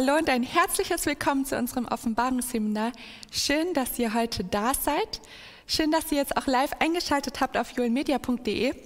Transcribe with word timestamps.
Hallo 0.00 0.14
und 0.14 0.30
ein 0.30 0.44
herzliches 0.44 1.06
Willkommen 1.06 1.44
zu 1.44 1.58
unserem 1.58 1.86
Offenbarungsseminar. 1.86 2.92
Schön, 3.32 3.74
dass 3.74 3.98
ihr 3.98 4.14
heute 4.14 4.44
da 4.44 4.72
seid. 4.72 5.20
Schön, 5.66 5.90
dass 5.90 6.12
ihr 6.12 6.18
jetzt 6.18 6.36
auch 6.36 6.46
live 6.46 6.70
eingeschaltet 6.78 7.40
habt 7.40 7.56
auf 7.56 7.72
joelmedia.de. 7.72 8.76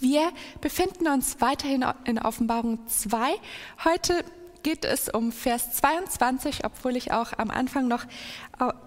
Wir 0.00 0.32
befinden 0.60 1.08
uns 1.08 1.40
weiterhin 1.40 1.82
in 2.04 2.18
Offenbarung 2.18 2.86
2. 2.86 3.36
Heute 3.86 4.22
geht 4.62 4.84
es 4.84 5.08
um 5.08 5.32
Vers 5.32 5.76
22, 5.76 6.66
obwohl 6.66 6.94
ich 6.96 7.10
auch 7.10 7.32
am 7.38 7.50
Anfang 7.50 7.88
noch, 7.88 8.04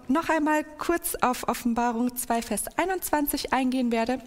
noch 0.06 0.28
einmal 0.28 0.62
kurz 0.62 1.16
auf 1.16 1.48
Offenbarung 1.48 2.14
2, 2.14 2.40
Vers 2.40 2.66
21 2.76 3.52
eingehen 3.52 3.90
werde. 3.90 4.20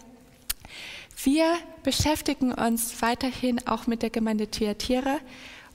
Wir 1.23 1.55
beschäftigen 1.83 2.51
uns 2.51 3.01
weiterhin 3.01 3.65
auch 3.67 3.87
mit 3.87 4.01
der 4.01 4.09
Gemeinde 4.09 4.47
Thyatira 4.51 5.19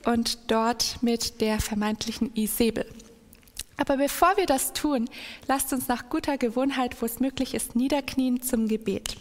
und 0.07 0.51
dort 0.51 1.03
mit 1.03 1.41
der 1.41 1.61
vermeintlichen 1.61 2.35
Isabel. 2.35 2.87
Aber 3.77 3.99
bevor 3.99 4.37
wir 4.37 4.47
das 4.47 4.73
tun, 4.73 5.11
lasst 5.47 5.73
uns 5.73 5.89
nach 5.89 6.09
guter 6.09 6.39
Gewohnheit, 6.39 7.03
wo 7.03 7.07
es 7.07 7.21
möglich 7.21 7.55
ist, 7.55 7.77
niederknien 7.77 8.41
zum 8.41 8.69
Gebet. 8.69 9.17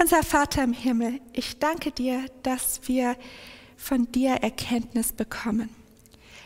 Unser 0.00 0.22
Vater 0.22 0.62
im 0.64 0.72
Himmel, 0.72 1.20
ich 1.32 1.58
danke 1.58 1.90
dir, 1.90 2.26
dass 2.42 2.80
wir 2.86 3.16
von 3.76 4.10
dir 4.12 4.34
Erkenntnis 4.34 5.12
bekommen, 5.12 5.70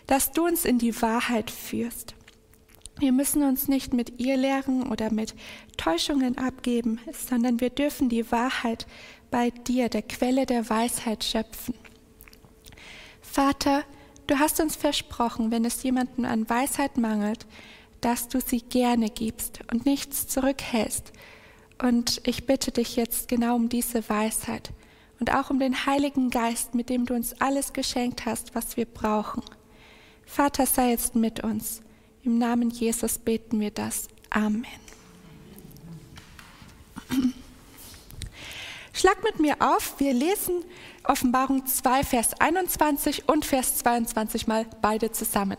dass 0.06 0.32
du 0.32 0.46
uns 0.46 0.64
in 0.64 0.78
die 0.78 1.00
Wahrheit 1.02 1.50
führst. 1.50 2.14
Wir 2.98 3.12
müssen 3.12 3.42
uns 3.42 3.68
nicht 3.68 3.92
mit 3.94 4.20
ihr 4.20 4.36
lehren 4.36 4.90
oder 4.90 5.12
mit 5.12 5.34
Täuschungen 5.76 6.38
abgeben, 6.38 7.00
sondern 7.12 7.60
wir 7.60 7.70
dürfen 7.70 8.08
die 8.08 8.30
Wahrheit 8.30 8.86
bei 9.30 9.50
dir, 9.50 9.88
der 9.88 10.02
Quelle 10.02 10.46
der 10.46 10.68
Weisheit, 10.68 11.24
schöpfen. 11.24 11.74
Vater, 13.20 13.82
du 14.26 14.38
hast 14.38 14.60
uns 14.60 14.76
versprochen, 14.76 15.50
wenn 15.50 15.64
es 15.64 15.82
jemanden 15.82 16.24
an 16.24 16.48
Weisheit 16.48 16.98
mangelt, 16.98 17.46
dass 18.02 18.28
du 18.28 18.40
sie 18.40 18.60
gerne 18.60 19.08
gibst 19.08 19.60
und 19.72 19.86
nichts 19.86 20.28
zurückhältst. 20.28 21.12
Und 21.80 22.20
ich 22.24 22.46
bitte 22.46 22.70
dich 22.70 22.96
jetzt 22.96 23.28
genau 23.28 23.56
um 23.56 23.68
diese 23.68 24.08
Weisheit 24.08 24.70
und 25.18 25.34
auch 25.34 25.50
um 25.50 25.58
den 25.58 25.86
Heiligen 25.86 26.30
Geist, 26.30 26.74
mit 26.74 26.90
dem 26.90 27.06
du 27.06 27.14
uns 27.14 27.40
alles 27.40 27.72
geschenkt 27.72 28.26
hast, 28.26 28.54
was 28.54 28.76
wir 28.76 28.84
brauchen. 28.84 29.42
Vater, 30.26 30.66
sei 30.66 30.90
jetzt 30.90 31.14
mit 31.14 31.42
uns. 31.42 31.82
Im 32.24 32.38
Namen 32.38 32.70
Jesus 32.70 33.18
beten 33.18 33.58
wir 33.58 33.72
das. 33.72 34.06
Amen. 34.30 34.64
Schlag 38.92 39.24
mit 39.24 39.40
mir 39.40 39.56
auf, 39.58 39.98
wir 39.98 40.12
lesen 40.12 40.64
Offenbarung 41.02 41.66
2, 41.66 42.04
Vers 42.04 42.40
21 42.40 43.28
und 43.28 43.44
Vers 43.44 43.78
22 43.78 44.46
mal 44.46 44.66
beide 44.80 45.10
zusammen. 45.10 45.56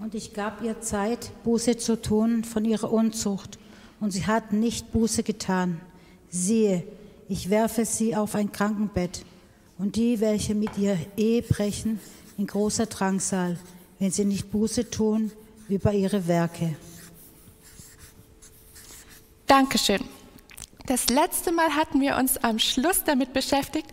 Und 0.00 0.14
ich 0.14 0.32
gab 0.32 0.62
ihr 0.62 0.80
Zeit, 0.80 1.32
Buße 1.42 1.76
zu 1.76 2.00
tun 2.00 2.44
von 2.44 2.64
ihrer 2.64 2.92
Unzucht, 2.92 3.58
und 3.98 4.12
sie 4.12 4.26
hat 4.26 4.52
nicht 4.52 4.92
Buße 4.92 5.24
getan 5.24 5.80
siehe, 6.30 6.84
ich 7.28 7.50
werfe 7.50 7.84
sie 7.84 8.16
auf 8.16 8.34
ein 8.34 8.50
Krankenbett 8.52 9.24
und 9.78 9.96
die, 9.96 10.20
welche 10.20 10.54
mit 10.54 10.78
ihr 10.78 10.98
Ehe 11.16 11.42
brechen, 11.42 12.00
in 12.38 12.46
großer 12.46 12.86
Drangsal, 12.86 13.58
wenn 13.98 14.10
sie 14.10 14.24
nicht 14.24 14.50
Buße 14.50 14.90
tun 14.90 15.30
über 15.68 15.92
ihre 15.92 16.26
Werke. 16.26 16.76
Dankeschön. 19.46 20.00
Das 20.86 21.08
letzte 21.08 21.52
Mal 21.52 21.76
hatten 21.76 22.00
wir 22.00 22.16
uns 22.16 22.36
am 22.38 22.58
Schluss 22.58 23.04
damit 23.04 23.32
beschäftigt, 23.32 23.90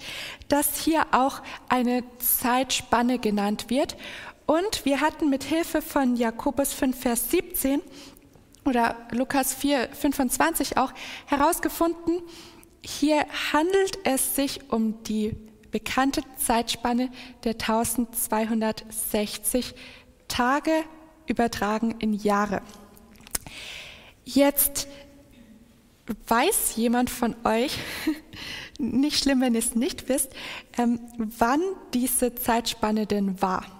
dass 0.48 0.80
hier 0.80 1.06
auch 1.12 1.42
eine 1.69 2.04
Zeitspanne 2.19 3.19
genannt 3.19 3.69
wird. 3.69 3.98
Und 4.46 4.86
wir 4.86 5.02
hatten 5.02 5.30
mit 5.30 5.44
Hilfe 5.44 5.81
von 5.81 6.16
Jakobus 6.16 6.74
5, 6.74 7.00
Vers 7.00 7.30
17 7.31 7.81
oder 8.67 8.95
Lukas 9.11 9.53
4, 9.53 9.89
25 9.94 10.78
auch 10.78 10.94
herausgefunden, 11.25 12.22
hier 12.81 13.25
handelt 13.51 14.00
es 14.03 14.35
sich 14.35 14.72
um 14.72 15.03
die 15.03 15.35
bekannte 15.72 16.22
Zeitspanne 16.38 17.09
der 17.44 17.53
1260 17.53 19.73
Tage 20.27 20.72
übertragen 21.25 21.95
in 22.00 22.13
Jahre. 22.13 22.61
Jetzt 24.23 24.88
weiß 26.27 26.75
jemand 26.75 27.09
von 27.09 27.35
euch, 27.44 27.79
nicht 28.79 29.23
schlimm, 29.23 29.41
wenn 29.41 29.53
ihr 29.53 29.59
es 29.59 29.75
nicht 29.75 30.09
wisst, 30.09 30.31
ähm, 30.77 31.00
wann 31.17 31.61
diese 31.94 32.35
Zeitspanne 32.35 33.07
denn 33.07 33.41
war 33.41 33.76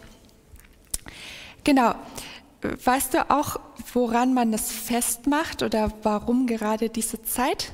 Genau. 1.64 1.96
Weißt 2.62 3.14
du 3.14 3.30
auch, 3.30 3.58
woran 3.94 4.34
man 4.34 4.52
das 4.52 4.70
festmacht 4.72 5.62
oder 5.64 5.94
warum 6.04 6.46
gerade 6.48 6.90
diese 6.90 7.24
Zeit? 7.24 7.72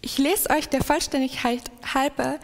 Ich 0.00 0.16
lese 0.18 0.50
euch 0.50 0.68
der 0.68 0.84
Vollständigkeit 0.84 1.62
halber 1.92 2.38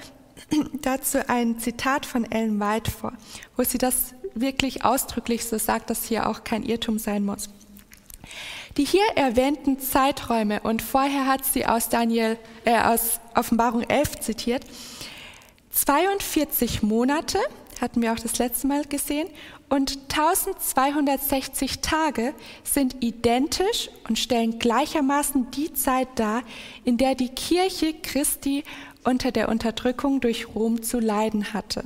dazu 0.82 1.26
ein 1.28 1.58
Zitat 1.58 2.04
von 2.04 2.30
Ellen 2.30 2.60
White 2.60 2.90
vor, 2.90 3.12
wo 3.56 3.62
sie 3.62 3.78
das 3.78 4.14
wirklich 4.34 4.84
ausdrücklich 4.84 5.44
so 5.44 5.58
sagt, 5.58 5.90
dass 5.90 6.04
hier 6.04 6.28
auch 6.28 6.44
kein 6.44 6.62
Irrtum 6.62 6.98
sein 6.98 7.24
muss. 7.24 7.48
Die 8.76 8.84
hier 8.84 9.04
erwähnten 9.16 9.78
Zeiträume, 9.80 10.60
und 10.60 10.82
vorher 10.82 11.26
hat 11.26 11.44
sie 11.44 11.66
aus, 11.66 11.88
Daniel, 11.88 12.38
äh, 12.64 12.78
aus 12.78 13.20
Offenbarung 13.34 13.82
11 13.82 14.20
zitiert, 14.20 14.64
42 15.70 16.82
Monate, 16.82 17.38
hatten 17.80 18.00
wir 18.00 18.12
auch 18.12 18.18
das 18.18 18.38
letzte 18.38 18.66
Mal 18.66 18.84
gesehen, 18.84 19.28
und 19.68 19.98
1260 20.10 21.80
Tage 21.80 22.34
sind 22.62 22.96
identisch 23.00 23.88
und 24.06 24.18
stellen 24.18 24.58
gleichermaßen 24.58 25.50
die 25.50 25.72
Zeit 25.72 26.08
dar, 26.16 26.42
in 26.84 26.98
der 26.98 27.14
die 27.14 27.30
Kirche 27.30 27.94
Christi 27.94 28.64
unter 29.04 29.32
der 29.32 29.48
Unterdrückung 29.48 30.20
durch 30.20 30.54
Rom 30.54 30.82
zu 30.82 31.00
leiden 31.00 31.54
hatte. 31.54 31.84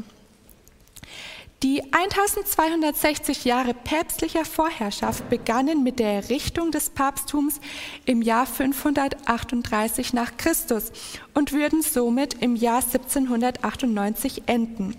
Die 1.67 1.83
1260 1.83 3.45
Jahre 3.45 3.75
päpstlicher 3.75 4.45
Vorherrschaft 4.45 5.29
begannen 5.29 5.83
mit 5.83 5.99
der 5.99 6.13
Errichtung 6.13 6.71
des 6.71 6.91
Papsttums 6.91 7.59
im 8.05 8.23
Jahr 8.23 8.47
538 8.47 10.13
nach 10.13 10.37
Christus 10.37 10.93
und 11.35 11.51
würden 11.51 11.83
somit 11.83 12.35
im 12.35 12.55
Jahr 12.55 12.85
1798 12.85 14.45
enden. 14.47 14.95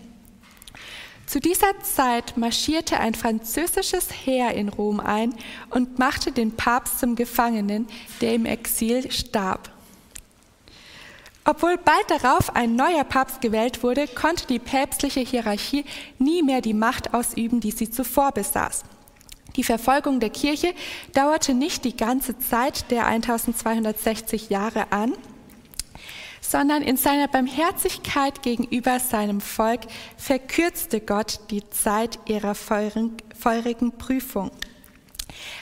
Zu 1.26 1.40
dieser 1.40 1.80
Zeit 1.84 2.36
marschierte 2.36 3.00
ein 3.00 3.16
französisches 3.16 4.10
Heer 4.26 4.54
in 4.54 4.68
Rom 4.68 5.00
ein 5.00 5.36
und 5.70 6.00
machte 6.00 6.34
den 6.34 6.52
Papst 6.58 7.00
zum 7.00 7.16
Gefangenen, 7.16 7.88
der 8.20 8.36
im 8.36 8.46
Exil 8.46 9.10
starb. 9.10 9.77
Obwohl 11.50 11.78
bald 11.78 12.12
darauf 12.12 12.58
ein 12.58 12.76
neuer 12.76 13.06
Papst 13.06 13.40
gewählt 13.40 13.82
wurde, 13.82 14.06
konnte 14.10 14.46
die 14.48 14.60
päpstliche 14.60 15.22
Hierarchie 15.22 15.86
nie 16.20 16.44
mehr 16.44 16.60
die 16.60 16.74
Macht 16.74 17.14
ausüben, 17.14 17.62
die 17.62 17.72
sie 17.72 17.90
zuvor 17.90 18.34
besaß. 18.34 18.84
Die 19.56 19.64
Verfolgung 19.64 20.20
der 20.20 20.30
Kirche 20.30 20.74
dauerte 21.14 21.54
nicht 21.54 21.86
die 21.86 21.96
ganze 21.96 22.38
Zeit 22.38 22.92
der 22.92 23.08
1260 23.08 24.50
Jahre 24.50 24.92
an, 24.92 25.14
sondern 26.42 26.84
in 26.84 26.98
seiner 26.98 27.30
Barmherzigkeit 27.30 28.44
gegenüber 28.44 29.00
seinem 29.00 29.40
Volk 29.40 29.82
verkürzte 30.18 31.00
Gott 31.00 31.40
die 31.50 31.68
Zeit 31.70 32.20
ihrer 32.26 32.56
feurigen 32.56 33.98
Prüfung. 33.98 34.52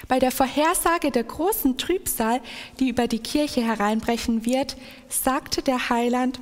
Bei 0.08 0.20
der 0.20 0.32
Vorhersage 0.32 1.12
der 1.12 1.24
großen 1.24 1.78
Trübsal, 1.78 2.42
die 2.80 2.90
über 2.90 3.08
die 3.08 3.20
Kirche 3.20 3.62
hereinbrechen 3.62 4.46
wird, 4.46 4.78
sagte 5.10 5.62
der 5.62 5.90
Heiland, 5.90 6.40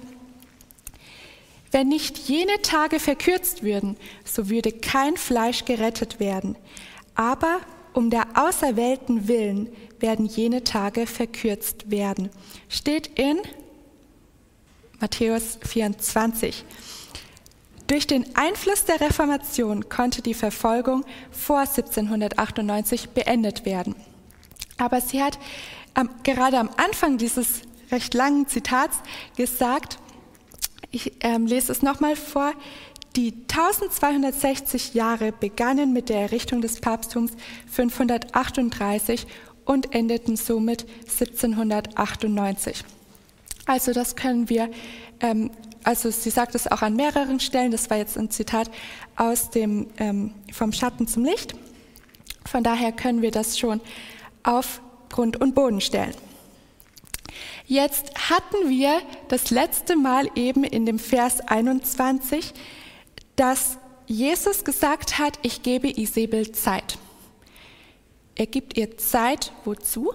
wenn 1.72 1.88
nicht 1.88 2.18
jene 2.30 2.62
Tage 2.62 3.00
verkürzt 3.00 3.64
würden, 3.64 3.98
so 4.24 4.50
würde 4.50 4.72
kein 4.72 5.18
Fleisch 5.18 5.66
gerettet 5.66 6.20
werden. 6.20 6.56
Aber 7.16 7.62
um 7.94 8.10
der 8.10 8.28
Auserwählten 8.36 9.28
willen 9.28 9.70
werden 10.00 10.26
jene 10.26 10.64
Tage 10.64 11.08
verkürzt 11.08 11.90
werden. 11.90 12.30
Steht 12.70 13.08
in 13.20 13.40
Matthäus 15.00 15.58
24. 15.68 16.64
Durch 17.94 18.08
den 18.08 18.26
Einfluss 18.36 18.86
der 18.86 19.02
Reformation 19.02 19.88
konnte 19.88 20.24
die 20.24 20.34
Verfolgung 20.34 21.06
vor 21.30 21.60
1798 21.60 23.10
beendet 23.10 23.68
werden. 23.68 23.94
Aber 24.80 25.00
sie 25.00 25.22
hat 25.22 25.38
ähm, 25.96 26.10
gerade 26.24 26.58
am 26.58 26.72
Anfang 26.78 27.20
dieses 27.20 27.62
recht 27.92 28.16
langen 28.16 28.48
Zitats 28.48 28.98
gesagt, 29.38 30.00
ich 30.90 31.12
ähm, 31.20 31.46
lese 31.46 31.72
es 31.72 31.84
nochmal 31.84 32.16
vor, 32.16 32.54
die 33.16 33.32
1260 33.48 34.96
Jahre 34.96 35.32
begannen 35.32 35.94
mit 35.94 36.10
der 36.10 36.22
Errichtung 36.22 36.62
des 36.62 36.82
Papsttums 36.82 37.34
538 37.72 39.28
und 39.66 39.94
endeten 39.94 40.36
somit 40.36 40.88
1798. 41.02 42.86
Also 43.68 43.94
das 43.94 44.16
können 44.16 44.50
wir, 44.50 44.72
ähm, 45.20 45.52
also 45.84 46.10
sie 46.10 46.30
sagt 46.30 46.56
es 46.56 46.68
auch 46.68 46.82
an 46.82 46.96
mehreren 46.96 47.40
Stellen, 47.40 47.72
das 47.72 47.90
war 47.90 47.98
jetzt 47.98 48.18
ein 48.18 48.30
Zitat 48.30 48.70
aus 49.16 49.50
dem 49.50 49.88
ähm, 49.98 50.34
Vom 50.52 50.72
Schatten 50.72 51.08
zum 51.08 51.26
Licht. 51.26 51.54
Von 52.46 52.64
daher 52.64 52.92
können 52.92 53.22
wir 53.22 53.32
das 53.32 53.58
schon 53.58 53.82
auf 54.44 54.82
Grund 55.10 55.40
und 55.40 55.56
Boden 55.56 55.82
stellen. 55.82 56.16
Jetzt 57.66 58.30
hatten 58.30 58.70
wir 58.70 59.02
das 59.30 59.50
letzte 59.50 59.96
Mal 59.96 60.30
eben 60.36 60.64
in 60.64 60.86
dem 60.86 61.00
Vers 61.00 61.40
21, 61.42 62.54
dass 63.36 63.78
Jesus 64.06 64.64
gesagt 64.64 65.18
hat, 65.18 65.40
ich 65.44 65.64
gebe 65.64 65.90
Isabel 65.90 66.52
Zeit. 66.52 66.98
Er 68.36 68.48
gibt 68.48 68.78
ihr 68.78 68.98
Zeit, 68.98 69.52
wozu? 69.64 70.14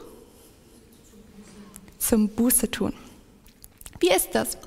Zum 1.98 2.28
Buße 2.28 2.70
tun. 2.70 2.92
Wie 4.00 4.10
ist 4.10 4.30
das? 4.32 4.58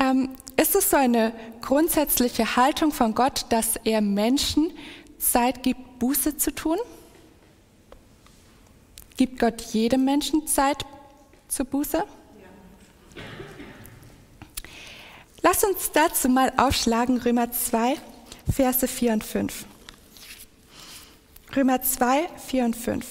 Ähm, 0.00 0.30
ist 0.56 0.74
es 0.74 0.90
so 0.90 0.96
eine 0.96 1.32
grundsätzliche 1.60 2.56
Haltung 2.56 2.90
von 2.90 3.14
Gott, 3.14 3.44
dass 3.50 3.76
er 3.84 4.00
Menschen 4.00 4.72
Zeit 5.18 5.62
gibt, 5.62 5.98
Buße 5.98 6.38
zu 6.38 6.54
tun? 6.54 6.78
Gibt 9.18 9.38
Gott 9.38 9.60
jedem 9.60 10.06
Menschen 10.06 10.46
Zeit 10.46 10.86
zur 11.48 11.66
Buße? 11.66 12.02
Lass 15.42 15.64
uns 15.64 15.90
dazu 15.92 16.28
mal 16.28 16.52
aufschlagen 16.56 17.18
Römer 17.18 17.52
2, 17.52 17.96
Verse 18.50 18.88
4 18.88 19.12
und 19.12 19.24
5. 19.24 19.66
Römer 21.54 21.82
2, 21.82 22.28
4 22.46 22.64
und 22.64 22.76
5. 22.76 23.06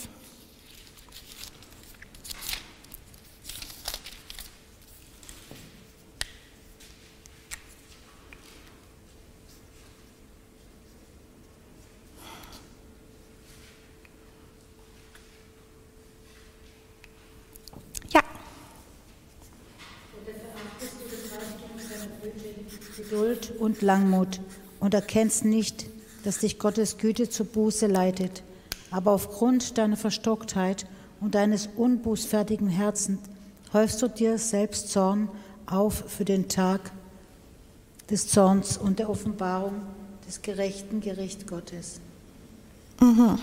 Geduld 23.00 23.54
und 23.60 23.82
Langmut 23.82 24.42
und 24.82 24.94
erkennst 24.94 25.46
nicht, 25.46 25.86
dass 26.26 26.40
dich 26.40 26.60
Gottes 26.60 26.98
Güte 26.98 27.30
zur 27.30 27.46
Buße 27.46 27.88
leitet. 27.88 28.44
Aber 28.92 29.12
aufgrund 29.12 29.78
deiner 29.78 29.96
Verstocktheit 29.96 30.86
und 31.22 31.36
deines 31.36 31.68
unbußfertigen 31.78 32.68
Herzens 32.68 33.20
häufst 33.72 34.02
du 34.02 34.10
dir 34.10 34.38
selbst 34.38 34.90
Zorn 34.90 35.30
auf 35.66 36.04
für 36.08 36.26
den 36.26 36.50
Tag 36.50 36.92
des 38.10 38.28
Zorns 38.28 38.78
und 38.78 39.00
der 39.00 39.10
Offenbarung 39.10 39.82
des 40.28 40.42
gerechten 40.42 41.00
Gericht 41.00 41.48
Gottes. 41.48 42.02
Mhm. 43.00 43.40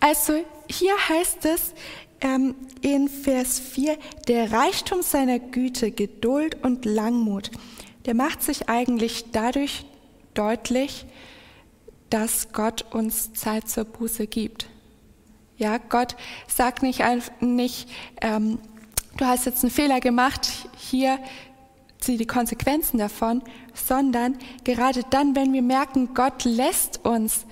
Also 0.00 0.34
hier 0.68 0.94
heißt 1.08 1.46
es 1.46 1.72
ähm, 2.20 2.56
in 2.82 3.08
Vers 3.08 3.58
4, 3.58 3.96
der 4.28 4.52
Reichtum 4.52 5.02
seiner 5.02 5.38
Güte, 5.38 5.92
Geduld 5.92 6.62
und 6.62 6.84
Langmut 6.84 7.50
der 8.06 8.14
macht 8.14 8.42
sich 8.42 8.68
eigentlich 8.68 9.26
dadurch 9.32 9.84
deutlich, 10.34 11.06
dass 12.10 12.52
Gott 12.52 12.84
uns 12.92 13.32
Zeit 13.32 13.68
zur 13.68 13.84
Buße 13.84 14.26
gibt. 14.26 14.66
Ja, 15.56 15.78
Gott 15.78 16.16
sagt 16.46 16.82
nicht, 16.82 17.02
nicht 17.40 17.88
ähm, 18.20 18.58
du 19.16 19.24
hast 19.26 19.46
jetzt 19.46 19.62
einen 19.62 19.70
Fehler 19.70 20.00
gemacht, 20.00 20.50
hier 20.76 21.18
zieh 22.00 22.16
die 22.16 22.26
Konsequenzen 22.26 22.98
davon, 22.98 23.42
sondern 23.74 24.36
gerade 24.64 25.02
dann, 25.10 25.36
wenn 25.36 25.52
wir 25.52 25.62
merken, 25.62 26.14
Gott 26.14 26.44
lässt 26.44 27.04
uns 27.04 27.46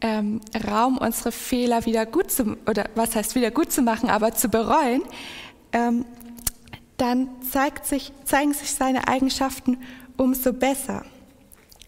ähm, 0.00 0.40
Raum, 0.66 0.98
unsere 0.98 1.30
Fehler 1.30 1.84
wieder 1.86 2.06
gut 2.06 2.30
zu, 2.30 2.56
oder 2.66 2.86
was 2.94 3.14
heißt 3.14 3.34
wieder 3.34 3.50
gut 3.50 3.70
zu 3.70 3.82
machen, 3.82 4.08
aber 4.08 4.32
zu 4.32 4.48
bereuen, 4.48 5.02
ähm, 5.72 6.04
dann 7.02 7.28
sich, 7.82 8.12
zeigen 8.24 8.54
sich 8.54 8.70
seine 8.70 9.08
Eigenschaften 9.08 9.76
umso 10.16 10.52
besser. 10.52 11.04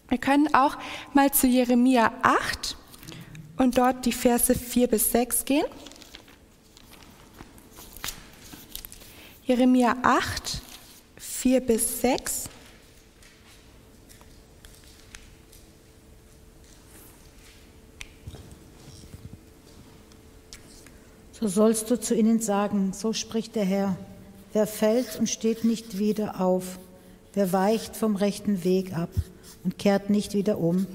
Wir 0.08 0.18
können 0.18 0.52
auch 0.52 0.76
mal 1.12 1.30
zu 1.30 1.46
Jeremia 1.46 2.12
8 2.22 2.76
und 3.56 3.78
dort 3.78 4.04
die 4.06 4.12
Verse 4.12 4.52
4 4.52 4.88
bis 4.88 5.12
6 5.12 5.44
gehen. 5.44 5.66
Jeremia 9.44 9.96
8, 10.02 10.60
4 11.16 11.60
bis 11.60 12.00
6. 12.00 12.48
So 21.30 21.46
sollst 21.46 21.88
du 21.90 22.00
zu 22.00 22.16
ihnen 22.16 22.40
sagen, 22.40 22.92
so 22.92 23.12
spricht 23.12 23.54
der 23.54 23.64
Herr. 23.64 23.96
Wer 24.54 24.68
fällt 24.68 25.18
und 25.18 25.28
steht 25.28 25.64
nicht 25.64 25.98
wieder 25.98 26.40
auf, 26.40 26.78
wer 27.32 27.52
weicht 27.52 27.96
vom 27.96 28.14
rechten 28.14 28.62
Weg 28.62 28.96
ab 28.96 29.10
und 29.64 29.80
kehrt 29.80 30.10
nicht 30.10 30.32
wieder 30.32 30.58
um. 30.58 30.86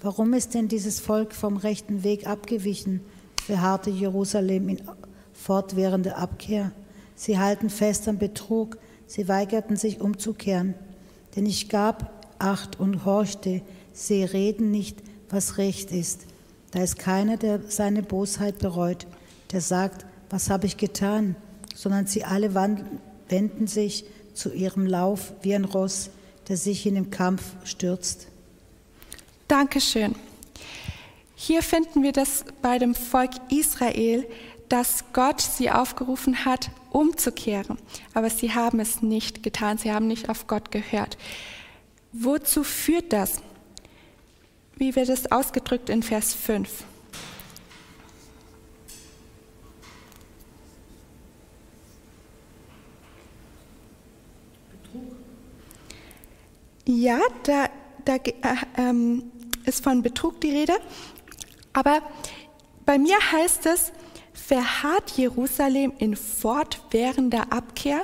Warum 0.00 0.32
ist 0.32 0.54
denn 0.54 0.68
dieses 0.68 1.00
Volk 1.00 1.34
vom 1.34 1.56
rechten 1.56 2.04
Weg 2.04 2.28
abgewichen, 2.28 3.00
verharrte 3.44 3.90
Jerusalem 3.90 4.68
in 4.68 4.80
fortwährender 5.32 6.18
Abkehr? 6.18 6.70
Sie 7.16 7.36
halten 7.36 7.68
fest 7.68 8.06
am 8.06 8.18
Betrug, 8.18 8.78
sie 9.08 9.26
weigerten 9.26 9.74
sich 9.74 10.00
umzukehren. 10.00 10.74
Denn 11.34 11.46
ich 11.46 11.68
gab 11.68 12.20
Acht 12.38 12.78
und 12.78 13.04
horchte, 13.04 13.60
sie 13.92 14.22
reden 14.22 14.70
nicht, 14.70 15.02
was 15.28 15.58
recht 15.58 15.90
ist. 15.90 16.26
Da 16.70 16.80
ist 16.80 16.98
keiner, 16.98 17.36
der 17.36 17.60
seine 17.68 18.04
Bosheit 18.04 18.60
bereut, 18.60 19.08
der 19.50 19.60
sagt, 19.60 20.06
was 20.30 20.48
habe 20.48 20.66
ich 20.66 20.76
getan, 20.76 21.34
sondern 21.74 22.06
sie 22.06 22.24
alle 22.24 22.54
wenden 22.54 23.66
sich 23.66 24.04
zu 24.34 24.52
ihrem 24.52 24.86
Lauf 24.86 25.32
wie 25.42 25.54
ein 25.54 25.64
Ross, 25.64 26.10
der 26.48 26.56
sich 26.56 26.86
in 26.86 26.94
den 26.94 27.10
Kampf 27.10 27.42
stürzt. 27.64 28.26
Dankeschön. 29.48 30.14
Hier 31.34 31.62
finden 31.62 32.02
wir 32.02 32.12
das 32.12 32.44
bei 32.60 32.78
dem 32.78 32.94
Volk 32.94 33.30
Israel, 33.50 34.26
dass 34.68 35.04
Gott 35.12 35.40
sie 35.40 35.70
aufgerufen 35.70 36.44
hat, 36.44 36.70
umzukehren. 36.90 37.78
Aber 38.14 38.30
sie 38.30 38.54
haben 38.54 38.78
es 38.78 39.02
nicht 39.02 39.42
getan, 39.42 39.78
sie 39.78 39.92
haben 39.92 40.06
nicht 40.06 40.28
auf 40.28 40.46
Gott 40.46 40.70
gehört. 40.70 41.18
Wozu 42.12 42.62
führt 42.62 43.12
das? 43.12 43.40
Wie 44.76 44.94
wird 44.96 45.08
es 45.08 45.30
ausgedrückt 45.30 45.88
in 45.88 46.02
Vers 46.02 46.34
5? 46.34 46.84
Ja, 56.86 57.18
da, 57.44 57.66
da 58.04 58.16
äh, 58.16 58.32
ähm, 58.76 59.30
ist 59.64 59.84
von 59.84 60.02
Betrug 60.02 60.40
die 60.40 60.50
Rede. 60.50 60.74
Aber 61.72 62.02
bei 62.84 62.98
mir 62.98 63.16
heißt 63.32 63.66
es, 63.66 63.92
verharrt 64.32 65.12
Jerusalem 65.12 65.92
in 65.98 66.16
fortwährender 66.16 67.52
Abkehr? 67.52 68.02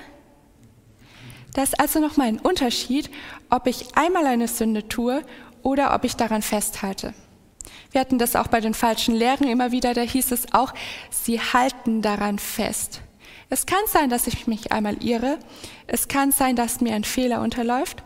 Da 1.55 1.63
ist 1.63 1.81
also 1.81 2.01
nochmal 2.01 2.29
ein 2.29 2.39
Unterschied, 2.39 3.11
ob 3.51 3.67
ich 3.67 3.97
einmal 3.97 4.27
eine 4.27 4.47
Sünde 4.47 4.87
tue 4.89 5.23
oder 5.63 5.95
ob 5.95 6.05
ich 6.05 6.15
daran 6.15 6.43
festhalte. 6.43 7.15
Wir 7.91 8.01
hatten 8.01 8.19
das 8.19 8.37
auch 8.37 8.49
bei 8.49 8.61
den 8.61 8.75
falschen 8.75 9.15
Lehren 9.15 9.49
immer 9.49 9.73
wieder, 9.73 9.95
da 9.95 10.03
hieß 10.03 10.33
es 10.33 10.53
auch, 10.53 10.75
sie 11.11 11.41
halten 11.41 12.03
daran 12.03 12.39
fest. 12.39 13.01
Es 13.49 13.65
kann 13.65 13.81
sein, 13.87 14.11
dass 14.11 14.27
ich 14.27 14.47
mich 14.47 14.71
einmal 14.71 15.03
irre, 15.03 15.39
es 15.87 16.09
kann 16.09 16.31
sein, 16.31 16.57
dass 16.57 16.81
mir 16.81 16.95
ein 16.95 17.05
Fehler 17.05 17.41
unterläuft, 17.41 18.03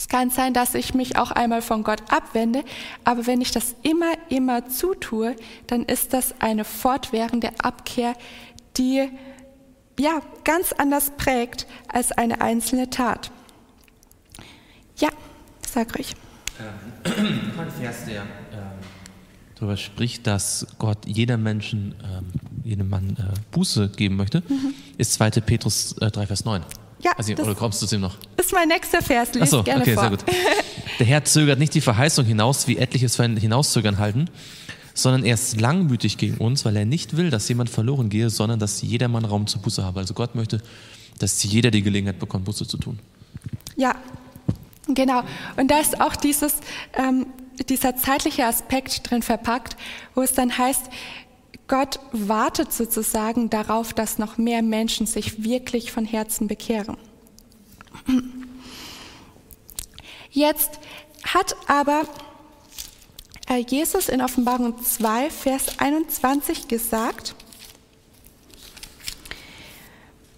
es 0.00 0.08
kann 0.08 0.30
sein, 0.30 0.54
dass 0.54 0.74
ich 0.74 0.94
mich 0.94 1.18
auch 1.18 1.30
einmal 1.30 1.60
von 1.60 1.82
Gott 1.84 2.00
abwende, 2.10 2.64
aber 3.04 3.26
wenn 3.26 3.42
ich 3.42 3.50
das 3.50 3.74
immer, 3.82 4.14
immer 4.30 4.66
zutue, 4.66 5.36
dann 5.66 5.84
ist 5.84 6.14
das 6.14 6.40
eine 6.40 6.64
fortwährende 6.64 7.50
Abkehr, 7.58 8.14
die 8.78 9.10
ja 9.98 10.22
ganz 10.44 10.72
anders 10.72 11.12
prägt 11.18 11.66
als 11.86 12.12
eine 12.12 12.40
einzelne 12.40 12.88
Tat. 12.88 13.30
Ja, 14.96 15.10
sag 15.70 15.94
ruhig. 15.94 16.14
Ähm, 17.04 17.52
ein 17.58 17.70
Vers, 17.70 18.06
der 18.06 18.22
ähm, 18.22 18.28
darüber 19.56 19.76
spricht, 19.76 20.26
dass 20.26 20.66
Gott 20.78 21.04
jeder 21.04 21.36
Menschen, 21.36 21.94
ähm, 22.02 22.32
jedem 22.64 22.88
Mann 22.88 23.18
äh, 23.18 23.38
Buße 23.50 23.90
geben 23.90 24.16
möchte, 24.16 24.42
mhm. 24.48 24.72
ist 24.96 25.12
2. 25.12 25.32
Petrus 25.42 25.92
äh, 25.98 26.10
3, 26.10 26.26
Vers 26.26 26.46
9. 26.46 26.64
Ja, 27.02 27.12
also, 27.16 27.32
oder 27.34 27.54
kommst 27.54 27.80
du 27.80 27.86
zu 27.86 27.94
dem 27.94 28.02
noch? 28.02 28.16
Das 28.36 28.46
ist 28.46 28.52
mein 28.52 28.68
nächster 28.68 29.00
Vers. 29.00 29.32
Lies 29.34 29.42
Achso, 29.42 29.62
gerne 29.62 29.82
okay, 29.82 29.94
vor. 29.94 30.02
sehr 30.02 30.10
gut. 30.10 30.24
Der 30.98 31.06
Herr 31.06 31.24
zögert 31.24 31.58
nicht 31.58 31.74
die 31.74 31.80
Verheißung 31.80 32.26
hinaus, 32.26 32.66
wie 32.66 32.76
etliches 32.76 33.16
für 33.16 33.22
ein 33.22 33.38
Hinauszögern 33.38 33.98
halten, 33.98 34.28
sondern 34.92 35.24
er 35.24 35.34
ist 35.34 35.58
langmütig 35.58 36.18
gegen 36.18 36.36
uns, 36.36 36.66
weil 36.66 36.76
er 36.76 36.84
nicht 36.84 37.16
will, 37.16 37.30
dass 37.30 37.48
jemand 37.48 37.70
verloren 37.70 38.10
gehe, 38.10 38.28
sondern 38.28 38.58
dass 38.58 38.82
jedermann 38.82 39.24
Raum 39.24 39.46
zur 39.46 39.62
Buße 39.62 39.82
habe. 39.82 40.00
Also 40.00 40.12
Gott 40.12 40.34
möchte, 40.34 40.60
dass 41.18 41.42
jeder 41.42 41.70
die 41.70 41.82
Gelegenheit 41.82 42.18
bekommt, 42.18 42.44
Buße 42.44 42.66
zu 42.66 42.76
tun. 42.76 42.98
Ja, 43.76 43.94
genau. 44.88 45.22
Und 45.56 45.70
da 45.70 45.80
ist 45.80 46.00
auch 46.02 46.16
dieses, 46.16 46.56
ähm, 46.94 47.26
dieser 47.68 47.96
zeitliche 47.96 48.44
Aspekt 48.44 49.10
drin 49.10 49.22
verpackt, 49.22 49.76
wo 50.14 50.22
es 50.22 50.34
dann 50.34 50.56
heißt, 50.56 50.90
Gott 51.70 52.00
wartet 52.10 52.72
sozusagen 52.72 53.48
darauf, 53.48 53.92
dass 53.92 54.18
noch 54.18 54.38
mehr 54.38 54.60
Menschen 54.60 55.06
sich 55.06 55.44
wirklich 55.44 55.92
von 55.92 56.04
Herzen 56.04 56.48
bekehren. 56.48 56.96
Jetzt 60.30 60.80
hat 61.22 61.54
aber 61.68 62.08
äh, 63.48 63.58
Jesus 63.58 64.08
in 64.08 64.20
Offenbarung 64.20 64.82
2, 64.82 65.30
Vers 65.30 65.78
21 65.78 66.66
gesagt, 66.66 67.36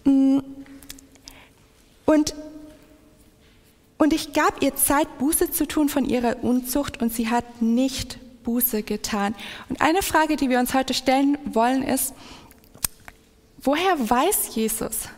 mm, 0.04 0.40
und, 2.04 2.34
und 3.96 4.12
ich 4.12 4.34
gab 4.34 4.62
ihr 4.62 4.76
Zeit, 4.76 5.16
Buße 5.16 5.50
zu 5.50 5.66
tun 5.66 5.88
von 5.88 6.04
ihrer 6.04 6.44
Unzucht, 6.44 7.00
und 7.00 7.10
sie 7.10 7.30
hat 7.30 7.62
nicht 7.62 8.18
Buße 8.42 8.82
getan. 8.82 9.34
Und 9.68 9.80
eine 9.80 10.02
Frage, 10.02 10.36
die 10.36 10.48
wir 10.48 10.58
uns 10.58 10.74
heute 10.74 10.94
stellen 10.94 11.38
wollen, 11.44 11.82
ist, 11.82 12.14
woher 13.60 13.98
weiß 13.98 14.54
Jesus, 14.54 15.08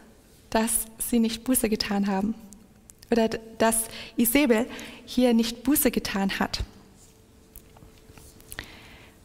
dass 0.50 0.70
sie 0.98 1.18
nicht 1.18 1.44
Buße 1.44 1.68
getan 1.68 2.06
haben? 2.06 2.34
Oder 3.10 3.28
dass 3.58 3.84
Isabel 4.16 4.66
hier 5.04 5.34
nicht 5.34 5.62
Buße 5.62 5.90
getan 5.90 6.38
hat? 6.38 6.64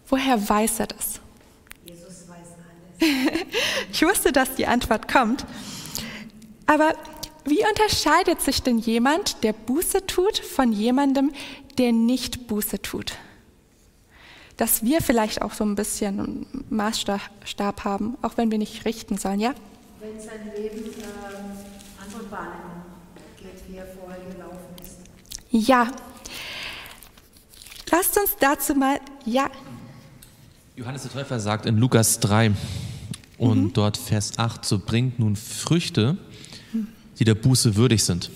Woher 0.08 0.50
weiß 0.50 0.80
er 0.80 0.88
das? 0.88 1.20
Jesus 1.86 2.28
weiß 2.28 2.48
alles. 3.00 3.38
ich 3.92 4.02
wusste, 4.04 4.32
dass 4.32 4.56
die 4.56 4.66
Antwort 4.66 5.08
kommt. 5.08 5.46
Aber 6.66 6.94
wie 7.46 7.64
unterscheidet 7.68 8.42
sich 8.42 8.62
denn 8.62 8.80
jemand, 8.80 9.44
der 9.44 9.54
Buße 9.54 10.06
tut, 10.06 10.38
von 10.38 10.72
jemandem, 10.72 11.32
der 11.78 11.92
nicht 11.92 12.48
Buße 12.48 12.82
tut? 12.82 13.14
Dass 14.60 14.84
wir 14.84 15.02
vielleicht 15.02 15.42
auch 15.42 15.54
so 15.54 15.64
ein 15.64 15.76
bisschen 15.76 16.20
einen 16.20 16.66
Maßstab 16.70 17.86
haben, 17.86 18.18
auch 18.22 18.36
wenn 18.36 18.52
wir 18.52 18.58
nicht 18.58 18.84
richten 18.84 19.18
sollen, 19.18 19.40
ja? 19.40 19.54
Wenn 20.02 20.20
sein 20.20 20.52
Leben 20.54 20.84
äh, 21.00 22.04
andere 22.04 22.24
Bahnen 22.30 22.84
geht, 23.38 23.70
wie 23.70 23.78
er 23.78 23.86
vorher 23.86 24.20
gelaufen 24.30 24.58
ist. 24.82 24.98
Ja. 25.50 25.88
Lasst 27.90 28.18
uns 28.18 28.36
dazu 28.38 28.76
mal, 28.76 29.00
ja. 29.26 29.50
Johannes 30.76 31.04
der 31.04 31.12
Täufer 31.12 31.40
sagt 31.40 31.66
in 31.66 31.78
Lukas 31.78 32.20
3 32.20 32.52
und 33.38 33.64
mhm. 33.64 33.74
dort 33.74 33.96
Vers 33.96 34.38
8, 34.38 34.66
so 34.66 34.78
bringt 34.78 35.20
nun 35.20 35.38
Früchte, 35.38 36.18
die 37.18 37.24
der 37.24 37.36
Buße 37.36 37.78
würdig 37.78 38.04
sind. 38.04 38.30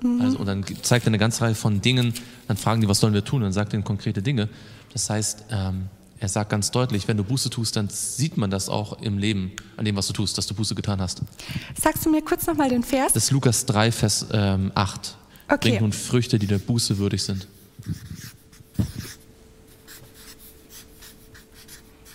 Mhm. 0.00 0.20
Also, 0.22 0.38
und 0.38 0.46
dann 0.46 0.64
zeigt 0.80 1.04
er 1.04 1.08
eine 1.08 1.18
ganze 1.18 1.42
Reihe 1.42 1.54
von 1.54 1.82
Dingen, 1.82 2.14
dann 2.48 2.56
fragen 2.56 2.80
die, 2.80 2.88
was 2.88 2.98
sollen 2.98 3.14
wir 3.14 3.24
tun? 3.24 3.42
Dann 3.42 3.52
sagt 3.52 3.74
er 3.74 3.82
konkrete 3.82 4.22
Dinge. 4.22 4.48
Das 4.92 5.08
heißt, 5.08 5.44
ähm, 5.50 5.88
er 6.18 6.28
sagt 6.28 6.50
ganz 6.50 6.70
deutlich, 6.70 7.06
wenn 7.06 7.16
du 7.16 7.22
Buße 7.22 7.50
tust, 7.50 7.76
dann 7.76 7.88
sieht 7.88 8.36
man 8.36 8.50
das 8.50 8.68
auch 8.68 9.00
im 9.00 9.18
Leben, 9.18 9.52
an 9.76 9.84
dem, 9.84 9.94
was 9.94 10.08
du 10.08 10.12
tust, 10.12 10.36
dass 10.36 10.46
du 10.46 10.54
Buße 10.54 10.74
getan 10.74 11.00
hast. 11.00 11.22
Sagst 11.80 12.04
du 12.04 12.10
mir 12.10 12.22
kurz 12.22 12.46
nochmal 12.46 12.70
den 12.70 12.82
Vers? 12.82 13.12
Das 13.12 13.24
ist 13.24 13.30
Lukas 13.30 13.66
3, 13.66 13.92
Vers 13.92 14.26
ähm, 14.32 14.72
8. 14.74 15.16
Okay. 15.48 15.68
Bringt 15.68 15.80
nun 15.82 15.92
Früchte, 15.92 16.38
die 16.38 16.46
der 16.46 16.58
Buße 16.58 16.98
würdig 16.98 17.22
sind. 17.22 17.46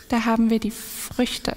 Da 0.10 0.26
haben 0.26 0.50
wir 0.50 0.60
die 0.60 0.72
Früchte. 0.72 1.56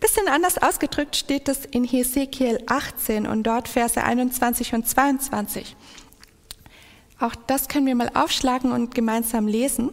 Bisschen 0.00 0.28
anders 0.28 0.58
ausgedrückt 0.58 1.16
steht 1.16 1.48
es 1.48 1.64
in 1.64 1.84
Hesekiel 1.84 2.60
18 2.66 3.26
und 3.26 3.44
dort 3.44 3.68
Verse 3.68 4.02
21 4.02 4.74
und 4.74 4.86
22. 4.86 5.76
Auch 7.20 7.34
das 7.46 7.68
können 7.68 7.86
wir 7.86 7.94
mal 7.94 8.10
aufschlagen 8.14 8.72
und 8.72 8.94
gemeinsam 8.94 9.46
lesen. 9.46 9.90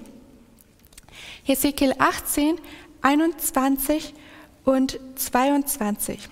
Hesekiel 1.44 1.94
18, 1.98 2.58
21 3.02 4.14
und 4.64 5.00
22. 5.16 6.30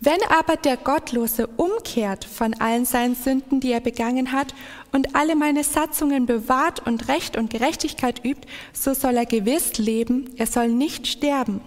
Wenn 0.00 0.22
aber 0.28 0.56
der 0.56 0.76
Gottlose 0.76 1.46
umkehrt 1.46 2.24
von 2.24 2.54
allen 2.54 2.84
seinen 2.84 3.14
Sünden, 3.14 3.60
die 3.60 3.72
er 3.72 3.80
begangen 3.80 4.30
hat, 4.32 4.54
und 4.92 5.14
alle 5.14 5.34
meine 5.34 5.64
Satzungen 5.64 6.26
bewahrt 6.26 6.86
und 6.86 7.08
Recht 7.08 7.36
und 7.36 7.50
Gerechtigkeit 7.50 8.24
übt, 8.24 8.46
so 8.72 8.94
soll 8.94 9.16
er 9.16 9.26
gewiss 9.26 9.78
leben, 9.78 10.30
er 10.36 10.46
soll 10.46 10.68
nicht 10.68 11.06
sterben. 11.06 11.60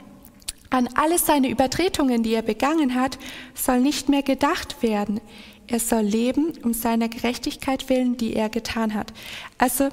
An 0.69 0.88
alle 0.95 1.17
seine 1.17 1.50
Übertretungen, 1.50 2.21
die 2.21 2.33
er 2.33 2.43
begangen 2.43 2.93
hat, 2.93 3.17
soll 3.55 3.79
nicht 3.79 4.07
mehr 4.07 4.21
gedacht 4.21 4.83
werden. 4.83 5.19
Er 5.69 5.79
soll 5.79 6.01
leben 6.01 6.53
um 6.63 6.73
seiner 6.73 7.09
Gerechtigkeit 7.09 7.89
willen, 7.89 8.17
die 8.17 8.33
er 8.33 8.49
getan 8.49 8.95
hat. 8.95 9.13
Also 9.57 9.89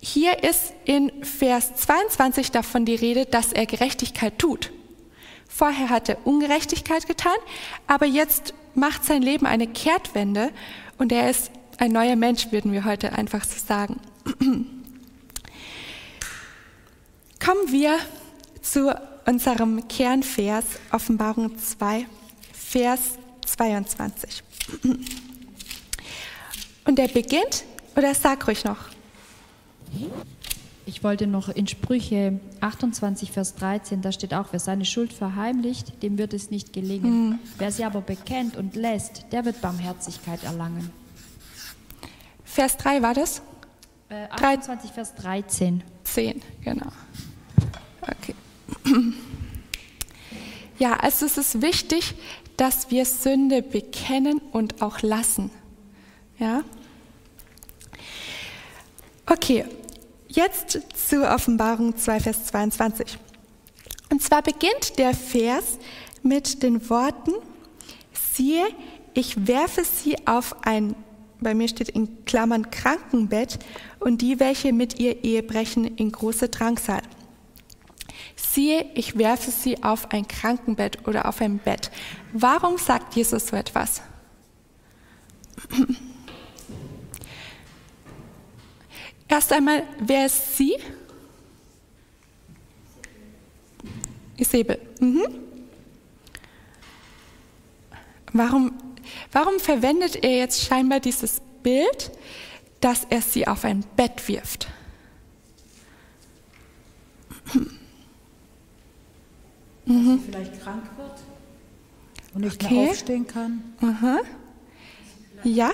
hier 0.00 0.44
ist 0.44 0.72
in 0.84 1.10
Vers 1.24 1.74
22 1.76 2.50
davon 2.50 2.84
die 2.84 2.94
Rede, 2.94 3.26
dass 3.26 3.52
er 3.52 3.66
Gerechtigkeit 3.66 4.38
tut. 4.38 4.70
Vorher 5.48 5.90
hat 5.90 6.08
er 6.08 6.26
Ungerechtigkeit 6.26 7.06
getan, 7.06 7.36
aber 7.86 8.06
jetzt 8.06 8.54
macht 8.74 9.04
sein 9.04 9.22
Leben 9.22 9.46
eine 9.46 9.66
Kehrtwende 9.66 10.50
und 10.98 11.12
er 11.12 11.28
ist 11.28 11.50
ein 11.78 11.92
neuer 11.92 12.16
Mensch, 12.16 12.52
würden 12.52 12.72
wir 12.72 12.84
heute 12.84 13.12
einfach 13.12 13.44
so 13.44 13.58
sagen. 13.58 14.00
Kommen 17.44 17.72
wir 17.72 17.98
zu 18.60 18.94
unserem 19.26 19.88
Kernvers, 19.88 20.64
Offenbarung 20.92 21.58
2, 21.58 22.06
Vers 22.52 23.18
22. 23.46 24.42
Und 26.84 26.98
der 26.98 27.08
beginnt, 27.08 27.64
oder 27.96 28.14
sag 28.14 28.46
ruhig 28.46 28.64
noch. 28.64 28.78
Ich 30.84 31.04
wollte 31.04 31.26
noch 31.26 31.48
in 31.48 31.66
Sprüche 31.68 32.40
28, 32.60 33.30
Vers 33.30 33.54
13, 33.54 34.02
da 34.02 34.10
steht 34.10 34.34
auch, 34.34 34.48
wer 34.50 34.60
seine 34.60 34.84
Schuld 34.84 35.12
verheimlicht, 35.12 36.02
dem 36.02 36.18
wird 36.18 36.34
es 36.34 36.50
nicht 36.50 36.72
gelingen. 36.72 37.30
Mhm. 37.30 37.38
Wer 37.58 37.70
sie 37.70 37.84
aber 37.84 38.00
bekennt 38.00 38.56
und 38.56 38.74
lässt, 38.74 39.26
der 39.30 39.44
wird 39.44 39.60
Barmherzigkeit 39.60 40.42
erlangen. 40.42 40.90
Vers 42.44 42.76
3 42.78 43.00
war 43.00 43.14
das? 43.14 43.42
Äh, 44.08 44.26
28, 44.30 44.90
3, 44.90 44.94
Vers 44.94 45.14
13. 45.14 45.84
10, 46.04 46.42
genau. 46.62 46.88
Okay. 48.02 48.34
Ja, 50.78 50.96
also 50.96 51.26
es 51.26 51.38
ist 51.38 51.62
wichtig, 51.62 52.14
dass 52.56 52.90
wir 52.90 53.04
Sünde 53.04 53.62
bekennen 53.62 54.40
und 54.52 54.82
auch 54.82 55.02
lassen. 55.02 55.50
Ja? 56.38 56.64
Okay, 59.26 59.64
jetzt 60.28 60.80
zur 60.94 61.30
Offenbarung 61.30 61.96
2, 61.96 62.20
Vers 62.20 62.46
22. 62.46 63.18
Und 64.10 64.22
zwar 64.22 64.42
beginnt 64.42 64.98
der 64.98 65.14
Vers 65.14 65.78
mit 66.22 66.62
den 66.62 66.88
Worten, 66.90 67.32
siehe, 68.34 68.64
ich 69.14 69.46
werfe 69.46 69.84
sie 69.84 70.26
auf 70.26 70.56
ein, 70.66 70.94
bei 71.40 71.54
mir 71.54 71.68
steht 71.68 71.88
in 71.90 72.24
Klammern 72.24 72.70
Krankenbett 72.70 73.58
und 74.00 74.22
die, 74.22 74.40
welche 74.40 74.72
mit 74.72 74.98
ihr 74.98 75.24
Ehe 75.24 75.42
brechen, 75.42 75.96
in 75.96 76.12
große 76.12 76.48
Drangsal. 76.48 77.02
Siehe, 78.52 78.90
ich 78.94 79.18
werfe 79.18 79.50
sie 79.50 79.82
auf 79.82 80.10
ein 80.12 80.28
Krankenbett 80.28 81.06
oder 81.06 81.26
auf 81.26 81.40
ein 81.40 81.58
Bett. 81.58 81.90
Warum 82.32 82.78
sagt 82.78 83.14
Jesus 83.14 83.46
so 83.48 83.56
etwas? 83.56 84.02
Erst 89.28 89.52
einmal, 89.52 89.84
wer 89.98 90.26
ist 90.26 90.56
sie? 90.56 90.76
Isabel. 94.36 94.78
Mhm. 95.00 95.26
Warum, 98.34 98.72
warum 99.30 99.58
verwendet 99.60 100.16
er 100.22 100.36
jetzt 100.38 100.64
scheinbar 100.64 101.00
dieses 101.00 101.40
Bild, 101.62 102.10
dass 102.80 103.06
er 103.08 103.22
sie 103.22 103.46
auf 103.46 103.64
ein 103.64 103.84
Bett 103.96 104.26
wirft? 104.28 104.68
Mhm. 109.84 110.18
sie 110.18 110.30
vielleicht 110.30 110.62
krank 110.62 110.84
wird 110.96 111.20
und 112.34 112.40
nicht 112.42 112.62
okay. 112.62 112.74
mehr 112.74 112.90
aufstehen 112.90 113.26
kann. 113.26 113.74
Aha. 113.80 114.20
Ja. 115.44 115.72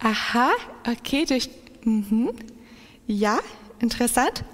Aha, 0.00 0.50
okay, 0.86 1.24
durch. 1.24 1.50
Mhm. 1.82 2.30
Ja, 3.06 3.40
interessant. 3.80 4.44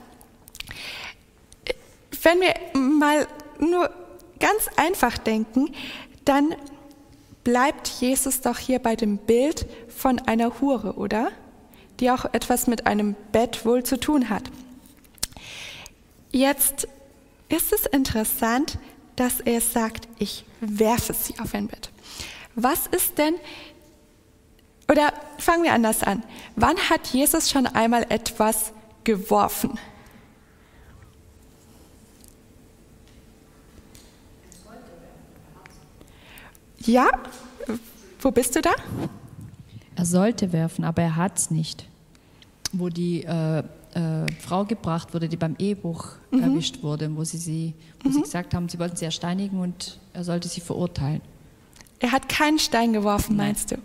Wenn 2.23 2.41
wir 2.41 2.55
mal 2.81 3.27
nur 3.59 3.91
ganz 4.41 4.69
einfach 4.77 5.19
denken, 5.19 5.71
dann 6.25 6.55
bleibt 7.43 7.89
Jesus 8.01 8.41
doch 8.41 8.59
hier 8.59 8.79
bei 8.79 8.97
dem 8.97 9.19
Bild 9.19 9.67
von 9.89 10.19
einer 10.21 10.61
Hure, 10.61 10.95
oder? 10.95 11.31
Die 12.01 12.11
auch 12.11 12.25
etwas 12.33 12.67
mit 12.67 12.87
einem 12.87 13.15
Bett 13.33 13.67
wohl 13.67 13.83
zu 13.83 14.01
tun 14.01 14.31
hat. 14.31 14.45
Jetzt 16.35 16.89
ist 17.49 17.73
es 17.73 17.87
interessant, 17.87 18.77
dass 19.15 19.39
er 19.39 19.61
sagt, 19.61 20.09
ich 20.19 20.45
werfe 20.61 21.15
sie 21.15 21.39
auf 21.39 21.55
ein 21.55 21.69
Bett. 21.69 21.91
Was 22.57 22.89
ist 22.89 23.19
denn, 23.19 23.35
oder 24.91 25.13
fangen 25.39 25.63
wir 25.63 25.73
anders 25.73 26.03
an, 26.03 26.25
wann 26.57 26.77
hat 26.77 27.07
Jesus 27.07 27.51
schon 27.51 27.69
einmal 27.69 28.05
etwas 28.09 28.73
geworfen? 29.05 29.79
Ja, 36.81 37.07
wo 38.19 38.33
bist 38.33 38.57
du 38.57 38.61
da? 38.61 38.73
Er 39.95 40.05
sollte 40.05 40.53
werfen, 40.53 40.85
aber 40.85 41.03
er 41.03 41.15
hat 41.15 41.39
es 41.39 41.53
nicht. 41.53 41.87
Wo 42.73 42.89
die 42.89 43.23
äh, 43.23 43.63
äh, 43.95 44.27
Frau 44.41 44.65
gebracht 44.65 45.15
wurde, 45.15 45.29
die 45.29 45.37
beim 45.37 45.57
Ehebruch 45.59 46.13
mhm. 46.31 46.43
erwischt 46.43 46.83
wurde, 46.83 47.15
wo, 47.17 47.25
sie, 47.25 47.39
sie, 47.39 47.75
wo 48.03 48.09
mhm. 48.09 48.15
sie 48.15 48.21
gesagt 48.23 48.55
haben, 48.55 48.69
sie 48.69 48.79
wollten 48.79 48.97
sie 48.97 49.05
ersteinigen 49.05 49.61
und 49.61 49.99
er 50.13 50.25
sollte 50.25 50.49
sie 50.49 50.61
verurteilen. 50.61 51.21
Er 52.01 52.13
hat 52.13 52.29
keinen 52.29 52.59
Stein 52.59 52.93
geworfen, 52.93 53.37
meinst 53.37 53.71
du? 53.71 53.77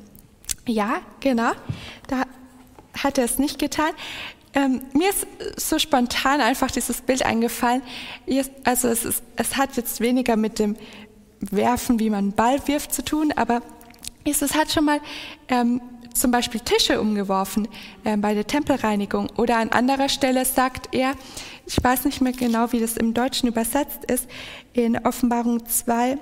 Ja, 0.68 1.02
genau. 1.20 1.52
Da 2.08 2.24
hat 2.98 3.18
er 3.18 3.26
es 3.26 3.40
nicht 3.40 3.60
getan. 3.60 3.92
Ähm, 4.54 4.82
mir 4.94 5.10
ist 5.10 5.28
so 5.58 5.78
spontan 5.78 6.42
einfach 6.42 6.72
dieses 6.72 7.02
Bild 7.02 7.24
eingefallen. 7.24 7.82
Also 8.64 8.88
es, 8.88 9.06
ist, 9.06 9.24
es 9.36 9.58
hat 9.58 9.78
jetzt 9.78 10.02
weniger 10.02 10.36
mit 10.36 10.60
dem 10.60 10.76
Werfen, 11.40 12.00
wie 12.00 12.10
man 12.10 12.20
einen 12.20 12.32
Ball 12.34 12.68
wirft, 12.68 12.94
zu 12.94 13.04
tun, 13.06 13.32
aber 13.36 13.62
Jesus 14.26 14.54
hat 14.56 14.72
schon 14.72 14.86
mal 14.86 15.00
ähm, 15.48 15.82
zum 16.14 16.32
Beispiel 16.32 16.62
Tische 16.62 17.00
umgeworfen 17.00 17.68
äh, 18.04 18.18
bei 18.18 18.34
der 18.34 18.48
Tempelreinigung. 18.48 19.30
Oder 19.38 19.58
an 19.58 19.70
anderer 19.70 20.10
Stelle 20.10 20.46
sagt 20.46 20.94
er, 20.94 21.14
ich 21.66 21.84
weiß 21.84 22.06
nicht 22.06 22.22
mehr 22.22 22.34
genau, 22.34 22.72
wie 22.72 22.80
das 22.80 22.98
im 22.98 23.14
Deutschen 23.14 23.48
übersetzt 23.48 24.06
ist, 24.06 24.28
in 24.74 24.98
Offenbarung 25.06 25.66
2, 25.66 26.18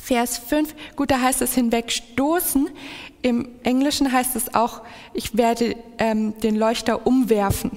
Vers 0.00 0.38
5, 0.38 0.74
gut, 0.96 1.10
da 1.10 1.20
heißt 1.20 1.42
es 1.42 1.54
hinwegstoßen. 1.54 2.70
Im 3.22 3.48
Englischen 3.62 4.10
heißt 4.10 4.34
es 4.34 4.54
auch, 4.54 4.80
ich 5.12 5.36
werde 5.36 5.76
ähm, 5.98 6.38
den 6.40 6.56
Leuchter 6.56 7.06
umwerfen, 7.06 7.72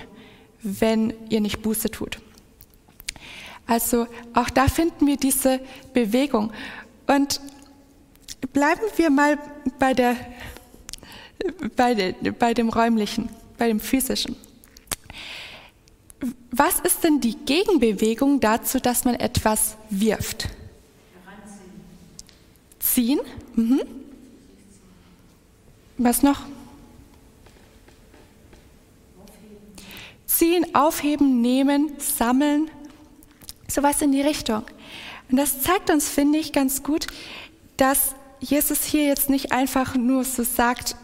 wenn 0.61 1.13
ihr 1.29 1.41
nicht 1.41 1.61
Buße 1.61 1.91
tut. 1.91 2.19
Also 3.67 4.07
auch 4.33 4.49
da 4.49 4.67
finden 4.67 5.05
wir 5.05 5.17
diese 5.17 5.59
Bewegung. 5.93 6.51
Und 7.07 7.41
bleiben 8.53 8.81
wir 8.95 9.09
mal 9.09 9.37
bei 9.79 9.93
der 9.93 10.15
bei, 11.75 11.93
de, 11.93 12.31
bei 12.31 12.53
dem 12.53 12.69
räumlichen, 12.69 13.29
bei 13.57 13.67
dem 13.67 13.79
physischen. 13.79 14.35
Was 16.51 16.79
ist 16.79 17.03
denn 17.03 17.19
die 17.19 17.35
Gegenbewegung 17.35 18.39
dazu, 18.39 18.79
dass 18.79 19.05
man 19.05 19.15
etwas 19.15 19.75
wirft? 19.89 20.49
Ziehen. 22.79 23.19
Mhm. 23.55 23.81
Was 25.97 26.21
noch? 26.21 26.41
Ziehen, 30.25 30.75
aufheben, 30.75 31.41
nehmen, 31.41 31.93
sammeln. 31.99 32.69
Sowas 33.67 34.01
in 34.01 34.11
die 34.11 34.21
Richtung. 34.21 34.63
Und 35.29 35.37
das 35.37 35.61
zeigt 35.61 35.89
uns, 35.89 36.09
finde 36.09 36.37
ich, 36.37 36.53
ganz 36.53 36.83
gut, 36.83 37.07
dass 37.77 38.15
Jesus 38.39 38.83
hier 38.83 39.05
jetzt 39.05 39.29
nicht 39.29 39.51
einfach 39.51 39.95
nur 39.95 40.23
so 40.23 40.43
sagt, 40.43 40.95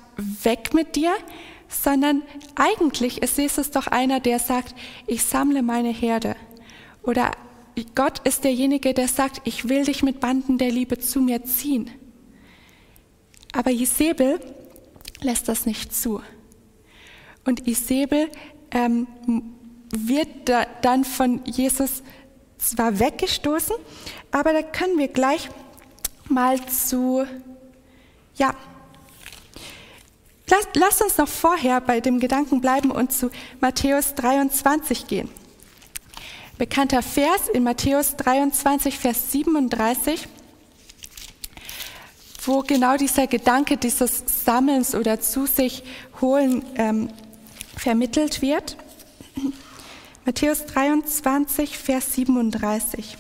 weg 0.44 0.74
mit 0.74 0.96
dir, 0.96 1.14
sondern 1.68 2.24
eigentlich 2.56 3.22
ist 3.22 3.38
Jesus 3.38 3.72
doch 3.72 3.88
einer, 3.88 4.20
der 4.20 4.40
sagt, 4.40 4.76
ich 5.08 5.24
sammle 5.24 5.62
meine 5.62 5.92
Herde. 5.92 6.36
Oder 7.04 7.32
Gott 7.96 8.20
ist 8.20 8.44
derjenige, 8.44 8.94
der 8.94 9.08
sagt, 9.08 9.42
ich 9.46 9.70
will 9.70 9.86
dich 9.86 10.04
mit 10.04 10.20
Banden 10.20 10.58
der 10.58 10.72
Liebe 10.72 10.98
zu 10.98 11.22
mir 11.22 11.44
ziehen. 11.44 11.90
Aber 13.54 13.72
Isabel 13.72 14.40
lässt 15.22 15.48
das 15.48 15.66
nicht 15.66 15.94
zu. 15.94 16.22
Und 17.46 17.68
Isabel 17.68 18.30
ähm, 18.72 19.08
wird 19.92 20.28
da 20.46 20.66
dann 20.82 21.04
von 21.04 21.42
Jesus 21.46 22.04
zwar 22.58 23.00
weggestoßen, 23.00 23.76
aber 24.32 24.54
da 24.54 24.62
können 24.62 24.98
wir 24.98 25.08
gleich 25.08 25.50
mal 26.28 26.64
zu, 26.68 27.26
ja, 28.36 28.54
Lass, 30.50 30.68
lasst 30.74 31.02
uns 31.02 31.18
noch 31.18 31.28
vorher 31.28 31.80
bei 31.80 32.00
dem 32.00 32.20
Gedanken 32.20 32.60
bleiben 32.60 32.92
und 32.92 33.12
zu 33.12 33.30
Matthäus 33.60 34.16
23 34.16 35.08
gehen. 35.08 35.30
Bekannter 36.58 37.02
Vers 37.02 37.48
in 37.54 37.64
Matthäus 37.64 38.16
23, 38.18 38.98
Vers 38.98 39.32
37, 39.32 40.28
wo 42.44 42.62
genau 42.62 42.98
dieser 42.98 43.28
Gedanke 43.28 43.78
dieses 43.78 44.24
Sammelns 44.44 44.96
oder 44.96 45.22
zu 45.22 45.46
sich 45.46 45.84
holen 46.20 46.66
ähm, 46.76 47.10
vermittelt 47.78 48.42
wird. 48.42 48.76
Matthäus 50.26 50.66
23, 50.66 51.78
Vers 51.78 52.16
37. 52.16 53.18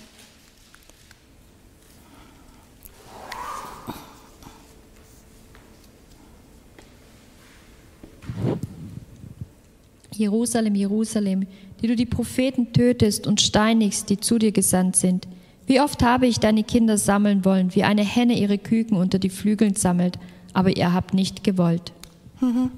Jerusalem, 10.19 10.75
Jerusalem, 10.75 11.47
die 11.81 11.87
du 11.87 11.95
die 11.95 12.05
Propheten 12.05 12.73
tötest 12.73 13.25
und 13.25 13.41
steinigst, 13.41 14.09
die 14.09 14.19
zu 14.19 14.37
dir 14.37 14.51
gesandt 14.51 14.95
sind. 14.95 15.27
Wie 15.65 15.81
oft 15.81 16.03
habe 16.03 16.27
ich 16.27 16.39
deine 16.39 16.63
Kinder 16.63 16.97
sammeln 16.97 17.45
wollen, 17.45 17.73
wie 17.75 17.83
eine 17.83 18.03
Henne 18.03 18.37
ihre 18.37 18.57
Küken 18.57 18.97
unter 18.97 19.19
die 19.19 19.29
Flügeln 19.29 19.75
sammelt, 19.75 20.19
aber 20.53 20.75
ihr 20.75 20.93
habt 20.93 21.13
nicht 21.13 21.43
gewollt. 21.43 21.93
Mhm. 22.41 22.71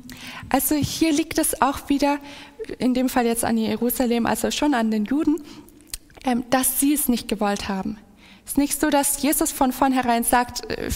Also 0.49 0.75
hier 0.75 1.13
liegt 1.13 1.38
es 1.38 1.62
auch 1.62 1.89
wieder, 1.89 2.19
in 2.80 2.93
dem 2.93 3.10
Fall 3.10 3.25
jetzt 3.25 3.45
an 3.45 3.58
Jerusalem, 3.58 4.25
also 4.25 4.51
schon 4.51 4.73
an 4.73 4.91
den 4.91 5.06
Juden, 5.06 5.41
ähm, 6.25 6.43
dass 6.49 6.80
sie 6.80 6.93
es 6.93 7.10
nicht 7.10 7.27
gewollt 7.27 7.69
haben. 7.69 7.97
Es 8.45 8.54
ist 8.54 8.58
nicht 8.58 8.80
so, 8.80 8.89
dass 8.89 9.21
Jesus 9.21 9.51
von 9.51 9.71
vornherein 9.71 10.23
sagt, 10.23 10.69
äh, 10.69 10.89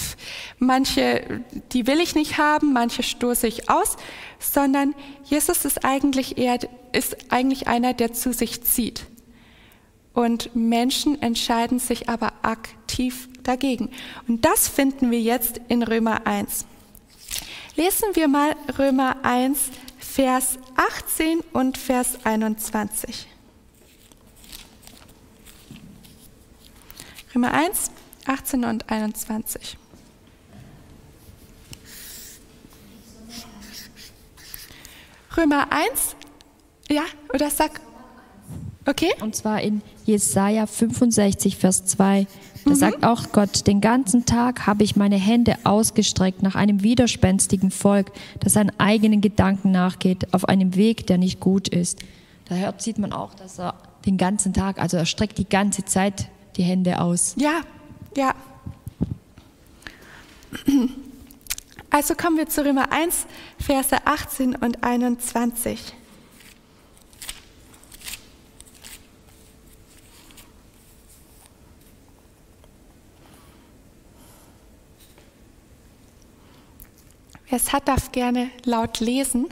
manche, 0.59 1.43
die 1.71 1.87
will 1.87 1.99
ich 1.99 2.15
nicht 2.15 2.37
haben, 2.37 2.73
manche 2.73 3.03
stoße 3.03 3.47
ich 3.47 3.69
aus, 3.69 3.97
sondern 4.39 4.93
Jesus 5.23 5.65
ist 5.65 5.85
eigentlich 5.85 6.37
eher, 6.37 6.59
ist 6.91 7.31
eigentlich 7.31 7.67
einer, 7.67 7.93
der 7.93 8.13
zu 8.13 8.33
sich 8.33 8.63
zieht. 8.63 9.05
Und 10.13 10.55
Menschen 10.55 11.21
entscheiden 11.21 11.79
sich 11.79 12.07
aber 12.09 12.33
aktiv 12.41 13.27
dagegen. 13.43 13.89
Und 14.27 14.45
das 14.45 14.67
finden 14.67 15.11
wir 15.11 15.19
jetzt 15.19 15.59
in 15.67 15.83
Römer 15.83 16.25
1. 16.25 16.65
Lesen 17.75 18.09
wir 18.13 18.29
mal 18.29 18.55
Römer 18.79 19.17
1, 19.23 19.59
Vers 19.99 20.57
18 20.77 21.41
und 21.51 21.77
Vers 21.77 22.17
21. 22.23 23.27
Römer 27.35 27.53
1, 27.53 27.91
18 28.27 28.63
und 28.63 28.89
21. 28.89 29.77
Römer 35.35 35.67
1, 35.69 36.15
Ja, 36.89 37.01
oder 37.33 37.49
sag. 37.49 37.81
Okay? 38.85 39.11
Und 39.19 39.35
zwar 39.35 39.61
in 39.61 39.81
Jesaja 40.05 40.65
65, 40.65 41.57
Vers 41.57 41.83
2. 41.85 42.25
Da 42.63 42.69
mhm. 42.69 42.75
sagt 42.75 43.03
auch 43.03 43.33
Gott: 43.33 43.67
Den 43.67 43.81
ganzen 43.81 44.25
Tag 44.25 44.65
habe 44.65 44.85
ich 44.85 44.95
meine 44.95 45.17
Hände 45.17 45.57
ausgestreckt 45.65 46.41
nach 46.41 46.55
einem 46.55 46.83
widerspenstigen 46.83 47.69
Volk, 47.69 48.13
das 48.39 48.53
seinen 48.53 48.71
eigenen 48.79 49.19
Gedanken 49.19 49.71
nachgeht, 49.71 50.33
auf 50.33 50.47
einem 50.47 50.75
Weg, 50.75 51.05
der 51.07 51.17
nicht 51.17 51.41
gut 51.41 51.67
ist. 51.67 51.99
Da 52.47 52.55
hört, 52.55 52.81
sieht 52.81 52.97
man 52.97 53.11
auch, 53.11 53.33
dass 53.33 53.59
er 53.59 53.73
den 54.05 54.17
ganzen 54.17 54.53
Tag, 54.53 54.79
also 54.79 54.95
er 54.95 55.05
streckt 55.05 55.37
die 55.37 55.49
ganze 55.49 55.83
Zeit 55.83 56.29
die 56.57 56.63
Hände 56.63 57.01
aus. 57.01 57.35
Ja, 57.37 57.61
ja. 58.15 58.33
Also 61.89 62.15
kommen 62.15 62.37
wir 62.37 62.49
zu 62.49 62.65
Römer 62.65 62.91
1, 62.91 63.25
Verse 63.57 63.95
18 64.05 64.55
und 64.55 64.83
21. 64.83 65.93
Wer 77.47 77.57
es 77.57 77.71
hat, 77.71 77.87
darf 77.87 78.11
gerne 78.11 78.49
laut 78.65 78.99
lesen. 78.99 79.47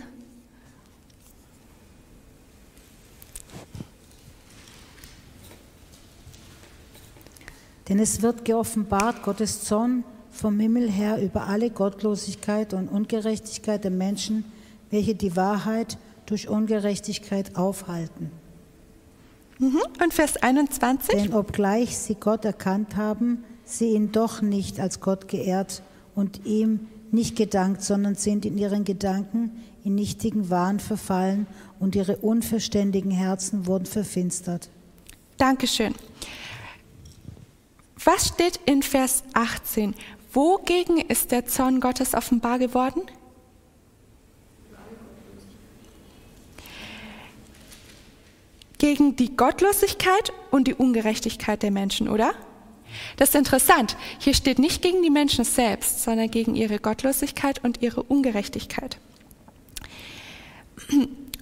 Denn 7.93 8.01
es 8.01 8.23
wird 8.23 8.43
geoffenbart 8.43 9.21
Gottes 9.21 9.65
Zorn 9.65 10.03
vom 10.31 10.59
Himmel 10.59 10.89
her 10.89 11.21
über 11.21 11.45
alle 11.45 11.69
Gottlosigkeit 11.69 12.73
und 12.73 12.87
Ungerechtigkeit 12.87 13.83
der 13.83 13.91
Menschen, 13.91 14.45
welche 14.89 15.13
die 15.13 15.35
Wahrheit 15.35 15.99
durch 16.25 16.49
Ungerechtigkeit 16.49 17.55
aufhalten. 17.55 18.31
Mhm. 19.59 19.79
Und 20.03 20.11
Vers 20.11 20.37
21. 20.37 21.21
Denn 21.21 21.33
obgleich 21.35 21.95
sie 21.95 22.15
Gott 22.15 22.45
erkannt 22.45 22.95
haben, 22.95 23.43
sie 23.63 23.91
ihn 23.91 24.11
doch 24.11 24.41
nicht 24.41 24.79
als 24.79 24.99
Gott 24.99 25.27
geehrt 25.27 25.83
und 26.15 26.47
ihm 26.47 26.87
nicht 27.11 27.35
gedankt, 27.35 27.83
sondern 27.83 28.15
sind 28.15 28.43
in 28.47 28.57
ihren 28.57 28.85
Gedanken 28.85 29.51
in 29.83 29.93
nichtigen 29.93 30.49
Wahn 30.49 30.79
verfallen 30.79 31.45
und 31.79 31.95
ihre 31.95 32.17
unverständigen 32.17 33.11
Herzen 33.11 33.67
wurden 33.67 33.85
verfinstert. 33.85 34.69
Dankeschön. 35.37 35.93
Was 38.03 38.29
steht 38.29 38.59
in 38.65 38.83
Vers 38.83 39.23
18? 39.33 39.95
Wogegen 40.33 40.97
ist 40.97 41.31
der 41.31 41.45
Zorn 41.45 41.79
Gottes 41.79 42.13
offenbar 42.13 42.59
geworden? 42.59 43.01
Gegen 48.77 49.15
die 49.15 49.37
Gottlosigkeit 49.37 50.33
und 50.51 50.67
die 50.67 50.73
Ungerechtigkeit 50.73 51.63
der 51.63 51.71
Menschen, 51.71 52.09
oder? 52.09 52.33
Das 53.15 53.29
ist 53.29 53.35
interessant. 53.35 53.95
Hier 54.19 54.33
steht 54.33 54.59
nicht 54.59 54.81
gegen 54.81 55.01
die 55.01 55.09
Menschen 55.09 55.45
selbst, 55.45 56.03
sondern 56.03 56.29
gegen 56.29 56.55
ihre 56.55 56.79
Gottlosigkeit 56.79 57.63
und 57.63 57.81
ihre 57.81 58.03
Ungerechtigkeit. 58.03 58.97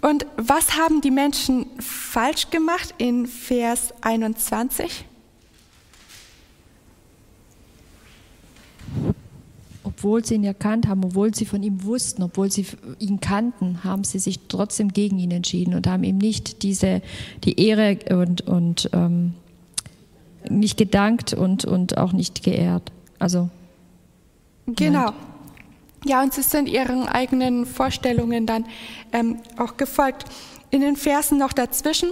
Und 0.02 0.26
was 0.38 0.78
haben 0.78 1.02
die 1.02 1.12
Menschen 1.12 1.66
falsch 1.80 2.50
gemacht 2.52 2.94
in 2.98 3.26
Vers 3.26 3.94
21? 4.02 5.06
Obwohl 9.98 10.26
sie 10.26 10.36
ihn 10.36 10.44
erkannt 10.44 10.88
haben, 10.88 11.04
obwohl 11.04 11.34
sie 11.34 11.46
von 11.46 11.62
ihm 11.64 11.84
wussten, 11.84 12.24
obwohl 12.24 12.52
sie 12.52 12.66
ihn 13.00 13.20
kannten, 13.20 13.84
haben 13.84 14.04
sie 14.04 14.20
sich 14.20 14.40
trotzdem 14.48 14.94
gegen 14.94 15.20
ihn 15.20 15.32
entschieden 15.32 15.74
und 15.76 15.88
haben 15.88 16.04
ihm 16.04 16.18
nicht 16.18 16.64
diese, 16.64 17.02
die 17.44 17.60
Ehre 17.60 18.00
und, 18.10 18.42
und 18.42 18.90
ähm, 18.94 19.34
nicht 20.50 20.78
gedankt 20.78 21.34
und, 21.34 21.66
und 21.66 21.98
auch 21.98 22.14
nicht 22.14 22.44
geehrt. 22.44 22.92
Also. 23.20 23.50
Genau. 24.66 25.06
Nein. 25.06 25.14
Ja, 26.06 26.24
und 26.24 26.34
sie 26.34 26.42
sind 26.42 26.68
ihren 26.68 27.08
eigenen 27.08 27.68
Vorstellungen 27.68 28.48
dann 28.48 28.66
ähm, 29.14 29.38
auch 29.58 29.78
gefolgt. 29.78 30.26
In 30.72 30.82
den 30.82 30.96
Versen 30.96 31.38
noch 31.38 31.54
dazwischen 31.54 32.10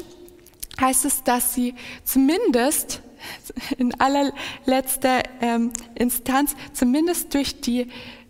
heißt 0.80 1.06
es, 1.06 1.24
dass 1.24 1.56
sie 1.56 1.74
zumindest 2.04 3.02
in 3.78 4.00
allerletzter 4.00 5.24
ähm, 5.42 5.72
Instanz, 5.96 6.56
zumindest 6.74 7.34
durch 7.34 7.62
die 7.62 7.88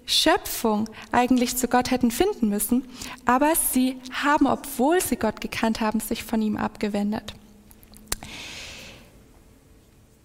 Schöpfung 0.10 0.90
eigentlich 1.12 1.56
zu 1.56 1.68
Gott 1.68 1.92
hätten 1.92 2.10
finden 2.10 2.50
müssen, 2.50 2.84
aber 3.26 3.54
sie 3.56 3.98
haben, 4.12 4.48
obwohl 4.48 5.02
sie 5.02 5.18
Gott 5.18 5.40
gekannt 5.40 5.82
haben, 5.82 6.00
sich 6.00 6.24
von 6.24 6.42
ihm 6.42 6.58
abgewendet. 6.58 7.36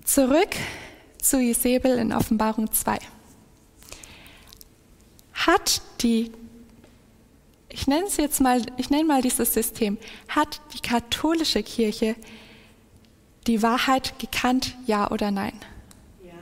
Zurück 0.05 0.57
zu 1.21 1.41
Isabel 1.41 1.99
in 1.99 2.13
Offenbarung 2.13 2.73
2. 2.73 2.99
Hat 5.35 5.83
die, 6.01 6.31
ich 7.69 7.87
nenne 7.87 8.07
es 8.07 8.17
jetzt 8.17 8.41
mal, 8.41 8.63
ich 8.79 8.89
nenne 8.89 9.05
mal 9.05 9.21
dieses 9.21 9.53
System, 9.53 9.99
hat 10.29 10.61
die 10.73 10.81
katholische 10.81 11.63
Kirche 11.63 12.17
die 13.47 13.63
Wahrheit 13.63 14.19
gekannt, 14.19 14.75
ja 14.87 15.11
oder 15.11 15.31
nein? 15.31 15.55
Ja. 16.25 16.33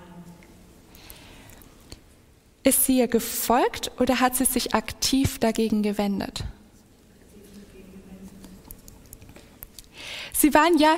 Ist 2.62 2.87
sie 2.87 2.99
ihr 2.99 3.09
gefolgt 3.09 3.91
oder 3.99 4.21
hat 4.21 4.37
sie 4.37 4.45
sich 4.45 4.75
aktiv 4.75 5.38
dagegen 5.38 5.83
gewendet? 5.83 6.45
Sie 10.33 10.55
waren 10.55 10.77
ja 10.79 10.97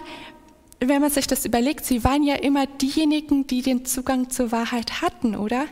wenn 0.88 1.00
man 1.00 1.10
sich 1.10 1.26
das 1.26 1.44
überlegt, 1.44 1.84
sie 1.84 2.04
waren 2.04 2.22
ja 2.22 2.36
immer 2.36 2.66
diejenigen, 2.66 3.46
die 3.46 3.62
den 3.62 3.84
Zugang 3.84 4.30
zur 4.30 4.52
Wahrheit 4.52 5.02
hatten, 5.02 5.36
oder? 5.36 5.66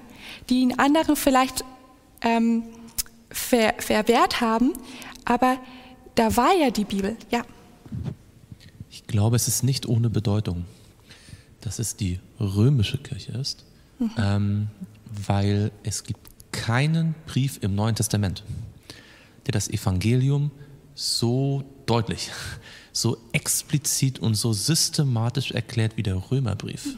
Die 0.49 0.61
ihn 0.61 0.79
anderen 0.79 1.16
vielleicht 1.16 1.64
ähm, 2.23 2.64
ver 3.31 3.75
verwehrt 3.79 4.40
haben, 4.40 4.73
aber 5.25 5.59
da 6.14 6.37
war 6.37 6.55
ja 6.55 6.71
die 6.71 6.85
Bibel, 6.85 7.16
ja. 7.31 7.42
Ich 9.12 9.14
glaube, 9.14 9.37
es 9.37 9.46
ist 9.46 9.62
nicht 9.62 9.85
ohne 9.85 10.09
Bedeutung, 10.09 10.64
dass 11.61 11.79
es 11.79 11.96
die 11.96 12.18
römische 12.40 12.96
Kirche 12.96 13.33
ist, 13.33 13.62
mhm. 13.98 14.11
ähm, 14.16 14.68
weil 15.27 15.70
es 15.83 16.05
gibt 16.05 16.31
keinen 16.51 17.14
Brief 17.27 17.59
im 17.61 17.75
Neuen 17.75 17.94
Testament, 17.94 18.42
der 19.44 19.53
das 19.53 19.68
Evangelium 19.68 20.51
so 20.94 21.62
deutlich 21.85 22.31
so 22.94 23.18
explizit 23.33 24.18
und 24.18 24.35
so 24.35 24.55
systematisch 24.55 25.51
erklärt 25.51 25.98
wie 25.98 26.03
der 26.03 26.16
Römerbrief. 26.31 26.96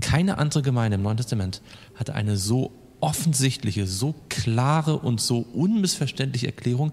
Keine 0.00 0.38
andere 0.38 0.62
Gemeinde 0.62 0.96
im 0.96 1.02
Neuen 1.02 1.18
Testament 1.18 1.62
hatte 1.94 2.16
eine 2.16 2.36
so 2.36 2.72
offensichtliche, 2.98 3.86
so 3.86 4.12
klare 4.28 4.98
und 4.98 5.20
so 5.20 5.46
unmissverständliche 5.54 6.46
Erklärung, 6.46 6.90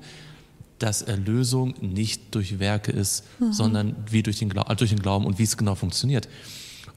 dass 0.80 1.02
Erlösung 1.02 1.74
nicht 1.82 2.36
durch 2.36 2.60
Werke 2.60 2.92
ist, 2.92 3.24
mhm. 3.40 3.54
sondern 3.54 3.96
wie 4.10 4.24
durch 4.24 4.40
den, 4.40 4.50
Glauben, 4.50 4.76
durch 4.78 4.90
den 4.90 5.02
Glauben 5.02 5.26
und 5.26 5.40
wie 5.40 5.44
es 5.44 5.58
genau 5.58 5.76
funktioniert. 5.76 6.28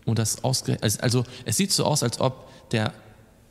Und 0.04 0.18
das 0.18 0.42
also 0.42 1.24
es 1.44 1.56
sieht 1.56 1.70
so 1.70 1.84
aus, 1.84 2.02
als 2.02 2.20
ob 2.20 2.48
der 2.70 2.92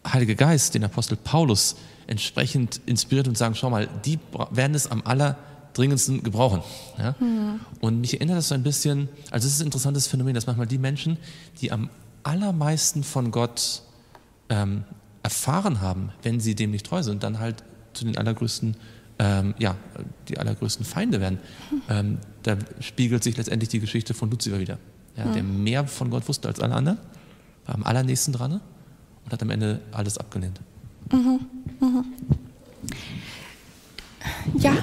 Heilige 0.05 0.35
Geist 0.35 0.73
den 0.73 0.83
Apostel 0.83 1.17
Paulus 1.17 1.75
entsprechend 2.07 2.81
inspiriert 2.85 3.27
und 3.27 3.37
sagen, 3.37 3.55
schau 3.55 3.69
mal, 3.69 3.87
die 4.05 4.19
werden 4.51 4.75
es 4.75 4.87
am 4.89 5.01
aller 5.05 5.37
dringendsten 5.73 6.23
gebrauchen. 6.23 6.61
Ja? 6.97 7.15
Mhm. 7.19 7.59
Und 7.79 8.01
mich 8.01 8.15
erinnert 8.15 8.37
das 8.37 8.47
so 8.47 8.55
ein 8.55 8.63
bisschen, 8.63 9.09
also 9.31 9.47
es 9.47 9.53
ist 9.53 9.61
ein 9.61 9.67
interessantes 9.67 10.07
Phänomen, 10.07 10.33
dass 10.33 10.47
manchmal 10.47 10.67
die 10.67 10.77
Menschen, 10.77 11.17
die 11.61 11.71
am 11.71 11.89
allermeisten 12.23 13.03
von 13.03 13.31
Gott 13.31 13.83
ähm, 14.49 14.83
erfahren 15.23 15.81
haben, 15.81 16.11
wenn 16.23 16.39
sie 16.39 16.55
dem 16.55 16.71
nicht 16.71 16.85
treu 16.85 17.03
sind, 17.03 17.23
dann 17.23 17.39
halt 17.39 17.63
zu 17.93 18.05
den 18.05 18.17
allergrößten, 18.17 18.77
ähm, 19.19 19.55
ja, 19.57 19.75
die 20.27 20.37
allergrößten 20.37 20.85
Feinde 20.85 21.19
werden. 21.21 21.39
Ähm, 21.89 22.19
da 22.43 22.57
spiegelt 22.79 23.23
sich 23.23 23.37
letztendlich 23.37 23.69
die 23.69 23.79
Geschichte 23.79 24.13
von 24.13 24.29
Luzifer 24.29 24.59
wieder, 24.59 24.77
ja, 25.15 25.25
mhm. 25.25 25.33
der 25.33 25.43
mehr 25.43 25.87
von 25.87 26.09
Gott 26.09 26.27
wusste 26.27 26.47
als 26.47 26.59
alle 26.59 26.75
anderen, 26.75 26.97
war 27.65 27.75
am 27.75 27.83
allernächsten 27.83 28.33
dran 28.33 28.61
und 29.25 29.31
hat 29.31 29.41
am 29.41 29.49
Ende 29.49 29.81
alles 29.91 30.17
abgelehnt. 30.17 30.59
Mhm. 31.11 31.39
Mhm. 31.79 32.05
Ja, 34.55 34.73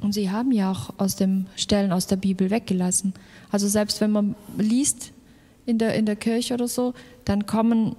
und 0.00 0.12
sie 0.12 0.30
haben 0.30 0.52
ja 0.52 0.70
auch 0.70 0.94
aus 0.98 1.16
den 1.16 1.46
Stellen 1.56 1.92
aus 1.92 2.06
der 2.06 2.16
Bibel 2.16 2.50
weggelassen. 2.50 3.14
Also 3.50 3.68
selbst 3.68 4.00
wenn 4.00 4.10
man 4.10 4.34
liest 4.58 5.12
in 5.66 5.78
der, 5.78 5.94
in 5.94 6.06
der 6.06 6.16
Kirche 6.16 6.54
oder 6.54 6.68
so, 6.68 6.94
dann 7.24 7.46
kommen, 7.46 7.96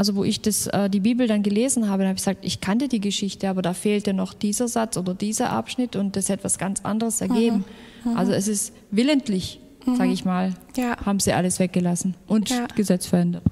also 0.00 0.16
wo 0.16 0.24
ich 0.24 0.40
das, 0.40 0.66
äh, 0.68 0.88
die 0.88 1.00
Bibel 1.00 1.26
dann 1.26 1.42
gelesen 1.42 1.90
habe, 1.90 1.98
dann 1.98 2.08
habe 2.08 2.16
ich 2.16 2.24
gesagt, 2.24 2.38
ich 2.40 2.62
kannte 2.62 2.88
die 2.88 3.02
Geschichte, 3.02 3.50
aber 3.50 3.60
da 3.60 3.74
fehlte 3.74 4.14
noch 4.14 4.32
dieser 4.32 4.66
Satz 4.66 4.96
oder 4.96 5.12
dieser 5.12 5.50
Abschnitt 5.50 5.94
und 5.94 6.16
das 6.16 6.30
hätte 6.30 6.42
was 6.42 6.56
ganz 6.56 6.80
anderes 6.86 7.20
ergeben. 7.20 7.66
Mhm. 8.04 8.12
Mhm. 8.12 8.16
Also 8.16 8.32
es 8.32 8.48
ist 8.48 8.72
willentlich, 8.90 9.60
mhm. 9.84 9.96
sage 9.96 10.10
ich 10.12 10.24
mal, 10.24 10.54
ja. 10.74 10.96
haben 11.04 11.20
sie 11.20 11.34
alles 11.34 11.58
weggelassen 11.58 12.14
und 12.26 12.48
ja. 12.48 12.66
Gesetz 12.74 13.04
verändert. 13.04 13.42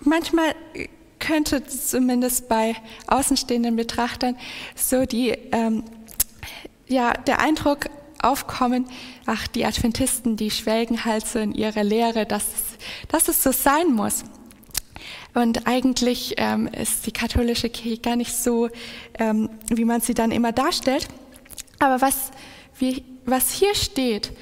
Manchmal 0.00 0.54
könnte 1.18 1.64
zumindest 1.64 2.46
bei 2.46 2.74
außenstehenden 3.06 3.74
Betrachtern 3.74 4.36
so 4.76 5.06
die, 5.06 5.30
ähm, 5.30 5.84
ja 6.88 7.14
der 7.14 7.40
Eindruck 7.40 7.88
aufkommen, 8.22 8.86
ach, 9.26 9.46
die 9.46 9.64
Adventisten, 9.64 10.36
die 10.36 10.50
schwelgen 10.50 11.04
halt 11.04 11.26
so 11.26 11.38
in 11.38 11.52
ihrer 11.52 11.84
Lehre, 11.84 12.26
dass, 12.26 12.44
dass 13.08 13.28
es 13.28 13.42
so 13.42 13.52
sein 13.52 13.92
muss. 13.92 14.24
Und 15.34 15.66
eigentlich 15.66 16.34
ähm, 16.38 16.66
ist 16.66 17.06
die 17.06 17.12
katholische 17.12 17.68
Kirche 17.70 18.00
gar 18.00 18.16
nicht 18.16 18.34
so, 18.34 18.70
ähm, 19.18 19.50
wie 19.68 19.84
man 19.84 20.00
sie 20.00 20.14
dann 20.14 20.32
immer 20.32 20.52
darstellt. 20.52 21.08
Aber 21.78 22.00
was, 22.00 22.30
wie, 22.78 23.04
was 23.24 23.52
hier 23.52 23.74
steht, 23.74 24.32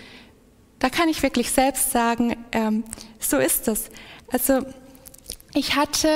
da 0.78 0.88
kann 0.88 1.08
ich 1.08 1.22
wirklich 1.22 1.50
selbst 1.50 1.90
sagen, 1.90 2.36
ähm, 2.52 2.84
so 3.18 3.38
ist 3.38 3.68
es. 3.68 3.90
Also 4.30 4.60
ich 5.54 5.76
hatte 5.76 6.08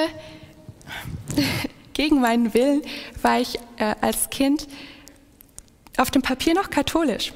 gegen 1.93 2.21
meinen 2.21 2.55
Willen, 2.55 2.83
war 3.23 3.41
ich 3.41 3.59
äh, 3.77 3.95
als 4.01 4.31
Kind 4.31 4.67
auf 5.97 6.11
dem 6.11 6.23
Papier 6.23 6.55
noch 6.55 6.71
katholisch. 6.71 7.33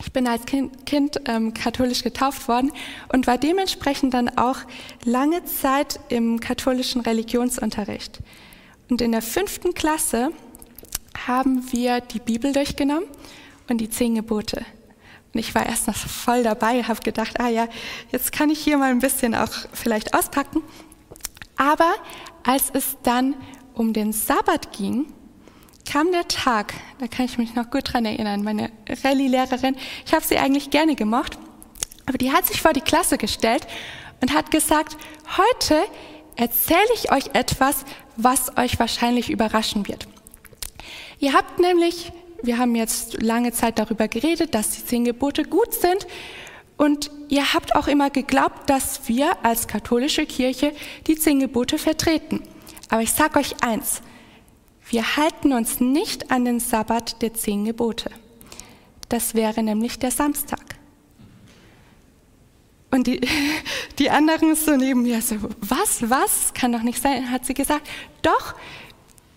Ich 0.00 0.12
bin 0.12 0.26
als 0.26 0.44
Kind, 0.46 0.86
kind 0.86 1.20
ähm, 1.26 1.54
katholisch 1.54 2.02
getauft 2.02 2.48
worden 2.48 2.70
und 3.12 3.26
war 3.26 3.38
dementsprechend 3.38 4.14
dann 4.14 4.28
auch 4.36 4.58
lange 5.04 5.44
Zeit 5.44 6.00
im 6.08 6.40
katholischen 6.40 7.00
Religionsunterricht. 7.00 8.20
Und 8.88 9.00
in 9.00 9.12
der 9.12 9.22
fünften 9.22 9.74
Klasse 9.74 10.30
haben 11.26 11.72
wir 11.72 12.00
die 12.00 12.20
Bibel 12.20 12.52
durchgenommen 12.52 13.06
und 13.68 13.78
die 13.80 13.88
zehn 13.88 14.14
Gebote. 14.14 14.64
Und 15.32 15.40
ich 15.40 15.54
war 15.54 15.66
erst 15.66 15.86
noch 15.86 15.96
voll 15.96 16.42
dabei, 16.42 16.82
habe 16.82 17.00
gedacht, 17.00 17.40
ah 17.40 17.48
ja, 17.48 17.68
jetzt 18.10 18.32
kann 18.32 18.50
ich 18.50 18.58
hier 18.58 18.78
mal 18.78 18.90
ein 18.90 19.00
bisschen 19.00 19.34
auch 19.34 19.52
vielleicht 19.72 20.14
auspacken. 20.14 20.62
Aber 21.56 21.92
als 22.44 22.70
es 22.72 22.96
dann 23.02 23.34
um 23.74 23.92
den 23.92 24.12
Sabbat 24.12 24.72
ging, 24.72 25.12
kam 25.86 26.12
der 26.12 26.28
Tag, 26.28 26.74
da 26.98 27.06
kann 27.06 27.24
ich 27.24 27.38
mich 27.38 27.54
noch 27.54 27.70
gut 27.70 27.92
dran 27.92 28.04
erinnern, 28.04 28.42
meine 28.42 28.70
Rallye-Lehrerin, 29.04 29.76
ich 30.04 30.12
habe 30.12 30.24
sie 30.24 30.38
eigentlich 30.38 30.70
gerne 30.70 30.96
gemocht, 30.96 31.38
aber 32.06 32.18
die 32.18 32.32
hat 32.32 32.46
sich 32.46 32.60
vor 32.60 32.72
die 32.72 32.80
Klasse 32.80 33.18
gestellt 33.18 33.66
und 34.20 34.34
hat 34.34 34.50
gesagt, 34.50 34.96
heute 35.36 35.82
erzähle 36.36 36.80
ich 36.94 37.12
euch 37.12 37.30
etwas, 37.34 37.84
was 38.16 38.56
euch 38.56 38.78
wahrscheinlich 38.78 39.30
überraschen 39.30 39.88
wird. 39.88 40.06
Ihr 41.18 41.32
habt 41.32 41.58
nämlich, 41.58 42.12
wir 42.42 42.58
haben 42.58 42.74
jetzt 42.74 43.22
lange 43.22 43.52
Zeit 43.52 43.78
darüber 43.78 44.08
geredet, 44.08 44.54
dass 44.54 44.70
die 44.70 44.84
zehn 44.84 45.04
Gebote 45.04 45.44
gut 45.44 45.72
sind 45.72 46.06
und 46.76 47.10
ihr 47.28 47.54
habt 47.54 47.74
auch 47.74 47.88
immer 47.88 48.10
geglaubt, 48.10 48.68
dass 48.68 49.08
wir 49.08 49.44
als 49.44 49.66
katholische 49.66 50.26
Kirche 50.26 50.72
die 51.06 51.16
zehn 51.16 51.40
Gebote 51.40 51.78
vertreten. 51.78 52.42
Aber 52.90 53.02
ich 53.02 53.12
sage 53.12 53.38
euch 53.38 53.62
eins, 53.62 54.02
wir 54.88 55.16
halten 55.16 55.52
uns 55.52 55.80
nicht 55.80 56.30
an 56.30 56.44
den 56.44 56.60
Sabbat 56.60 57.20
der 57.22 57.34
zehn 57.34 57.64
Gebote. 57.64 58.10
Das 59.08 59.34
wäre 59.34 59.62
nämlich 59.62 59.98
der 59.98 60.10
Samstag. 60.10 60.76
Und 62.90 63.06
die, 63.06 63.20
die 63.98 64.10
anderen 64.10 64.54
so 64.54 64.76
neben 64.76 65.02
mir 65.02 65.20
so, 65.22 65.36
was, 65.60 66.08
was, 66.08 66.54
kann 66.54 66.72
doch 66.72 66.82
nicht 66.82 67.02
sein, 67.02 67.30
hat 67.30 67.44
sie 67.44 67.54
gesagt. 67.54 67.88
Doch, 68.22 68.54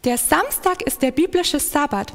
der 0.03 0.17
Samstag 0.17 0.81
ist 0.83 1.01
der 1.01 1.11
biblische 1.11 1.59
Sabbat. 1.59 2.13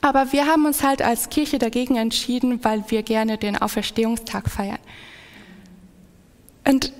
Aber 0.00 0.32
wir 0.32 0.46
haben 0.46 0.64
uns 0.66 0.82
halt 0.82 1.02
als 1.02 1.28
Kirche 1.28 1.58
dagegen 1.58 1.96
entschieden, 1.96 2.62
weil 2.62 2.84
wir 2.88 3.02
gerne 3.02 3.36
den 3.36 3.56
Auferstehungstag 3.56 4.48
feiern. 4.48 4.78
Und 6.64 6.92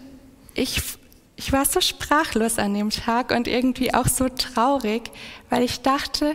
ich 0.55 0.98
ich 1.39 1.53
war 1.53 1.65
so 1.65 1.81
sprachlos 1.81 2.59
an 2.59 2.75
dem 2.75 2.91
Tag 2.91 3.31
und 3.31 3.47
irgendwie 3.47 3.95
auch 3.95 4.09
so 4.09 4.29
traurig, 4.29 5.13
weil 5.49 5.63
ich 5.63 5.81
dachte, 5.83 6.35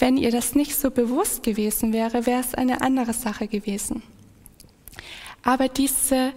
wenn 0.00 0.16
ihr 0.16 0.32
das 0.32 0.56
nicht 0.56 0.76
so 0.76 0.90
bewusst 0.90 1.44
gewesen 1.44 1.92
wäre, 1.92 2.26
wäre 2.26 2.40
es 2.40 2.54
eine 2.54 2.80
andere 2.80 3.14
Sache 3.14 3.46
gewesen. 3.46 4.02
Aber 5.44 5.68
diese 5.68 6.32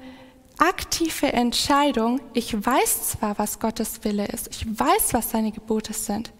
aktive 0.60 1.34
Entscheidung, 1.34 2.22
ich 2.36 2.54
weiß 2.54 3.10
zwar, 3.10 3.40
was 3.40 3.58
Gottes 3.60 4.04
Wille 4.04 4.28
ist, 4.28 4.50
ich 4.52 4.68
weiß, 4.68 5.14
was 5.14 5.32
seine 5.32 5.52
Gebote 5.52 5.94
sind, 5.94 6.32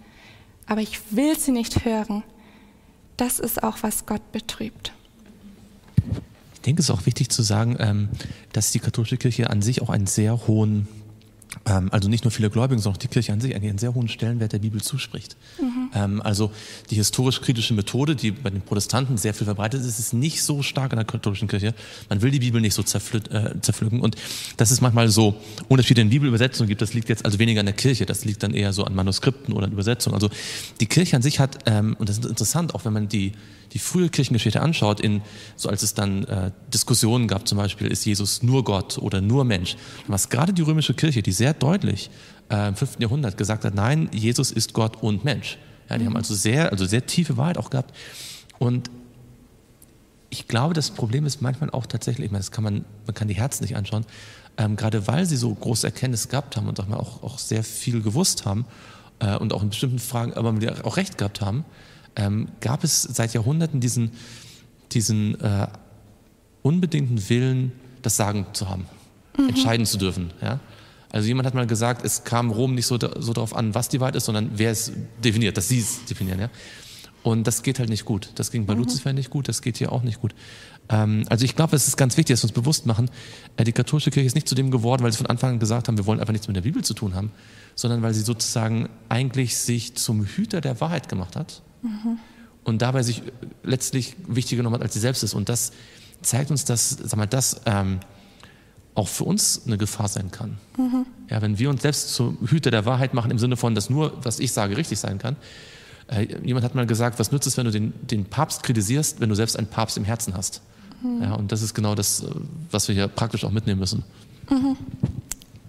aber 0.68 0.82
ich 0.82 1.00
will 1.10 1.38
sie 1.38 1.52
nicht 1.52 1.84
hören, 1.84 2.22
das 3.18 3.40
ist 3.40 3.64
auch, 3.64 3.78
was 3.82 4.06
Gott 4.06 4.32
betrübt. 4.32 4.94
Ich 6.54 6.62
denke, 6.62 6.80
es 6.80 6.90
ist 6.90 6.96
auch 6.96 7.08
wichtig 7.08 7.30
zu 7.30 7.42
sagen, 7.42 7.76
ähm, 7.80 8.10
dass 8.54 8.72
die 8.72 8.80
katholische 8.80 9.18
Kirche 9.18 9.50
an 9.50 9.64
sich 9.64 9.82
auch 9.82 9.90
einen 9.90 10.08
sehr 10.08 10.48
hohen 10.48 10.88
also 11.66 12.10
nicht 12.10 12.24
nur 12.24 12.32
viele 12.32 12.50
Gläubige, 12.50 12.82
sondern 12.82 12.98
auch 12.98 13.02
die 13.02 13.08
Kirche 13.08 13.32
an 13.32 13.40
sich 13.40 13.56
einen 13.56 13.78
sehr 13.78 13.94
hohen 13.94 14.08
Stellenwert 14.08 14.54
der 14.54 14.60
Bibel 14.60 14.82
zuspricht. 14.82 15.38
Mhm. 15.62 15.90
Ähm, 15.94 16.22
also 16.22 16.52
die 16.90 16.96
historisch-kritische 16.96 17.74
Methode, 17.74 18.16
die 18.16 18.32
bei 18.32 18.50
den 18.50 18.62
Protestanten 18.62 19.18
sehr 19.18 19.34
viel 19.34 19.46
verbreitet 19.46 19.82
ist, 19.82 20.00
ist 20.00 20.14
nicht 20.14 20.44
so 20.44 20.62
stark 20.62 20.92
in 20.92 20.98
der 20.98 21.06
katholischen 21.06 21.48
Kirche. 21.48 21.74
Man 22.10 22.22
will 22.22 22.32
die 22.32 22.40
Bibel 22.40 22.60
nicht 22.60 22.74
so 22.74 22.82
äh, 22.82 23.62
zerpflücken 23.62 24.02
und 24.02 24.16
dass 24.58 24.72
es 24.72 24.82
manchmal 24.82 25.10
so 25.10 25.36
Unterschiede 25.70 26.02
in 26.02 26.10
Bibelübersetzungen 26.10 26.68
gibt, 26.68 26.82
das 26.82 26.94
liegt 26.94 27.10
jetzt 27.10 27.26
also 27.26 27.40
weniger 27.40 27.60
an 27.60 27.66
der 27.66 27.76
Kirche, 27.76 28.06
das 28.06 28.26
liegt 28.26 28.44
dann 28.44 28.54
eher 28.54 28.74
so 28.74 28.84
an 28.84 28.96
Manuskripten 28.96 29.54
oder 29.54 29.68
an 29.68 29.72
Übersetzungen. 29.72 30.16
Also 30.16 30.30
die 30.80 30.88
Kirche 30.88 31.16
an 31.16 31.22
sich 31.22 31.40
hat, 31.40 31.60
ähm, 31.66 31.96
und 32.00 32.10
das 32.10 32.18
ist 32.18 32.26
interessant, 32.26 32.76
auch 32.76 32.86
wenn 32.86 32.94
man 32.94 33.08
die 33.08 33.34
die 33.74 33.80
frühe 33.80 34.10
Kirchengeschichte 34.10 34.62
anschaut, 34.62 35.00
in, 35.00 35.22
so 35.56 35.68
als 35.68 35.82
es 35.82 35.94
dann 35.94 36.24
äh, 36.26 36.52
Diskussionen 36.72 37.28
gab, 37.28 37.48
zum 37.48 37.58
Beispiel, 37.58 37.88
ist 37.88 38.06
Jesus 38.06 38.44
nur 38.44 38.64
Gott 38.64 39.00
oder 39.00 39.20
nur 39.20 39.44
Mensch, 39.44 39.76
was 40.08 40.30
gerade 40.30 40.54
die 40.54 40.62
römische 40.62 40.94
Kirche, 40.94 41.24
die 41.24 41.32
sehr 41.32 41.54
deutlich 41.54 42.12
äh, 42.50 42.68
im 42.68 42.76
5. 42.76 43.00
Jahrhundert 43.00 43.36
gesagt 43.38 43.66
hat, 43.66 43.74
nein, 43.74 44.10
Jesus 44.14 44.52
ist 44.52 44.74
Gott 44.74 45.02
und 45.02 45.26
Mensch. 45.26 45.58
Ja, 45.90 45.98
die 45.98 46.04
mhm. 46.04 46.10
haben 46.10 46.18
also 46.18 46.36
sehr, 46.36 46.72
also 46.72 46.86
sehr 46.86 47.06
tiefe 47.06 47.36
Wahrheit 47.36 47.58
auch 47.58 47.72
gehabt. 47.72 47.96
Und 48.60 48.92
ich 50.30 50.48
glaube, 50.48 50.74
das 50.74 50.92
Problem 50.92 51.26
ist 51.26 51.42
manchmal 51.42 51.70
auch 51.72 51.86
tatsächlich, 51.86 52.26
ich 52.26 52.32
meine, 52.32 52.42
das 52.42 52.52
kann 52.52 52.64
man, 52.64 52.86
man 53.06 53.14
kann 53.14 53.28
die 53.28 53.36
Herzen 53.36 53.64
nicht 53.64 53.76
anschauen, 53.76 54.06
ähm, 54.58 54.76
gerade 54.76 55.08
weil 55.08 55.26
sie 55.26 55.38
so 55.38 55.54
große 55.54 55.88
Erkenntnis 55.88 56.30
gehabt 56.30 56.58
haben 56.58 56.68
und 56.68 56.80
auch, 56.80 57.24
auch 57.24 57.40
sehr 57.40 57.64
viel 57.64 58.02
gewusst 58.02 58.46
haben 58.46 58.66
äh, 59.20 59.36
und 59.36 59.54
auch 59.54 59.64
in 59.64 59.70
bestimmten 59.70 60.00
Fragen 60.00 60.34
aber 60.34 60.54
auch 60.84 60.98
recht 60.98 61.18
gehabt 61.18 61.42
haben, 61.42 61.66
ähm, 62.16 62.48
gab 62.62 62.84
es 62.84 63.02
seit 63.02 63.34
Jahrhunderten 63.34 63.80
diesen, 63.80 64.12
diesen 64.92 65.40
äh, 65.42 65.68
unbedingten 66.62 67.30
Willen, 67.30 67.72
das 68.02 68.18
Sagen 68.18 68.48
zu 68.54 68.70
haben, 68.70 68.86
mhm. 69.38 69.50
entscheiden 69.50 69.86
zu 69.86 69.98
dürfen. 69.98 70.32
Ja? 70.42 70.60
Also 71.12 71.28
jemand 71.28 71.46
hat 71.46 71.54
mal 71.54 71.68
gesagt, 71.68 72.04
es 72.06 72.24
kam 72.24 72.50
Rom 72.52 72.76
nicht 72.76 72.88
so, 72.88 72.98
so 72.98 73.34
darauf 73.34 73.56
an, 73.56 73.76
was 73.76 73.90
die 73.90 74.00
Wahrheit 74.00 74.16
ist, 74.16 74.26
sondern 74.26 74.52
wer 74.56 74.72
es 74.72 74.92
definiert, 75.24 75.58
dass 75.58 75.70
sie 75.70 75.80
es 75.80 76.06
definieren. 76.06 76.40
Ja? 76.40 76.50
Und 77.22 77.48
das 77.48 77.64
geht 77.64 77.80
halt 77.80 77.90
nicht 77.90 78.04
gut. 78.04 78.32
Das 78.36 78.52
ging 78.52 78.66
bei 78.66 78.74
mhm. 78.74 78.82
Luzifer 78.82 79.14
nicht 79.14 79.30
gut, 79.30 79.48
das 79.48 79.62
geht 79.62 79.78
hier 79.78 79.92
auch 79.92 80.04
nicht 80.04 80.22
gut. 80.22 80.36
Ähm, 80.90 81.24
also 81.30 81.46
ich 81.46 81.56
glaube, 81.56 81.76
es 81.76 81.88
ist 81.88 81.98
ganz 81.98 82.18
wichtig, 82.18 82.34
dass 82.34 82.44
wir 82.44 82.50
uns 82.50 82.54
bewusst 82.54 82.86
machen, 82.86 83.10
äh, 83.58 83.64
die 83.64 83.72
katholische 83.72 84.12
Kirche 84.12 84.28
ist 84.28 84.36
nicht 84.36 84.50
zu 84.50 84.56
dem 84.56 84.72
geworden, 84.72 85.04
weil 85.04 85.12
sie 85.12 85.18
von 85.18 85.28
Anfang 85.28 85.52
an 85.52 85.60
gesagt 85.60 85.88
haben, 85.88 85.98
wir 85.98 86.06
wollen 86.06 86.20
einfach 86.20 86.34
nichts 86.34 86.48
mit 86.48 86.58
der 86.58 86.62
Bibel 86.62 86.84
zu 86.84 86.94
tun 86.94 87.16
haben, 87.16 87.32
sondern 87.76 88.02
weil 88.02 88.14
sie 88.14 88.22
sozusagen 88.22 88.90
eigentlich 89.08 89.58
sich 89.58 89.96
zum 89.96 90.26
Hüter 90.26 90.62
der 90.62 90.82
Wahrheit 90.82 91.10
gemacht 91.10 91.36
hat 91.36 91.62
Mhm. 91.84 92.18
Und 92.64 92.82
dabei 92.82 93.04
sich 93.04 93.22
letztlich 93.64 94.16
wichtiger 94.28 94.60
genommen 94.60 94.76
hat, 94.76 94.82
als 94.82 94.94
sie 94.94 95.00
selbst 95.00 95.22
ist. 95.24 95.34
Und 95.34 95.50
das 95.50 95.74
zeigt 96.22 96.50
uns, 96.50 96.66
dass, 96.66 96.90
sag 96.90 97.18
mal, 97.18 97.28
das 97.28 97.62
ähm, 97.66 98.00
auch 98.96 99.08
für 99.08 99.24
uns 99.26 99.64
eine 99.66 99.78
Gefahr 99.78 100.08
sein 100.08 100.32
kann. 100.32 100.58
Mhm. 100.78 101.06
Ja, 101.30 101.42
wenn 101.42 101.60
wir 101.60 101.70
uns 101.70 101.82
selbst 101.82 102.14
zum 102.14 102.38
Hüter 102.48 102.72
der 102.72 102.86
Wahrheit 102.86 103.14
machen, 103.14 103.32
im 103.32 103.40
Sinne 103.40 103.58
von, 103.58 103.76
dass 103.76 103.90
nur, 103.90 104.14
was 104.24 104.40
ich 104.40 104.52
sage, 104.52 104.78
richtig 104.78 105.00
sein 105.00 105.18
kann. 105.18 105.36
Äh, 106.08 106.38
jemand 106.44 106.64
hat 106.64 106.76
mal 106.76 106.86
gesagt, 106.86 107.20
was 107.20 107.32
nützt 107.32 107.48
es, 107.48 107.58
wenn 107.58 107.66
du 107.66 107.72
den, 107.72 107.94
den 108.08 108.26
Papst 108.26 108.64
kritisierst, 108.64 109.20
wenn 109.20 109.30
du 109.30 109.36
selbst 109.36 109.58
einen 109.58 109.68
Papst 109.68 109.98
im 109.98 110.04
Herzen 110.04 110.36
hast? 110.36 110.62
Mhm. 111.02 111.24
Ja, 111.24 111.34
und 111.34 111.52
das 111.52 111.62
ist 111.62 111.74
genau 111.74 111.96
das, 111.96 112.24
äh, 112.24 112.28
was 112.72 112.88
wir 112.88 112.96
hier 112.96 113.08
praktisch 113.08 113.44
auch 113.46 113.52
mitnehmen 113.52 113.80
müssen. 113.80 114.04
Mhm. 114.50 114.78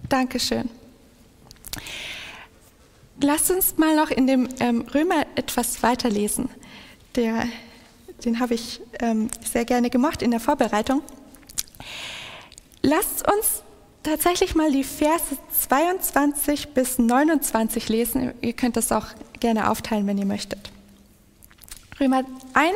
Dankeschön. 0.07 0.69
Lasst 3.21 3.49
uns 3.49 3.77
mal 3.77 3.95
noch 3.95 4.11
in 4.11 4.27
dem 4.27 4.49
ähm, 4.59 4.81
Römer 4.93 5.25
etwas 5.35 5.81
weiterlesen. 5.81 6.49
Der, 7.15 7.45
den 8.25 8.39
habe 8.39 8.55
ich 8.55 8.81
ähm, 8.99 9.29
sehr 9.41 9.63
gerne 9.63 9.89
gemacht 9.89 10.21
in 10.21 10.31
der 10.31 10.41
Vorbereitung. 10.41 11.01
Lasst 12.81 13.25
uns 13.27 13.63
tatsächlich 14.03 14.53
mal 14.53 14.71
die 14.71 14.83
Verse 14.83 15.37
22 15.61 16.69
bis 16.73 16.99
29 16.99 17.87
lesen. 17.87 18.33
Ihr 18.41 18.53
könnt 18.53 18.75
das 18.75 18.91
auch 18.91 19.07
gerne 19.39 19.69
aufteilen, 19.71 20.05
wenn 20.07 20.17
ihr 20.17 20.25
möchtet. 20.25 20.71
Römer 21.99 22.23
1, 22.53 22.75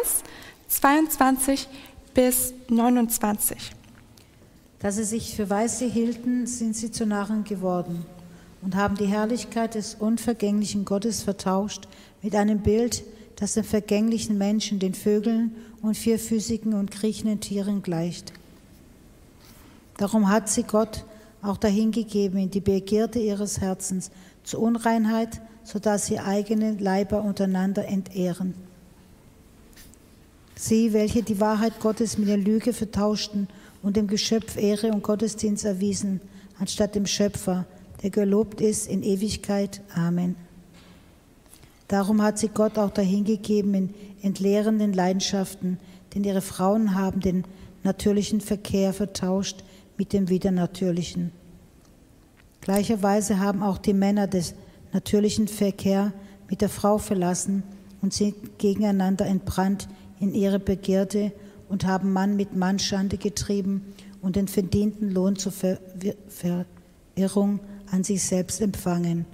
22 0.69 1.67
bis 2.13 2.54
29. 2.69 3.71
Da 4.80 4.91
sie 4.91 5.04
sich 5.04 5.36
für 5.36 5.49
Weise 5.49 5.86
hielten, 5.86 6.47
sind 6.47 6.78
sie 6.78 6.91
zu 6.91 7.06
Narren 7.06 7.43
geworden 7.43 8.06
und 8.62 8.76
haben 8.76 8.95
die 8.95 9.06
Herrlichkeit 9.06 9.76
des 9.76 9.95
unvergänglichen 9.95 10.86
Gottes 10.86 11.24
vertauscht 11.24 11.88
mit 12.22 12.36
einem 12.36 12.60
Bild, 12.60 13.04
das 13.36 13.54
den 13.54 13.63
vergänglichen 13.63 14.38
Menschen, 14.38 14.80
den 14.80 14.93
Vögeln 14.93 15.56
und 15.82 15.95
vierfüßigen 15.95 16.74
und 16.74 16.91
kriechenden 16.91 17.39
Tieren 17.39 17.82
gleicht. 17.82 18.34
Darum 19.98 20.30
hat 20.30 20.50
sie 20.50 20.63
Gott 20.63 21.06
auch 21.41 21.58
dahingegeben 21.58 22.39
in 22.39 22.52
die 22.52 22.60
Begierde 22.60 23.19
ihres 23.19 23.62
Herzens 23.62 24.12
zur 24.43 24.62
Unreinheit, 24.62 25.41
sodass 25.63 26.08
sie 26.08 26.19
eigene 26.19 26.74
Leiber 26.74 27.24
untereinander 27.24 27.88
entehren. 27.88 28.54
Sie, 30.56 30.91
welche 30.91 31.24
die 31.24 31.39
Wahrheit 31.39 31.80
Gottes 31.80 32.17
mit 32.17 32.28
der 32.28 32.38
Lüge 32.38 32.74
vertauschten 32.74 33.48
und 33.82 33.95
dem 33.95 34.08
Geschöpf 34.08 34.58
Ehre 34.58 34.91
und 34.91 35.04
Gottesdienst 35.04 35.63
erwiesen, 35.63 36.19
anstatt 36.60 36.95
dem 36.95 37.06
Schöpfer, 37.06 37.65
der 38.01 38.09
gelobt 38.09 38.62
ist 38.62 38.88
in 38.88 39.03
Ewigkeit. 39.03 39.81
Amen. 39.93 40.35
Darum 41.88 42.21
hat 42.21 42.38
sie 42.38 42.49
Gott 42.49 42.77
auch 42.77 42.91
dahingegeben 42.91 43.73
in 43.73 43.93
entleerenden 44.21 44.93
Leidenschaften, 44.93 45.79
denn 46.13 46.23
ihre 46.23 46.41
Frauen 46.41 46.95
haben 46.95 47.19
den 47.19 47.43
natürlichen 47.83 48.41
Verkehr 48.41 48.93
vertauscht 48.93 49.63
mit 49.97 50.13
dem 50.13 50.29
widernatürlichen. 50.29 51.31
Gleicherweise 52.62 53.39
haben 53.39 53.63
auch 53.63 53.77
die 53.77 53.93
Männer 53.93 54.27
des 54.27 54.53
natürlichen 54.93 55.47
Verkehr 55.47 56.13
mit 56.49 56.62
der 56.62 56.69
Frau 56.69 56.97
verlassen 56.97 57.63
und 58.01 58.13
sind 58.13 58.59
gegeneinander 58.59 59.25
entbrannt 59.25 59.88
in 60.19 60.33
ihre 60.33 60.59
Begierde 60.59 61.31
und 61.69 61.85
haben 61.85 62.13
Mann 62.13 62.35
mit 62.35 62.55
Mann 62.55 62.79
Schande 62.79 63.17
getrieben 63.17 63.93
und 64.21 64.35
den 64.35 64.47
verdienten 64.47 65.12
Lohn 65.12 65.35
zur 65.38 65.53
Verirrung 66.27 67.59
an 67.91 68.04
sich 68.04 68.23
selbst 68.23 68.62
empfangen. 68.62 69.25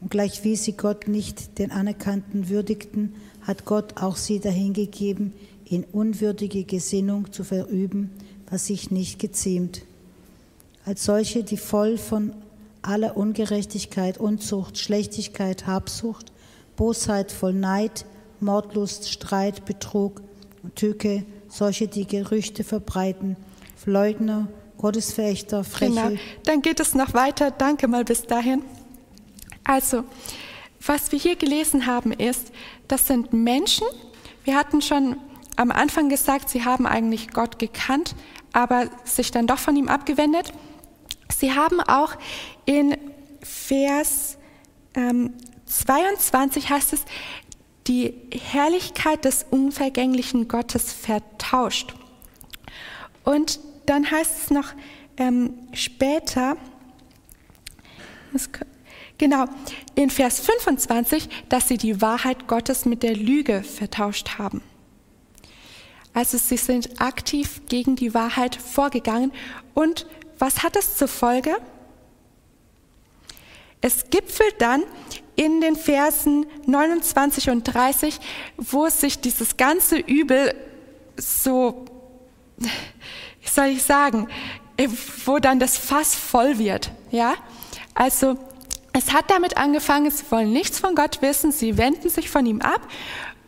Und 0.00 0.10
gleich 0.10 0.44
wie 0.44 0.56
sie 0.56 0.72
Gott 0.72 1.08
nicht 1.08 1.58
den 1.58 1.70
Anerkannten 1.70 2.48
würdigten, 2.48 3.14
hat 3.42 3.64
Gott 3.64 4.00
auch 4.02 4.16
sie 4.16 4.40
dahingegeben, 4.40 5.32
in 5.64 5.84
unwürdige 5.84 6.64
Gesinnung 6.64 7.32
zu 7.32 7.44
verüben, 7.44 8.10
was 8.50 8.66
sich 8.66 8.90
nicht 8.90 9.18
geziemt. 9.18 9.82
Als 10.84 11.04
solche, 11.04 11.42
die 11.42 11.56
voll 11.56 11.96
von 11.96 12.34
aller 12.82 13.16
Ungerechtigkeit, 13.16 14.18
Unzucht, 14.18 14.78
Schlechtigkeit, 14.78 15.66
Habsucht, 15.66 16.32
Bosheit, 16.76 17.32
voll 17.32 17.54
Neid, 17.54 18.04
Mordlust, 18.40 19.10
Streit, 19.10 19.64
Betrug 19.64 20.20
und 20.62 20.76
Tücke, 20.76 21.24
solche, 21.48 21.88
die 21.88 22.06
Gerüchte 22.06 22.62
verbreiten, 22.64 23.36
Leugner, 23.86 24.48
Gottesverächter, 24.84 25.64
Freche. 25.64 25.94
Genau. 25.94 26.20
Dann 26.44 26.60
geht 26.60 26.78
es 26.78 26.94
noch 26.94 27.14
weiter. 27.14 27.50
Danke 27.50 27.88
mal 27.88 28.04
bis 28.04 28.26
dahin. 28.26 28.62
Also, 29.64 30.04
was 30.86 31.10
wir 31.10 31.18
hier 31.18 31.36
gelesen 31.36 31.86
haben 31.86 32.12
ist, 32.12 32.52
das 32.86 33.06
sind 33.06 33.32
Menschen. 33.32 33.86
Wir 34.44 34.56
hatten 34.56 34.82
schon 34.82 35.16
am 35.56 35.70
Anfang 35.70 36.10
gesagt, 36.10 36.50
sie 36.50 36.66
haben 36.66 36.86
eigentlich 36.86 37.30
Gott 37.30 37.58
gekannt, 37.58 38.14
aber 38.52 38.90
sich 39.04 39.30
dann 39.30 39.46
doch 39.46 39.56
von 39.56 39.74
ihm 39.74 39.88
abgewendet. 39.88 40.52
Sie 41.34 41.54
haben 41.54 41.80
auch 41.80 42.16
in 42.66 42.98
Vers 43.40 44.36
ähm, 44.94 45.32
22 45.64 46.68
heißt 46.68 46.92
es, 46.92 47.06
die 47.86 48.12
Herrlichkeit 48.30 49.24
des 49.24 49.46
unvergänglichen 49.50 50.46
Gottes 50.46 50.92
vertauscht. 50.92 51.94
Und 53.24 53.60
dann 53.86 54.10
heißt 54.10 54.44
es 54.44 54.50
noch 54.50 54.72
ähm, 55.16 55.54
später, 55.72 56.56
genau, 59.18 59.46
in 59.94 60.10
Vers 60.10 60.40
25, 60.40 61.28
dass 61.48 61.68
sie 61.68 61.78
die 61.78 62.00
Wahrheit 62.00 62.46
Gottes 62.46 62.84
mit 62.84 63.02
der 63.02 63.14
Lüge 63.14 63.62
vertauscht 63.62 64.38
haben. 64.38 64.62
Also 66.14 66.38
sie 66.38 66.56
sind 66.56 67.00
aktiv 67.00 67.62
gegen 67.68 67.96
die 67.96 68.14
Wahrheit 68.14 68.54
vorgegangen. 68.54 69.32
Und 69.74 70.06
was 70.38 70.62
hat 70.62 70.76
es 70.76 70.96
zur 70.96 71.08
Folge? 71.08 71.56
Es 73.80 74.08
gipfelt 74.08 74.54
dann 74.60 74.84
in 75.36 75.60
den 75.60 75.76
Versen 75.76 76.46
29 76.66 77.50
und 77.50 77.64
30, 77.64 78.18
wo 78.56 78.88
sich 78.88 79.20
dieses 79.20 79.56
ganze 79.56 79.98
Übel 79.98 80.54
so, 81.16 81.84
soll 83.50 83.66
ich 83.66 83.82
sagen, 83.82 84.28
wo 85.24 85.38
dann 85.38 85.60
das 85.60 85.76
Fass 85.76 86.14
voll 86.14 86.58
wird. 86.58 86.90
Ja? 87.10 87.34
Also 87.94 88.36
es 88.92 89.12
hat 89.12 89.30
damit 89.30 89.56
angefangen, 89.56 90.10
sie 90.10 90.24
wollen 90.30 90.52
nichts 90.52 90.78
von 90.78 90.94
Gott 90.94 91.22
wissen, 91.22 91.52
sie 91.52 91.76
wenden 91.78 92.08
sich 92.08 92.30
von 92.30 92.46
ihm 92.46 92.60
ab 92.60 92.80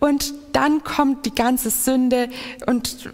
und 0.01 0.35
dann 0.53 0.85
kommt 0.85 1.27
die 1.27 1.35
ganze 1.35 1.71
Sünde 1.71 2.29
und 2.67 3.11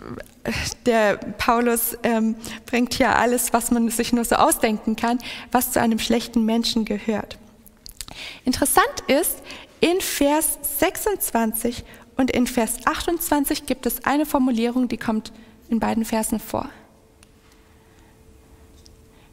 der 0.87 1.17
Paulus 1.17 1.97
ähm, 2.03 2.35
bringt 2.67 2.95
hier 2.95 3.15
alles, 3.17 3.53
was 3.53 3.71
man 3.71 3.89
sich 3.91 4.13
nur 4.13 4.25
so 4.25 4.37
ausdenken 4.37 4.97
kann, 4.97 5.19
was 5.53 5.73
zu 5.73 5.81
einem 5.81 5.99
schlechten 5.99 6.45
Menschen 6.45 6.85
gehört. 6.85 7.39
Interessant 8.45 9.05
ist, 9.07 9.39
in 9.81 10.01
Vers 10.01 10.59
26 10.79 11.85
und 12.17 12.31
in 12.31 12.47
Vers 12.47 12.87
28 12.87 13.67
gibt 13.67 13.87
es 13.87 14.05
eine 14.05 14.27
Formulierung, 14.27 14.89
die 14.89 14.97
kommt 14.97 15.33
in 15.73 15.81
beiden 15.81 16.05
Versen 16.05 16.39
vor. 16.39 16.69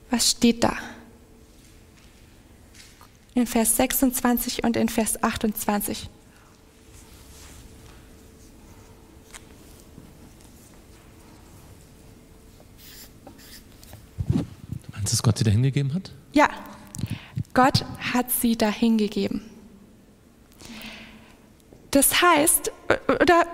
Was 0.10 0.32
steht 0.32 0.63
da? 0.63 0.75
In 3.36 3.45
Vers 3.45 3.75
26 3.75 4.63
und 4.63 4.75
in 4.75 4.89
Vers 4.89 5.21
28. 5.21 6.10
Meinst 14.91 15.08
du, 15.08 15.10
dass 15.12 15.23
Gott 15.23 15.38
sie 15.38 15.43
dahin 15.43 15.62
gegeben 15.62 15.93
hat? 15.93 16.12
Ja, 16.34 16.49
Gott 17.54 17.86
hat 18.13 18.32
sie 18.32 18.58
dahin 18.58 18.97
gegeben. 18.97 19.41
Das 21.91 22.21
heißt, 22.21 22.71
oder 23.08 23.45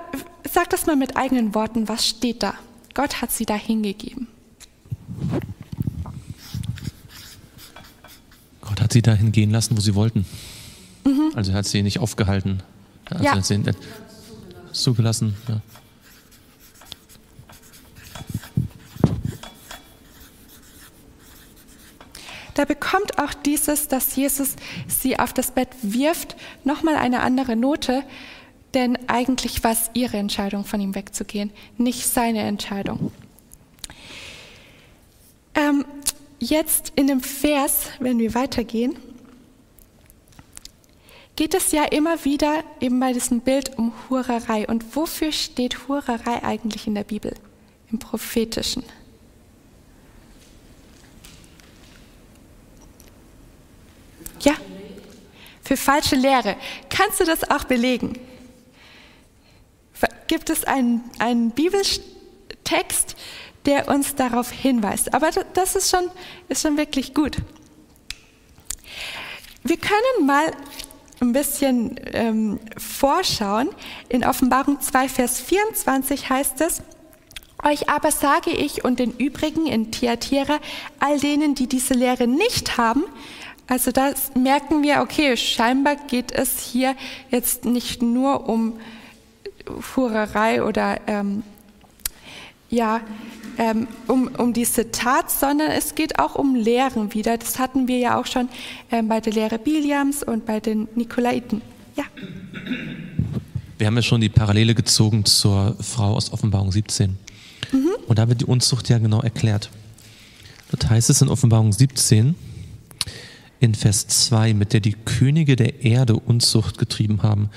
sag 0.50 0.70
das 0.70 0.86
mal 0.86 0.96
mit 0.96 1.18
eigenen 1.18 1.56
Worten, 1.56 1.88
was 1.88 2.08
steht 2.08 2.44
da? 2.44 2.56
Gott 2.96 3.22
hat 3.22 3.32
sie 3.32 3.46
dahin 3.46 3.84
gegeben. 3.84 4.28
Gott 8.62 8.82
hat 8.82 8.92
sie 8.92 9.04
dahin 9.04 9.32
gehen 9.32 9.52
lassen, 9.52 9.78
wo 9.78 9.82
sie 9.82 9.94
wollten. 9.94 10.26
Mhm. 11.06 11.32
Also 11.36 11.52
er 11.52 11.60
hat 11.60 11.68
sie 11.68 11.84
nicht 11.84 12.00
aufgehalten. 12.00 12.64
Also 13.06 13.24
ja. 13.24 13.32
Er 13.32 13.38
hat 13.38 13.46
sie 13.46 13.62
zugelassen. 14.72 15.36
Ja. 15.48 15.62
da 22.56 22.64
bekommt 22.64 23.20
auch 23.20 23.34
dieses, 23.34 23.90
dass 23.90 24.16
Jesus 24.16 24.56
sie 24.88 25.20
auf 25.20 25.34
das 25.34 25.52
Bett 25.52 25.68
wirft, 25.82 26.36
nochmal 26.64 26.96
eine 26.96 27.20
andere 27.20 27.56
Note, 27.56 28.04
denn 28.76 28.98
eigentlich 29.08 29.64
war 29.64 29.72
es 29.72 29.90
ihre 29.94 30.18
Entscheidung, 30.18 30.66
von 30.66 30.82
ihm 30.82 30.94
wegzugehen, 30.94 31.52
nicht 31.78 32.06
seine 32.06 32.42
Entscheidung. 32.42 33.12
Ähm, 35.56 35.86
jetzt 36.40 36.92
in 36.96 37.08
dem 37.08 37.22
Vers, 37.22 37.88
wenn 38.00 38.20
wir 38.20 38.36
weitergehen, 38.36 38.98
geht 41.38 41.54
es 41.54 41.72
ja 41.72 41.86
immer 41.86 42.24
wieder 42.26 42.64
eben 42.80 43.00
bei 43.00 43.14
diesem 43.14 43.40
Bild 43.40 43.78
um 43.78 43.94
Hurerei. 44.10 44.68
Und 44.68 44.96
wofür 44.96 45.32
steht 45.32 45.88
Hurerei 45.88 46.44
eigentlich 46.44 46.88
in 46.88 46.96
der 46.96 47.04
Bibel, 47.04 47.34
im 47.92 48.00
prophetischen? 48.00 48.84
Ja, 54.42 54.54
für 55.64 55.78
falsche 55.78 56.16
Lehre. 56.16 56.58
Kannst 56.90 57.22
du 57.22 57.24
das 57.24 57.50
auch 57.50 57.64
belegen? 57.64 58.20
Gibt 60.28 60.50
es 60.50 60.64
einen, 60.64 61.04
einen 61.20 61.52
Bibeltext, 61.52 63.16
der 63.66 63.88
uns 63.88 64.16
darauf 64.16 64.52
hinweist? 64.52 65.14
Aber 65.14 65.30
das 65.54 65.76
ist 65.76 65.90
schon, 65.90 66.10
ist 66.50 66.62
schon 66.62 66.78
wirklich 66.78 67.14
gut. 67.14 67.38
Wir 69.64 69.78
können 69.78 70.26
mal 70.26 70.52
ein 71.22 71.32
bisschen 71.32 72.00
ähm, 72.14 72.60
vorschauen. 72.78 73.70
In 74.10 74.24
Offenbarung 74.26 74.82
2, 74.82 75.10
Vers 75.10 75.40
24 75.42 76.30
heißt 76.30 76.62
es, 76.62 76.82
euch 77.64 77.90
aber 77.90 78.12
sage 78.12 78.52
ich 78.52 78.84
und 78.84 79.00
den 79.00 79.12
übrigen 79.12 79.66
in 79.66 79.92
Thyatira, 79.92 80.60
all 81.00 81.20
denen, 81.20 81.56
die 81.56 81.68
diese 81.68 81.94
Lehre 81.94 82.28
nicht 82.28 82.78
haben, 82.78 83.04
also 83.68 83.92
da 83.92 84.12
merken 84.36 84.84
wir, 84.84 85.02
okay, 85.02 85.36
scheinbar 85.36 85.96
geht 85.96 86.32
es 86.32 86.60
hier 86.60 86.96
jetzt 87.32 87.66
nicht 87.66 88.02
nur 88.02 88.48
um 88.48 88.80
Hurerei 89.96 90.64
oder 90.64 91.00
ähm, 91.08 91.44
ja, 92.70 93.02
ähm, 93.58 93.88
um, 94.08 94.28
um 94.28 94.54
diese 94.54 94.92
Tat, 94.92 95.32
sondern 95.32 95.72
es 95.72 95.96
geht 95.96 96.20
auch 96.20 96.36
um 96.36 96.56
Lehren 96.56 97.14
wieder. 97.14 97.38
Das 97.38 97.60
hatten 97.60 97.88
wir 97.88 97.98
ja 97.98 98.20
auch 98.20 98.26
schon 98.26 98.50
ähm, 98.92 99.08
bei 99.08 99.22
der 99.22 99.34
Lehre 99.34 99.60
Biliams 99.60 100.24
und 100.24 100.46
bei 100.46 100.60
den 100.60 100.88
Nikolaiten. 100.96 101.62
Ja. 101.96 102.04
Wir 103.78 103.88
haben 103.88 103.96
ja 103.96 104.02
schon 104.02 104.22
die 104.22 104.30
Parallele 104.30 104.76
gezogen 104.76 105.26
zur 105.26 105.76
Frau 105.80 106.16
aus 106.16 106.32
Offenbarung 106.34 106.72
17. 106.72 107.18
Mhm. 107.72 107.90
Und 108.08 108.20
da 108.20 108.28
wird 108.28 108.42
die 108.42 108.46
Unzucht 108.46 108.90
ja 108.90 108.98
genau 108.98 109.22
erklärt. 109.22 109.70
Dort 110.72 110.90
heißt 110.90 111.10
es 111.10 111.22
in 111.22 111.30
Offenbarung 111.30 111.72
17, 111.72 112.36
in 113.60 113.76
Vers 113.76 114.08
2, 114.08 114.54
mit 114.54 114.74
der 114.74 114.80
die 114.80 114.94
Könige 114.94 115.56
der 115.56 115.84
Erde 115.84 116.16
Unzucht 116.16 116.78
getrieben 116.78 117.24
haben 117.24 117.50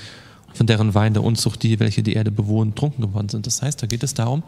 von 0.59 0.66
deren 0.66 0.92
Wein 0.94 1.14
der 1.14 1.22
Unzucht 1.22 1.62
die, 1.62 1.78
welche 1.78 2.02
die 2.02 2.14
Erde 2.14 2.32
bewohnen, 2.32 2.74
trunken 2.74 3.00
geworden 3.00 3.28
sind. 3.28 3.46
Das 3.46 3.62
heißt, 3.62 3.80
da 3.80 3.86
geht 3.86 4.02
es 4.02 4.12
darum, 4.12 4.42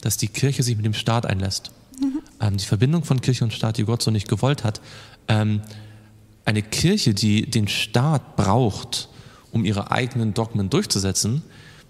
dass 0.00 0.16
die 0.16 0.28
Kirche 0.28 0.62
sich 0.62 0.74
mit 0.74 0.86
dem 0.86 0.94
Staat 0.94 1.26
einlässt. 1.26 1.70
Mhm. 2.00 2.20
Ähm, 2.40 2.56
die 2.56 2.64
Verbindung 2.64 3.04
von 3.04 3.20
Kirche 3.20 3.44
und 3.44 3.52
Staat, 3.52 3.76
die 3.76 3.84
Gott 3.84 4.02
so 4.02 4.10
nicht 4.10 4.26
gewollt 4.26 4.64
hat. 4.64 4.80
Ähm, 5.28 5.60
eine 6.46 6.62
Kirche, 6.62 7.12
die 7.12 7.48
den 7.48 7.68
Staat 7.68 8.36
braucht, 8.36 9.10
um 9.52 9.66
ihre 9.66 9.90
eigenen 9.90 10.32
Dogmen 10.32 10.70
durchzusetzen, 10.70 11.42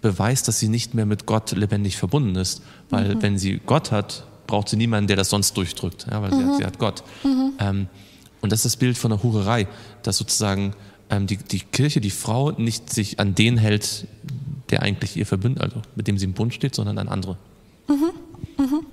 beweist, 0.02 0.48
dass 0.48 0.58
sie 0.58 0.68
nicht 0.68 0.94
mehr 0.94 1.06
mit 1.06 1.26
Gott 1.26 1.52
lebendig 1.52 1.96
verbunden 1.96 2.34
ist. 2.34 2.62
Weil 2.88 3.14
mhm. 3.14 3.22
wenn 3.22 3.38
sie 3.38 3.60
Gott 3.64 3.92
hat, 3.92 4.26
braucht 4.48 4.68
sie 4.68 4.76
niemanden, 4.76 5.06
der 5.06 5.16
das 5.16 5.30
sonst 5.30 5.56
durchdrückt, 5.56 6.06
ja, 6.10 6.20
weil 6.20 6.32
mhm. 6.32 6.36
sie, 6.36 6.44
hat, 6.44 6.56
sie, 6.56 6.64
hat, 6.64 6.78
Gott. 6.80 7.04
Mhm. 7.22 7.52
Ähm, 7.60 7.86
und 8.40 8.50
das 8.50 8.64
ist 8.64 8.74
das 8.74 8.76
Bild 8.78 8.98
von 8.98 9.12
der 9.12 9.22
Hurerei, 9.22 9.68
dass 10.02 10.16
sozusagen 10.16 10.74
ähm, 11.10 11.26
die, 11.26 11.36
die 11.36 11.60
Kirche, 11.60 12.00
die 12.00 12.10
Frau, 12.10 12.52
nicht 12.52 12.90
sich 12.90 13.20
an 13.20 13.34
den 13.34 13.58
hält, 13.58 14.06
der 14.70 14.82
eigentlich 14.82 15.16
ihr 15.16 15.26
verbündet, 15.26 15.62
also 15.62 15.82
mit 15.96 16.06
dem 16.06 16.18
sie 16.18 16.24
im 16.24 16.32
Bund 16.32 16.54
steht, 16.54 16.74
sondern 16.74 16.98
an 16.98 17.08
andere. 17.08 17.36
Mhm. 17.88 18.10
Mhm. 18.56 18.86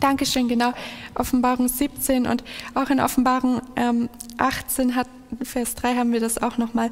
Dankeschön, 0.00 0.48
genau. 0.48 0.72
Offenbarung 1.14 1.68
17 1.68 2.26
und 2.26 2.44
auch 2.74 2.90
in 2.90 3.00
Offenbarung 3.00 3.60
ähm, 3.76 4.08
18 4.38 4.94
hat, 4.94 5.08
Vers 5.42 5.74
3 5.74 5.96
haben 5.96 6.12
wir 6.12 6.20
das 6.20 6.40
auch 6.40 6.58
nochmal 6.58 6.90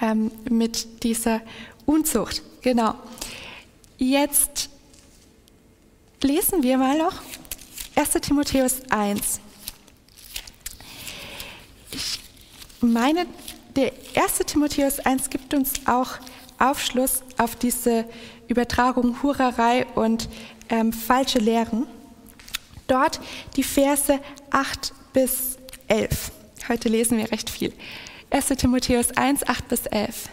ähm, 0.00 0.30
mit 0.48 1.02
dieser 1.02 1.40
Unzucht. 1.86 2.42
Genau. 2.62 2.94
Jetzt 3.98 4.70
lesen 6.22 6.62
wir 6.62 6.78
mal 6.78 6.96
noch 6.96 7.14
1 7.96 8.12
Timotheus 8.22 8.82
1. 8.90 9.40
Ich 11.92 12.20
meine, 12.82 13.26
der 13.76 13.92
1. 14.14 14.38
Timotheus 14.46 15.00
1 15.00 15.30
gibt 15.30 15.54
uns 15.54 15.74
auch 15.86 16.18
Aufschluss 16.58 17.22
auf 17.38 17.56
diese 17.56 18.04
Übertragung 18.48 19.22
Hurerei 19.22 19.86
und 19.94 20.28
ähm, 20.68 20.92
falsche 20.92 21.38
Lehren. 21.38 21.86
Dort 22.86 23.20
die 23.56 23.62
Verse 23.62 24.18
8 24.50 24.92
bis 25.12 25.58
11. 25.88 26.32
Heute 26.68 26.88
lesen 26.88 27.18
wir 27.18 27.30
recht 27.30 27.50
viel. 27.50 27.72
1. 28.30 28.48
Timotheus 28.48 29.10
1, 29.12 29.48
8 29.48 29.68
bis 29.68 29.86
11. 29.86 30.28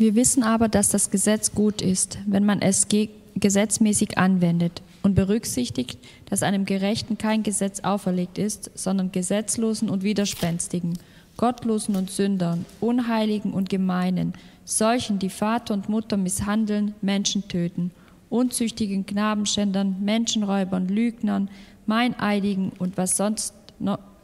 Wir 0.00 0.14
wissen 0.14 0.42
aber, 0.42 0.68
dass 0.68 0.88
das 0.88 1.10
Gesetz 1.10 1.52
gut 1.52 1.82
ist, 1.82 2.16
wenn 2.24 2.46
man 2.46 2.62
es 2.62 2.88
gesetzmäßig 3.36 4.16
anwendet 4.16 4.80
und 5.02 5.14
berücksichtigt, 5.14 5.98
dass 6.24 6.42
einem 6.42 6.64
Gerechten 6.64 7.18
kein 7.18 7.42
Gesetz 7.42 7.80
auferlegt 7.80 8.38
ist, 8.38 8.70
sondern 8.74 9.12
Gesetzlosen 9.12 9.90
und 9.90 10.02
Widerspenstigen, 10.02 10.98
Gottlosen 11.36 11.96
und 11.96 12.08
Sündern, 12.08 12.64
Unheiligen 12.80 13.52
und 13.52 13.68
Gemeinen, 13.68 14.32
solchen, 14.64 15.18
die 15.18 15.28
Vater 15.28 15.74
und 15.74 15.90
Mutter 15.90 16.16
misshandeln, 16.16 16.94
Menschen 17.02 17.46
töten, 17.48 17.90
unzüchtigen 18.30 19.04
Knabenschändern, 19.04 19.96
Menschenräubern, 20.02 20.88
Lügnern, 20.88 21.50
Meineidigen 21.84 22.72
und 22.78 22.96
was 22.96 23.18
sonst, 23.18 23.52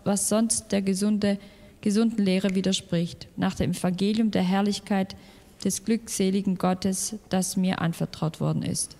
was 0.04 0.30
sonst 0.30 0.72
der 0.72 0.80
gesunde, 0.80 1.36
gesunden 1.82 2.24
Lehre 2.24 2.54
widerspricht, 2.54 3.28
nach 3.36 3.54
dem 3.54 3.72
Evangelium 3.72 4.30
der 4.30 4.42
Herrlichkeit 4.42 5.16
des 5.64 5.84
glückseligen 5.84 6.58
Gottes, 6.58 7.16
das 7.28 7.56
mir 7.56 7.80
anvertraut 7.80 8.40
worden 8.40 8.62
ist. 8.62 8.96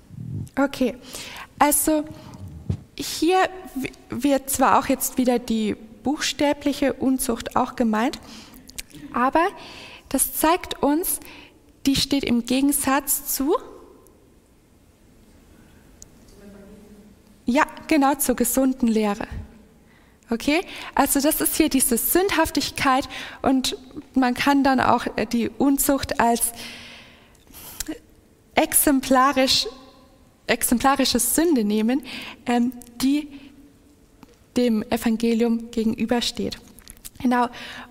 Okay, 0.58 0.94
also 1.58 2.04
hier 2.98 3.38
wird 4.08 4.48
zwar 4.50 4.78
auch 4.78 4.86
jetzt 4.86 5.18
wieder 5.18 5.38
die 5.38 5.76
buchstäbliche 6.02 6.94
Unzucht 6.94 7.56
auch 7.56 7.76
gemeint, 7.76 8.18
aber 9.12 9.46
das 10.08 10.34
zeigt 10.34 10.82
uns, 10.82 11.20
die 11.84 11.96
steht 11.96 12.24
im 12.24 12.44
Gegensatz 12.44 13.34
zu 13.34 13.56
Ja, 17.48 17.64
genau 17.86 18.16
zur 18.16 18.34
gesunden 18.34 18.88
Lehre. 18.88 19.28
Okay? 20.30 20.60
Also 20.94 21.20
das 21.20 21.40
ist 21.40 21.56
hier 21.56 21.68
diese 21.68 21.96
Sündhaftigkeit 21.96 23.08
und 23.42 23.76
man 24.14 24.34
kann 24.34 24.64
dann 24.64 24.80
auch 24.80 25.06
die 25.32 25.48
Unzucht 25.50 26.18
als 26.18 26.52
exemplarisch, 28.54 29.66
exemplarische 30.46 31.20
Sünde 31.20 31.62
nehmen, 31.64 32.02
ähm, 32.46 32.72
die 33.00 33.28
dem 34.56 34.82
Evangelium 34.90 35.70
gegenübersteht. 35.70 36.58
Genau. 37.20 37.48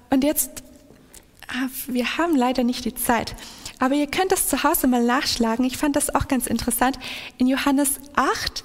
Und 0.10 0.24
jetzt, 0.24 0.64
ah, 1.48 1.68
wir 1.88 2.18
haben 2.18 2.36
leider 2.36 2.64
nicht 2.64 2.86
die 2.86 2.96
Zeit, 2.96 3.36
aber 3.80 3.96
ihr 3.96 4.08
könnt 4.08 4.32
das 4.32 4.48
zu 4.48 4.64
Hause 4.64 4.88
mal 4.88 5.04
nachschlagen. 5.04 5.66
Ich 5.66 5.78
fand 5.78 5.96
das 5.96 6.14
auch 6.14 6.28
ganz 6.28 6.48
interessant. 6.48 6.98
In 7.38 7.48
Johannes 7.48 8.00
8 8.16 8.64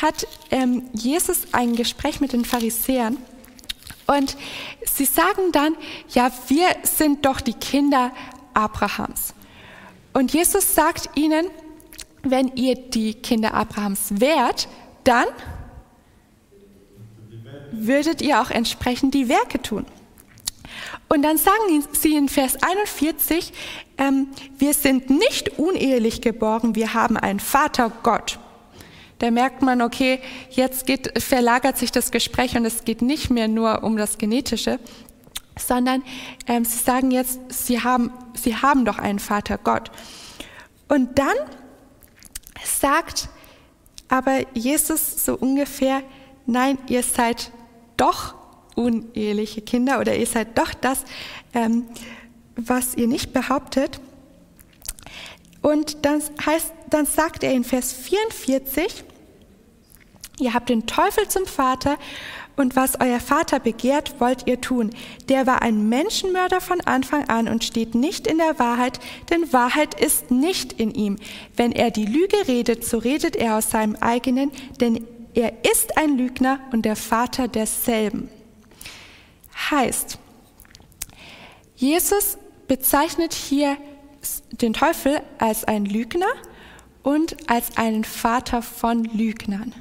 hat 0.00 0.26
ähm, 0.50 0.88
Jesus 0.92 1.42
ein 1.52 1.74
Gespräch 1.76 2.20
mit 2.20 2.32
den 2.32 2.44
Pharisäern 2.44 3.18
und 4.06 4.36
sie 4.84 5.04
sagen 5.04 5.52
dann, 5.52 5.76
ja, 6.10 6.30
wir 6.48 6.68
sind 6.82 7.26
doch 7.26 7.40
die 7.40 7.54
Kinder 7.54 8.12
Abrahams. 8.54 9.34
Und 10.12 10.32
Jesus 10.32 10.74
sagt 10.74 11.10
ihnen, 11.16 11.46
wenn 12.22 12.48
ihr 12.56 12.74
die 12.76 13.14
Kinder 13.14 13.54
Abrahams 13.54 14.20
wärt, 14.20 14.68
dann 15.04 15.26
würdet 17.72 18.22
ihr 18.22 18.40
auch 18.40 18.50
entsprechend 18.50 19.14
die 19.14 19.28
Werke 19.28 19.60
tun. 19.60 19.84
Und 21.08 21.22
dann 21.22 21.36
sagen 21.36 21.84
sie 21.92 22.16
in 22.16 22.28
Vers 22.28 22.56
41, 22.62 23.52
ähm, 23.98 24.28
wir 24.58 24.74
sind 24.74 25.10
nicht 25.10 25.58
unehelich 25.58 26.20
geboren, 26.20 26.74
wir 26.74 26.94
haben 26.94 27.16
einen 27.16 27.40
Vater 27.40 27.92
Gott. 28.02 28.38
Da 29.18 29.30
merkt 29.30 29.62
man, 29.62 29.80
okay, 29.80 30.20
jetzt 30.50 30.86
geht, 30.86 31.22
verlagert 31.22 31.78
sich 31.78 31.90
das 31.90 32.10
Gespräch 32.10 32.56
und 32.56 32.64
es 32.64 32.84
geht 32.84 33.00
nicht 33.02 33.30
mehr 33.30 33.48
nur 33.48 33.82
um 33.82 33.96
das 33.96 34.18
Genetische, 34.18 34.78
sondern 35.58 36.02
ähm, 36.46 36.64
sie 36.64 36.78
sagen 36.78 37.10
jetzt, 37.10 37.40
sie 37.48 37.82
haben, 37.82 38.10
sie 38.34 38.56
haben 38.56 38.84
doch 38.84 38.98
einen 38.98 39.18
Vater 39.18 39.58
Gott. 39.58 39.90
Und 40.88 41.18
dann 41.18 41.34
sagt 42.62 43.28
aber 44.08 44.42
Jesus 44.54 45.24
so 45.24 45.34
ungefähr, 45.34 46.02
nein, 46.46 46.78
ihr 46.88 47.02
seid 47.02 47.50
doch 47.96 48.34
uneheliche 48.74 49.62
Kinder 49.62 49.98
oder 49.98 50.14
ihr 50.14 50.26
seid 50.26 50.56
doch 50.58 50.74
das, 50.74 51.04
ähm, 51.54 51.86
was 52.54 52.94
ihr 52.94 53.06
nicht 53.06 53.32
behauptet. 53.32 54.00
Und 55.66 56.04
dann, 56.04 56.22
heißt, 56.46 56.72
dann 56.90 57.06
sagt 57.06 57.42
er 57.42 57.50
in 57.50 57.64
Vers 57.64 57.92
44, 57.92 59.02
ihr 60.38 60.54
habt 60.54 60.68
den 60.68 60.86
Teufel 60.86 61.26
zum 61.26 61.44
Vater 61.44 61.98
und 62.54 62.76
was 62.76 63.00
euer 63.00 63.18
Vater 63.18 63.58
begehrt, 63.58 64.20
wollt 64.20 64.46
ihr 64.46 64.60
tun. 64.60 64.90
Der 65.28 65.48
war 65.48 65.62
ein 65.62 65.88
Menschenmörder 65.88 66.60
von 66.60 66.80
Anfang 66.82 67.28
an 67.28 67.48
und 67.48 67.64
steht 67.64 67.96
nicht 67.96 68.28
in 68.28 68.38
der 68.38 68.60
Wahrheit, 68.60 69.00
denn 69.30 69.52
Wahrheit 69.52 70.00
ist 70.00 70.30
nicht 70.30 70.74
in 70.74 70.94
ihm. 70.94 71.16
Wenn 71.56 71.72
er 71.72 71.90
die 71.90 72.06
Lüge 72.06 72.46
redet, 72.46 72.84
so 72.84 72.98
redet 72.98 73.34
er 73.34 73.58
aus 73.58 73.68
seinem 73.68 73.96
eigenen, 73.96 74.52
denn 74.80 75.04
er 75.34 75.52
ist 75.68 75.98
ein 75.98 76.16
Lügner 76.16 76.60
und 76.70 76.82
der 76.82 76.94
Vater 76.94 77.48
derselben. 77.48 78.28
Heißt, 79.68 80.16
Jesus 81.74 82.38
bezeichnet 82.68 83.34
hier 83.34 83.76
den 84.50 84.72
Teufel 84.72 85.20
als 85.38 85.64
ein 85.64 85.84
Lügner 85.84 86.26
und 87.02 87.36
als 87.48 87.76
einen 87.76 88.04
Vater 88.04 88.62
von 88.62 89.04
Lügnern. 89.04 89.74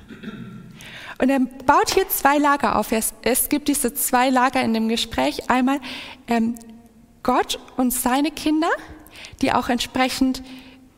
Und 1.17 1.29
er 1.29 1.39
baut 1.39 1.91
hier 1.93 2.07
zwei 2.09 2.37
Lager 2.37 2.77
auf. 2.77 2.91
Es, 2.91 3.13
es 3.21 3.49
gibt 3.49 3.67
diese 3.67 3.93
zwei 3.93 4.29
Lager 4.29 4.61
in 4.61 4.73
dem 4.73 4.89
Gespräch. 4.89 5.49
Einmal 5.49 5.79
ähm, 6.27 6.55
Gott 7.23 7.59
und 7.77 7.91
seine 7.91 8.31
Kinder, 8.31 8.69
die 9.41 9.53
auch 9.53 9.69
entsprechend 9.69 10.43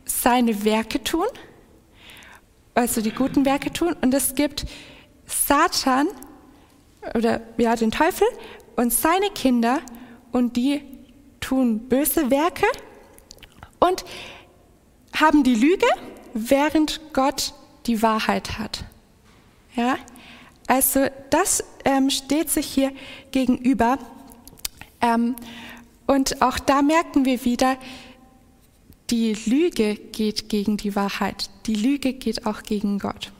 seine 0.05 0.63
Werke 0.63 1.03
tun, 1.03 1.27
also 2.73 3.01
die 3.01 3.11
guten 3.11 3.45
Werke 3.45 3.71
tun. 3.71 3.95
Und 4.01 4.13
es 4.13 4.35
gibt 4.35 4.65
Satan 5.25 6.07
oder 7.13 7.41
ja 7.57 7.75
den 7.75 7.91
Teufel 7.91 8.27
und 8.75 8.91
seine 8.91 9.29
Kinder 9.29 9.79
und 10.31 10.55
die 10.57 10.81
tun 11.39 11.87
böse 11.87 12.29
Werke 12.31 12.65
und 13.79 14.05
haben 15.15 15.43
die 15.43 15.55
Lüge, 15.55 15.87
während 16.33 17.01
Gott 17.13 17.53
die 17.85 18.01
Wahrheit 18.01 18.59
hat. 18.59 18.83
Ja, 19.75 19.97
also 20.67 21.07
das 21.29 21.63
ähm, 21.85 22.09
steht 22.09 22.49
sich 22.49 22.67
hier 22.67 22.91
gegenüber. 23.31 23.97
Ähm, 25.01 25.35
und 26.05 26.41
auch 26.41 26.59
da 26.59 26.81
merken 26.81 27.25
wir 27.25 27.43
wieder, 27.45 27.77
die 29.09 29.33
Lüge 29.45 29.95
geht 29.95 30.49
gegen 30.49 30.77
die 30.77 30.95
Wahrheit. 30.95 31.49
Die 31.65 31.75
Lüge 31.75 32.13
geht 32.13 32.45
auch 32.45 32.63
gegen 32.63 32.99
Gott. 32.99 33.31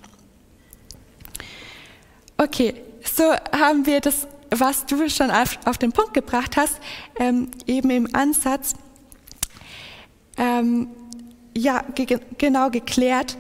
Okay, 2.38 2.74
so 3.04 3.24
haben 3.52 3.86
wir 3.86 4.00
das, 4.00 4.28
was 4.52 4.86
du 4.86 5.10
schon 5.10 5.32
auf, 5.32 5.58
auf 5.66 5.78
den 5.78 5.92
Punkt 5.92 6.14
gebracht 6.14 6.56
hast, 6.56 6.80
ähm, 7.20 7.50
eben 7.66 7.90
im 7.90 8.16
Ansatz, 8.16 8.76
ähm, 10.38 10.88
ja, 11.56 11.84
ge 11.96 12.20
genau 12.38 12.70
geklärt. 12.70 13.38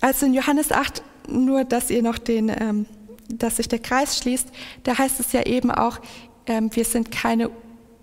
Also 0.00 0.26
in 0.26 0.34
Johannes 0.34 0.70
8, 0.70 1.02
nur 1.28 1.64
dass 1.64 1.90
ihr 1.90 2.02
noch 2.02 2.18
den, 2.18 2.48
ähm, 2.48 2.86
dass 3.28 3.56
sich 3.56 3.68
der 3.68 3.78
Kreis 3.78 4.18
schließt, 4.18 4.48
da 4.84 4.98
heißt 4.98 5.20
es 5.20 5.32
ja 5.32 5.42
eben 5.42 5.70
auch, 5.70 5.98
ähm, 6.46 6.70
wir 6.74 6.84
sind 6.84 7.10
keine 7.10 7.50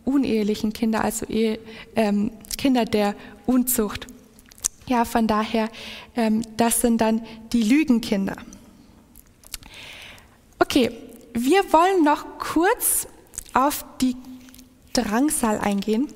unehelichen 0.04 0.74
Kinder, 0.74 1.04
also 1.04 1.26
Ehe, 1.28 1.60
ähm, 1.96 2.32
Kinder 2.58 2.86
der 2.86 3.16
Unzucht. 3.46 4.08
Ja, 4.88 5.06
von 5.06 5.28
daher, 5.28 5.70
ähm, 6.16 6.42
das 6.58 6.82
sind 6.82 7.00
dann 7.00 7.22
die 7.54 7.64
Lügenkinder. 7.64 8.36
Okay, 10.60 10.92
wir 11.34 11.72
wollen 11.72 12.04
noch 12.04 12.26
kurz 12.40 13.08
auf 13.54 13.86
die 14.02 14.16
Drangsal 14.94 15.60
eingehen, 15.60 16.08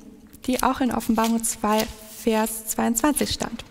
die 0.46 0.62
auch 0.64 0.82
in 0.82 0.91
Offenbarung 0.91 1.43
2, 1.43 1.86
Vers 2.24 2.68
22 2.68 3.30
stand. 3.30 3.64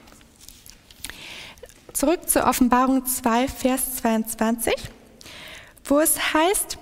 Zurück 1.93 2.29
zur 2.29 2.45
Offenbarung 2.47 3.07
2, 3.07 3.49
Vers 3.49 3.97
22, 3.97 4.75
wo 5.85 6.01
es 6.01 6.35
heißt, 6.35 6.79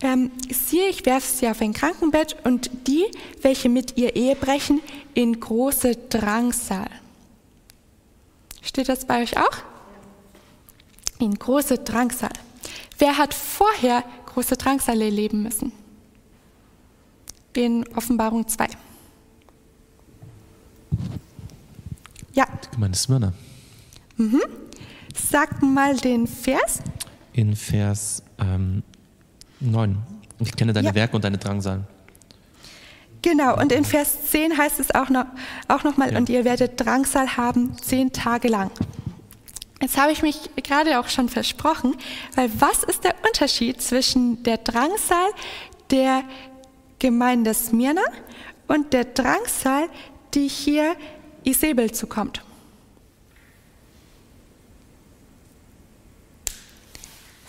ähm, 0.00 0.32
siehe, 0.50 0.88
ich 0.88 1.06
werfe 1.06 1.26
sie 1.26 1.48
auf 1.48 1.60
ein 1.60 1.72
Krankenbett 1.72 2.36
und 2.44 2.70
die, 2.86 3.04
welche 3.42 3.68
mit 3.68 3.96
ihr 3.96 4.16
Ehe 4.16 4.34
brechen, 4.34 4.80
in 5.14 5.38
große 5.38 5.96
Drangsal. 6.10 6.90
Steht 8.60 8.88
das 8.88 9.04
bei 9.04 9.22
euch 9.22 9.38
auch? 9.38 9.58
In 11.20 11.34
große 11.38 11.78
Drangsal. 11.78 12.32
Wer 12.98 13.18
hat 13.18 13.34
vorher 13.34 14.02
große 14.26 14.56
Drangsal 14.56 15.00
erleben 15.00 15.42
müssen? 15.42 15.72
In 17.52 17.86
Offenbarung 17.96 18.48
2. 18.48 18.66
Ja. 22.34 22.46
Die 22.64 22.74
Gemeinde 22.74 22.98
Smyrna. 22.98 23.32
Mhm. 24.16 24.42
Sag 25.14 25.62
mal 25.62 25.96
den 25.96 26.26
Vers. 26.26 26.80
In 27.32 27.56
Vers 27.56 28.22
ähm, 28.38 28.82
9. 29.60 29.98
Ich 30.40 30.54
kenne 30.54 30.72
deine 30.72 30.88
ja. 30.88 30.94
Werke 30.94 31.16
und 31.16 31.24
deine 31.24 31.38
Drangsal. 31.38 31.84
Genau, 33.22 33.58
und 33.58 33.72
in 33.72 33.84
Vers 33.84 34.30
10 34.30 34.58
heißt 34.58 34.78
es 34.80 34.94
auch 34.94 35.08
noch, 35.08 35.24
auch 35.68 35.82
noch 35.82 35.96
mal, 35.96 36.12
ja. 36.12 36.18
und 36.18 36.28
ihr 36.28 36.44
werdet 36.44 36.84
Drangsal 36.84 37.38
haben 37.38 37.74
zehn 37.78 38.12
Tage 38.12 38.48
lang. 38.48 38.70
Jetzt 39.80 39.96
habe 39.96 40.12
ich 40.12 40.22
mich 40.22 40.50
gerade 40.62 41.00
auch 41.00 41.08
schon 41.08 41.28
versprochen, 41.28 41.94
weil 42.34 42.50
was 42.58 42.82
ist 42.82 43.04
der 43.04 43.14
Unterschied 43.26 43.80
zwischen 43.80 44.42
der 44.42 44.58
Drangsal 44.58 45.30
der 45.90 46.22
Gemeinde 46.98 47.54
Smyrna 47.54 48.02
und 48.66 48.92
der 48.92 49.04
Drangsal, 49.04 49.88
die 50.34 50.48
hier 50.48 50.94
Isabel 51.44 51.92
zukommt? 51.92 52.42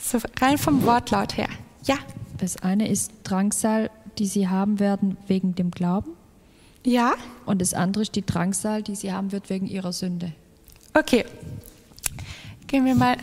So 0.01 0.19
rein 0.39 0.57
vom 0.57 0.83
Wortlaut 0.85 1.37
her. 1.37 1.49
Ja. 1.83 1.97
Das 2.37 2.57
eine 2.57 2.89
ist 2.89 3.11
Drangsal, 3.23 3.89
die 4.17 4.27
sie 4.27 4.49
haben 4.49 4.79
werden 4.79 5.17
wegen 5.27 5.55
dem 5.55 5.71
Glauben. 5.71 6.11
Ja. 6.83 7.13
Und 7.45 7.61
das 7.61 7.73
andere 7.73 8.03
ist 8.03 8.15
die 8.15 8.25
Drangsal, 8.25 8.83
die 8.83 8.95
sie 8.95 9.11
haben 9.11 9.31
wird 9.31 9.49
wegen 9.49 9.67
ihrer 9.67 9.93
Sünde. 9.93 10.33
Okay. 10.93 11.25
Gehen 12.67 12.85
wir 12.85 12.95
mal 12.95 13.17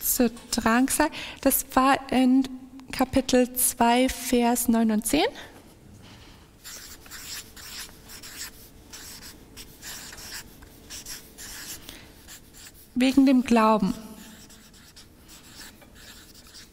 zur 0.00 0.30
Drangsal. 0.50 1.10
Das 1.42 1.66
war 1.74 1.98
in 2.10 2.48
Kapitel 2.92 3.52
2, 3.52 4.08
Vers 4.08 4.68
9 4.68 4.90
und 4.90 5.06
10. 5.06 5.22
Wegen 12.98 13.26
dem 13.26 13.42
Glauben. 13.42 13.92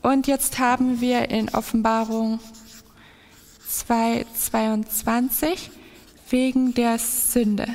Und 0.01 0.25
jetzt 0.25 0.57
haben 0.57 1.01
wir 1.01 1.29
in 1.29 1.49
Offenbarung 1.49 2.39
2,22 3.69 5.69
wegen 6.29 6.73
der 6.73 6.97
Sünde. 6.97 7.67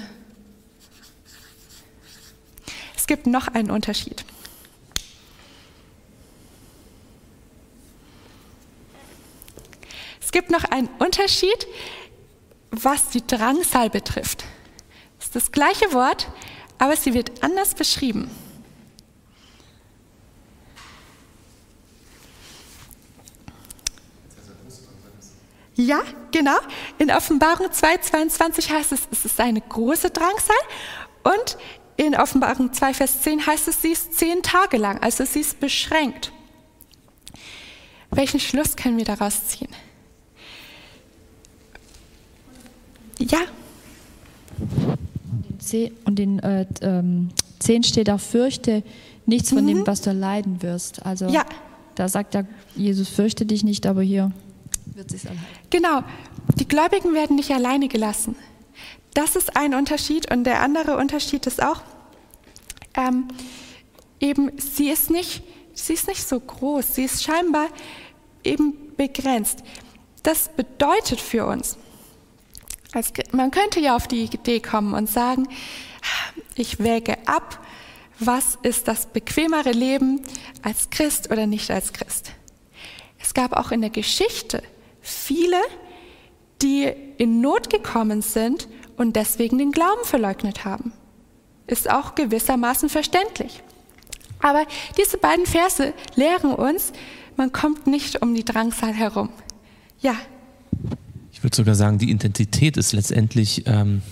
Es 2.97 3.07
gibt 3.07 3.27
noch 3.27 3.49
einen 3.49 3.71
Unterschied. 3.71 4.25
Es 10.23 10.33
gibt 10.33 10.51
noch 10.51 10.65
einen 10.65 10.89
Unterschied, 10.99 11.67
was 12.71 13.11
die 13.11 13.27
Drangsal 13.27 13.91
betrifft. 13.91 14.45
Es 15.19 15.27
ist 15.27 15.37
das 15.37 15.53
gleiche 15.53 15.93
Wort, 15.93 16.29
aber 16.79 16.97
sie 16.97 17.15
wird 17.15 17.43
anders 17.43 17.75
beschrieben. 17.75 18.31
Ja, 25.75 26.03
genau. 26.33 26.59
In 26.99 27.11
Offenbarung 27.13 27.69
2,22 27.69 28.69
heißt 28.69 28.93
es, 28.93 29.09
es 29.13 29.25
ist 29.25 29.41
eine 29.41 29.61
große 29.61 30.11
Drangsal. 30.11 30.57
Und 31.23 31.57
in 31.97 32.17
Offenbarung 32.17 32.73
2, 32.73 32.95
Vers 32.95 33.23
10 33.23 33.47
heißt 33.47 33.69
es, 33.69 33.83
sie 33.83 33.93
ist 33.93 34.15
zehn 34.15 34.43
Tage 34.43 34.77
lang, 34.77 35.01
also 35.03 35.25
sie 35.25 35.41
ist 35.41 35.61
beschränkt. 35.61 36.33
Welchen 38.11 38.41
Schluss 38.41 38.75
können 38.77 38.97
wir 38.97 39.05
daraus 39.05 39.47
ziehen? 39.47 39.69
Ja. 43.19 43.41
Und 46.05 46.21
in 46.21 46.39
äh, 46.41 46.67
ähm, 46.81 47.31
10 47.59 47.85
steht 47.85 48.11
auch, 48.11 48.21
fürchte 48.21 48.83
nichts 49.27 49.51
von 49.51 49.63
mhm. 49.65 49.69
dem, 49.69 49.87
was 49.87 50.01
du 50.01 50.13
leiden 50.13 50.63
wirst. 50.63 51.05
Also 51.05 51.29
ja. 51.29 51.45
da 51.95 52.09
sagt 52.09 52.35
ja 52.35 52.45
Jesus, 52.75 53.09
fürchte 53.09 53.47
dich 53.47 53.65
nicht, 53.65 53.87
aber 53.87 54.03
hier 54.03 54.33
wird 54.95 55.13
es 55.13 55.27
allein. 55.27 55.39
Genau, 55.71 56.03
die 56.59 56.67
Gläubigen 56.67 57.15
werden 57.15 57.37
nicht 57.37 57.51
alleine 57.51 57.89
gelassen. 57.89 58.37
Das 59.15 59.37
ist 59.37 59.57
ein 59.57 59.75
Unterschied 59.75 60.31
und 60.33 60.45
der 60.45 60.61
andere 60.61 60.97
Unterschied 60.97 61.47
ist 61.47 61.63
auch, 61.63 61.83
ähm, 62.95 63.29
eben 64.21 64.51
sie 64.59 64.91
ist 64.91 65.11
nicht, 65.11 65.43
sie 65.75 65.95
ist 65.95 66.09
nicht 66.09 66.27
so 66.27 66.39
groß, 66.41 66.95
sie 66.95 67.05
ist 67.05 67.23
scheinbar 67.23 67.69
eben 68.45 68.75
begrenzt. 68.97 69.63
Das 70.23 70.49
bedeutet 70.49 71.21
für 71.21 71.47
uns, 71.47 71.77
als, 72.93 73.13
man 73.33 73.51
könnte 73.51 73.81
ja 73.81 73.97
auf 73.97 74.09
die 74.09 74.25
Idee 74.25 74.61
kommen 74.61 74.95
und 74.95 75.09
sagen, 75.09 75.49
ich 76.55 76.79
wäge 76.79 77.17
ab, 77.27 77.65
was 78.19 78.59
ist 78.63 78.89
das 78.89 79.07
bequemere 79.07 79.71
Leben 79.71 80.23
als 80.63 80.91
Christ 80.91 81.31
oder 81.31 81.47
nicht 81.47 81.71
als 81.71 81.93
Christ. 81.93 82.33
Es 83.21 83.35
gab 83.35 83.53
auch 83.53 83.71
in 83.71 83.81
der 83.81 83.91
Geschichte 83.91 84.63
viele, 85.01 85.61
die 86.63 86.93
in 87.19 87.41
Not 87.41 87.71
gekommen 87.71 88.23
sind 88.23 88.69
und 88.97 89.15
deswegen 89.17 89.59
den 89.59 89.71
Glauben 89.71 90.05
verleugnet 90.05 90.65
haben. 90.65 90.93
Ist 91.67 91.91
auch 91.91 92.15
gewissermaßen 92.15 92.89
verständlich. 92.89 93.63
Aber 94.41 94.67
diese 94.97 95.19
beiden 95.19 95.47
Verse 95.47 95.93
lehren 96.15 96.55
uns, 96.55 96.93
man 97.37 97.53
kommt 97.53 97.87
nicht 97.87 98.23
um 98.23 98.35
die 98.35 98.45
Drangsal 98.45 98.93
herum. 98.93 99.31
Ja. 100.01 100.17
Ich 101.39 101.45
würde 101.45 101.55
sogar 101.55 101.77
sagen, 101.77 101.99
die 101.99 102.11
Identität 102.11 102.77
ist 102.77 102.93
letztendlich 102.93 103.63
ähm, 103.67 104.03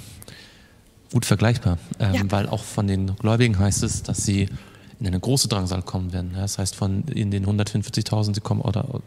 gut 1.12 1.24
vergleichbar, 1.24 1.76
ähm, 1.98 2.14
ja. 2.14 2.22
weil 2.28 2.48
auch 2.48 2.62
von 2.62 2.86
den 2.86 3.16
Gläubigen 3.16 3.58
heißt 3.58 3.82
es, 3.82 4.04
dass 4.04 4.24
sie 4.24 4.48
in 5.00 5.06
eine 5.08 5.18
große 5.18 5.48
Drangsal 5.48 5.82
kommen 5.82 6.12
werden. 6.12 6.34
Das 6.36 6.58
heißt, 6.58 6.76
von 6.76 7.02
in 7.08 7.32
den 7.32 7.44
145.000, 7.44 8.36
sie 8.36 8.40
kommen 8.40 8.60
oder 8.60 9.00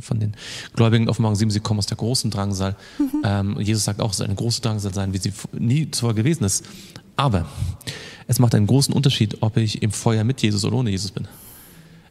von 0.00 0.20
den 0.20 0.34
Gläubigen 0.76 1.08
auf 1.08 1.18
Morgen 1.18 1.34
7, 1.34 1.50
sie 1.50 1.60
kommen 1.60 1.78
aus 1.78 1.86
der 1.86 1.96
großen 1.96 2.30
Drangsal. 2.30 2.76
Mhm. 2.98 3.22
Ähm, 3.24 3.60
Jesus 3.60 3.84
sagt 3.84 4.02
auch, 4.02 4.10
es 4.10 4.18
soll 4.18 4.26
eine 4.26 4.36
große 4.36 4.60
Drangsal 4.60 4.92
sein, 4.92 5.14
wie 5.14 5.18
sie 5.18 5.32
nie 5.52 5.90
zuvor 5.90 6.12
gewesen 6.12 6.44
ist. 6.44 6.66
Aber 7.16 7.46
es 8.26 8.38
macht 8.38 8.54
einen 8.54 8.66
großen 8.66 8.92
Unterschied, 8.92 9.38
ob 9.40 9.56
ich 9.56 9.82
im 9.82 9.92
Feuer 9.92 10.24
mit 10.24 10.42
Jesus 10.42 10.66
oder 10.66 10.76
ohne 10.76 10.90
Jesus 10.90 11.10
bin. 11.10 11.26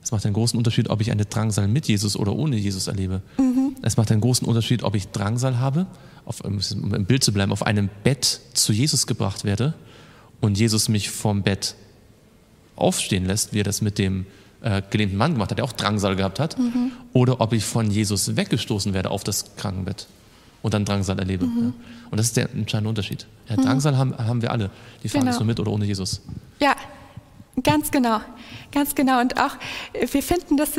Es 0.01 0.11
macht 0.11 0.25
einen 0.25 0.33
großen 0.33 0.57
Unterschied, 0.57 0.89
ob 0.89 1.01
ich 1.01 1.11
eine 1.11 1.25
Drangsal 1.25 1.67
mit 1.67 1.87
Jesus 1.87 2.17
oder 2.17 2.33
ohne 2.33 2.55
Jesus 2.55 2.87
erlebe. 2.87 3.21
Mhm. 3.37 3.60
Es 3.81 3.97
macht 3.97 4.11
einen 4.11 4.21
großen 4.21 4.47
Unterschied, 4.47 4.83
ob 4.83 4.95
ich 4.95 5.09
Drangsal 5.09 5.59
habe, 5.59 5.87
auf, 6.25 6.41
um 6.41 6.59
im 6.93 7.05
Bild 7.05 7.23
zu 7.23 7.33
bleiben, 7.33 7.51
auf 7.51 7.65
einem 7.65 7.89
Bett 8.03 8.41
zu 8.53 8.73
Jesus 8.73 9.07
gebracht 9.07 9.43
werde 9.43 9.73
und 10.39 10.57
Jesus 10.57 10.89
mich 10.89 11.09
vom 11.09 11.43
Bett 11.43 11.75
aufstehen 12.75 13.25
lässt, 13.25 13.53
wie 13.53 13.61
er 13.61 13.63
das 13.63 13.81
mit 13.81 13.97
dem 13.97 14.25
äh, 14.61 14.81
gelähmten 14.89 15.17
Mann 15.17 15.33
gemacht 15.33 15.51
hat, 15.51 15.57
der 15.57 15.65
auch 15.65 15.71
Drangsal 15.71 16.15
gehabt 16.15 16.39
hat, 16.39 16.57
mhm. 16.57 16.91
oder 17.13 17.41
ob 17.41 17.53
ich 17.53 17.63
von 17.63 17.89
Jesus 17.89 18.35
weggestoßen 18.35 18.93
werde 18.93 19.09
auf 19.09 19.23
das 19.23 19.55
Krankenbett 19.55 20.07
und 20.61 20.73
dann 20.73 20.85
Drangsal 20.85 21.17
erlebe. 21.17 21.45
Mhm. 21.45 21.59
Ja. 21.59 21.73
Und 22.11 22.17
das 22.17 22.27
ist 22.27 22.37
der 22.37 22.51
entscheidende 22.51 22.89
Unterschied. 22.89 23.25
Ja, 23.49 23.57
mhm. 23.57 23.63
Drangsal 23.63 23.97
haben, 23.97 24.17
haben 24.17 24.41
wir 24.41 24.51
alle. 24.51 24.69
Die 25.03 25.09
Frage 25.09 25.25
genau. 25.25 25.31
ist 25.31 25.39
nur 25.39 25.47
mit 25.47 25.59
oder 25.59 25.71
ohne 25.71 25.85
Jesus. 25.85 26.21
Ja, 26.59 26.75
Ganz 27.63 27.91
genau, 27.91 28.21
ganz 28.71 28.95
genau. 28.95 29.19
Und 29.19 29.39
auch, 29.39 29.57
wir 29.93 30.23
finden 30.23 30.55
das, 30.55 30.71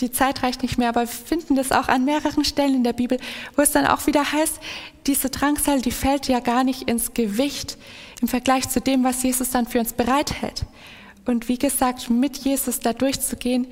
die 0.00 0.12
Zeit 0.12 0.42
reicht 0.42 0.62
nicht 0.62 0.78
mehr, 0.78 0.88
aber 0.88 1.00
wir 1.02 1.08
finden 1.08 1.56
das 1.56 1.72
auch 1.72 1.88
an 1.88 2.04
mehreren 2.04 2.44
Stellen 2.44 2.76
in 2.76 2.84
der 2.84 2.92
Bibel, 2.92 3.18
wo 3.56 3.62
es 3.62 3.72
dann 3.72 3.86
auch 3.86 4.06
wieder 4.06 4.32
heißt, 4.32 4.60
diese 5.06 5.30
Drangsal, 5.30 5.82
die 5.82 5.90
fällt 5.90 6.28
ja 6.28 6.38
gar 6.38 6.62
nicht 6.62 6.88
ins 6.88 7.12
Gewicht 7.12 7.76
im 8.20 8.28
Vergleich 8.28 8.68
zu 8.68 8.80
dem, 8.80 9.02
was 9.02 9.22
Jesus 9.24 9.50
dann 9.50 9.66
für 9.66 9.80
uns 9.80 9.92
bereithält. 9.92 10.64
Und 11.26 11.48
wie 11.48 11.58
gesagt, 11.58 12.08
mit 12.08 12.36
Jesus 12.38 12.78
da 12.78 12.92
durchzugehen, 12.92 13.66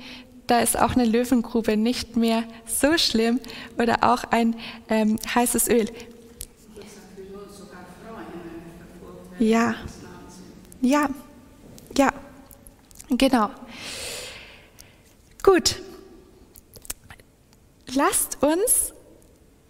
da 0.47 0.59
ist 0.59 0.77
auch 0.77 0.95
eine 0.95 1.05
Löwengrube 1.05 1.77
nicht 1.77 2.17
mehr 2.17 2.43
so 2.65 2.97
schlimm 2.97 3.39
oder 3.77 4.03
auch 4.03 4.25
ein 4.25 4.55
ähm, 4.89 5.17
heißes 5.33 5.69
Öl. 5.69 5.85
Ja, 9.39 9.75
ja, 10.81 11.09
ja, 11.97 12.11
genau. 13.11 13.49
Gut, 15.43 15.81
lasst 17.93 18.41
uns 18.41 18.93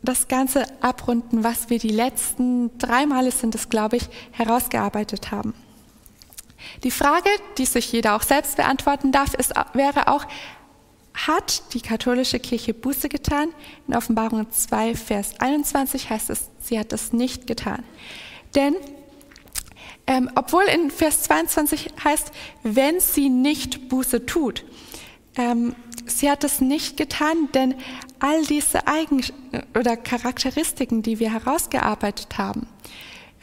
das 0.04 0.28
Ganze 0.28 0.66
abrunden, 0.82 1.44
was 1.44 1.70
wir 1.70 1.80
die 1.80 1.90
letzten 1.90 2.78
drei 2.78 3.06
Male 3.06 3.32
sind 3.32 3.56
es, 3.56 3.70
glaube 3.70 3.98
ich, 3.98 4.10
herausgearbeitet 4.32 5.32
haben. 5.32 5.54
Die 6.84 6.92
Frage, 6.92 7.30
die 7.58 7.66
sich 7.66 7.92
jeder 7.92 8.16
auch 8.16 8.24
selbst 8.24 8.58
beantworten 8.58 9.12
darf, 9.12 9.34
ist, 9.34 9.54
wäre 9.74 10.08
auch, 10.08 10.26
hat 11.14 11.74
die 11.74 11.82
katholische 11.82 12.40
Kirche 12.40 12.74
Buße 12.74 13.10
getan? 13.10 13.50
In 13.88 13.96
Offenbarung 13.96 14.50
2, 14.50 14.96
Vers 14.96 15.40
21 15.40 16.10
heißt 16.10 16.30
es, 16.30 16.50
sie 16.60 16.80
hat 16.80 16.94
es 16.94 17.14
nicht 17.14 17.48
getan. 17.48 17.84
Denn 18.56 18.76
ähm, 20.12 20.30
obwohl 20.36 20.64
in 20.64 20.92
Vers 20.92 21.24
22 21.24 21.90
heißt, 22.04 22.34
wenn 22.64 23.00
sie 23.00 23.30
nicht 23.30 23.88
Buße 23.88 24.26
tut, 24.26 24.66
ähm, 25.38 25.74
sie 26.06 26.30
hat 26.30 26.44
es 26.44 26.60
nicht 26.60 26.98
getan, 26.98 27.48
denn 27.54 27.76
all 28.20 28.44
diese 28.44 28.88
Eigen 28.88 29.22
oder 29.74 29.96
Charakteristiken, 29.96 31.02
die 31.02 31.20
wir 31.20 31.32
herausgearbeitet 31.32 32.38
haben, 32.38 32.68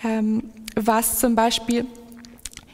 ähm, 0.05 0.51
was 0.77 1.19
zum 1.19 1.35
Beispiel 1.35 1.87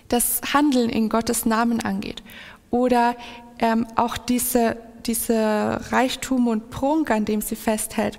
das 0.09 0.41
Handeln 0.53 0.91
in 0.91 1.09
Gottes 1.09 1.47
Namen 1.47 1.79
angeht 1.79 2.25
oder 2.73 3.15
ähm, 3.61 3.87
auch 3.95 4.19
diese, 4.19 4.77
diese 5.07 5.81
Reichtum 5.93 6.49
und 6.49 6.71
Prunk, 6.71 7.13
an 7.13 7.27
dem 7.27 7.41
sie 7.41 7.55
festhält 7.55 8.19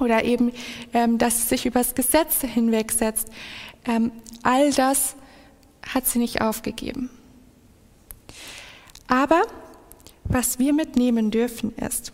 oder 0.00 0.22
eben, 0.22 0.52
ähm, 0.92 1.18
dass 1.18 1.42
sie 1.42 1.48
sich 1.48 1.66
übers 1.66 1.96
Gesetz 1.96 2.42
hinwegsetzt, 2.42 3.28
ähm, 3.86 4.12
all 4.44 4.72
das 4.72 5.16
hat 5.86 6.06
sie 6.06 6.20
nicht 6.20 6.40
aufgegeben. 6.40 7.10
Aber 9.08 9.42
was 10.24 10.58
wir 10.58 10.72
mitnehmen 10.72 11.30
dürfen 11.30 11.74
ist, 11.76 12.12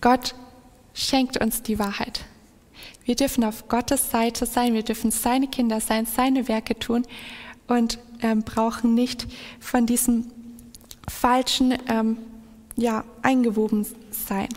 Gott 0.00 0.34
schenkt 0.92 1.40
uns 1.40 1.62
die 1.62 1.78
Wahrheit. 1.78 2.24
Wir 3.04 3.16
dürfen 3.16 3.44
auf 3.44 3.68
Gottes 3.68 4.10
Seite 4.10 4.46
sein, 4.46 4.74
wir 4.74 4.82
dürfen 4.82 5.10
seine 5.10 5.48
Kinder 5.48 5.80
sein, 5.80 6.06
seine 6.06 6.48
Werke 6.48 6.78
tun 6.78 7.06
und 7.66 7.98
ähm, 8.20 8.42
brauchen 8.42 8.94
nicht 8.94 9.26
von 9.60 9.86
diesem 9.86 10.30
falschen 11.08 11.76
ähm, 11.88 12.18
ja, 12.76 13.04
eingewoben 13.22 13.86
sein. 14.10 14.48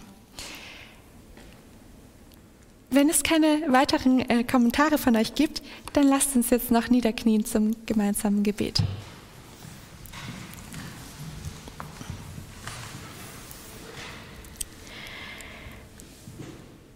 Wenn 2.89 3.09
es 3.09 3.21
keine 3.21 3.63
weiteren 3.67 4.21
äh, 4.29 4.43
Kommentare 4.45 4.97
von 4.97 5.15
euch 5.17 5.35
gibt, 5.35 5.61
dann 5.93 6.07
lasst 6.07 6.35
uns 6.35 6.49
jetzt 6.49 6.71
noch 6.71 6.89
niederknien 6.89 7.45
zum 7.45 7.75
gemeinsamen 7.85 8.43
Gebet. 8.43 8.81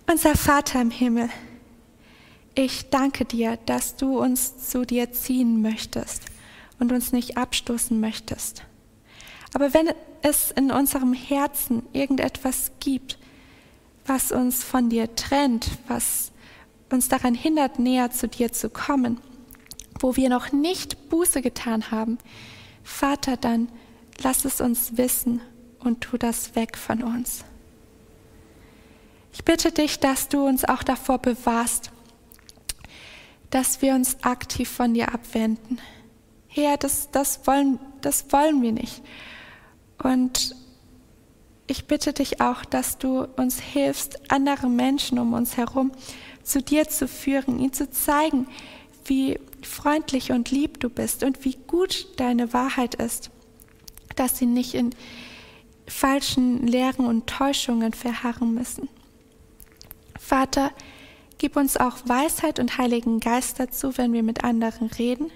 Unser 0.09 0.35
Vater 0.35 0.81
im 0.81 0.91
Himmel, 0.91 1.29
ich 2.55 2.89
danke 2.89 3.25
dir, 3.25 3.57
dass 3.65 3.95
du 3.95 4.19
uns 4.19 4.69
zu 4.69 4.85
dir 4.85 5.11
ziehen 5.11 5.61
möchtest 5.61 6.23
und 6.79 6.91
uns 6.91 7.11
nicht 7.11 7.37
abstoßen 7.37 7.99
möchtest. 7.99 8.63
Aber 9.53 9.73
wenn 9.73 9.89
es 10.21 10.51
in 10.51 10.71
unserem 10.71 11.13
Herzen 11.13 11.83
irgendetwas 11.93 12.71
gibt, 12.79 13.17
was 14.05 14.31
uns 14.31 14.63
von 14.63 14.89
dir 14.89 15.15
trennt, 15.15 15.69
was 15.87 16.31
uns 16.89 17.07
daran 17.07 17.35
hindert, 17.35 17.79
näher 17.79 18.11
zu 18.11 18.27
dir 18.27 18.51
zu 18.51 18.69
kommen, 18.69 19.19
wo 19.99 20.15
wir 20.15 20.29
noch 20.29 20.51
nicht 20.51 21.09
Buße 21.09 21.41
getan 21.41 21.91
haben, 21.91 22.17
Vater, 22.83 23.37
dann 23.37 23.69
lass 24.21 24.45
es 24.45 24.61
uns 24.61 24.97
wissen 24.97 25.41
und 25.79 26.01
tu 26.01 26.17
das 26.17 26.55
weg 26.55 26.77
von 26.77 27.03
uns. 27.03 27.43
Ich 29.33 29.45
bitte 29.45 29.71
dich, 29.71 29.99
dass 29.99 30.27
du 30.27 30.45
uns 30.45 30.65
auch 30.65 30.83
davor 30.83 31.19
bewahrst, 31.19 31.91
dass 33.49 33.81
wir 33.81 33.93
uns 33.93 34.23
aktiv 34.23 34.69
von 34.69 34.93
dir 34.93 35.13
abwenden. 35.13 35.79
Herr, 36.47 36.77
das, 36.77 37.11
das, 37.11 37.45
wollen, 37.47 37.79
das 38.01 38.31
wollen 38.31 38.61
wir 38.61 38.71
nicht. 38.71 39.01
Und 40.01 40.55
ich 41.71 41.85
bitte 41.85 42.11
dich 42.11 42.41
auch, 42.41 42.65
dass 42.65 42.97
du 42.97 43.23
uns 43.37 43.59
hilfst, 43.59 44.31
andere 44.31 44.69
Menschen 44.69 45.17
um 45.17 45.33
uns 45.33 45.55
herum 45.55 45.91
zu 46.43 46.61
dir 46.61 46.87
zu 46.89 47.07
führen, 47.07 47.59
ihnen 47.59 47.73
zu 47.73 47.89
zeigen, 47.89 48.47
wie 49.05 49.39
freundlich 49.63 50.31
und 50.31 50.51
lieb 50.51 50.79
du 50.81 50.89
bist 50.89 51.23
und 51.23 51.45
wie 51.45 51.57
gut 51.67 52.07
deine 52.17 52.53
Wahrheit 52.53 52.95
ist, 52.95 53.31
dass 54.15 54.37
sie 54.37 54.45
nicht 54.45 54.73
in 54.73 54.91
falschen 55.87 56.67
Lehren 56.67 57.05
und 57.05 57.27
Täuschungen 57.27 57.93
verharren 57.93 58.53
müssen. 58.53 58.89
Vater, 60.19 60.71
gib 61.37 61.55
uns 61.55 61.77
auch 61.77 61.97
Weisheit 62.05 62.59
und 62.59 62.77
Heiligen 62.77 63.19
Geist 63.19 63.59
dazu, 63.59 63.97
wenn 63.97 64.13
wir 64.13 64.23
mit 64.23 64.43
anderen 64.43 64.87
reden. 64.87 65.31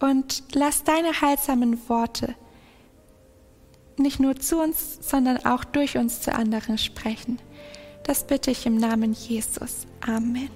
Und 0.00 0.42
lass 0.52 0.84
deine 0.84 1.20
heilsamen 1.20 1.88
Worte 1.88 2.34
nicht 4.02 4.20
nur 4.20 4.36
zu 4.36 4.60
uns, 4.60 4.98
sondern 5.00 5.44
auch 5.44 5.64
durch 5.64 5.96
uns 5.96 6.20
zu 6.20 6.34
anderen 6.34 6.78
sprechen. 6.78 7.38
Das 8.04 8.26
bitte 8.26 8.50
ich 8.50 8.66
im 8.66 8.76
Namen 8.76 9.12
Jesus. 9.12 9.86
Amen. 10.00 10.50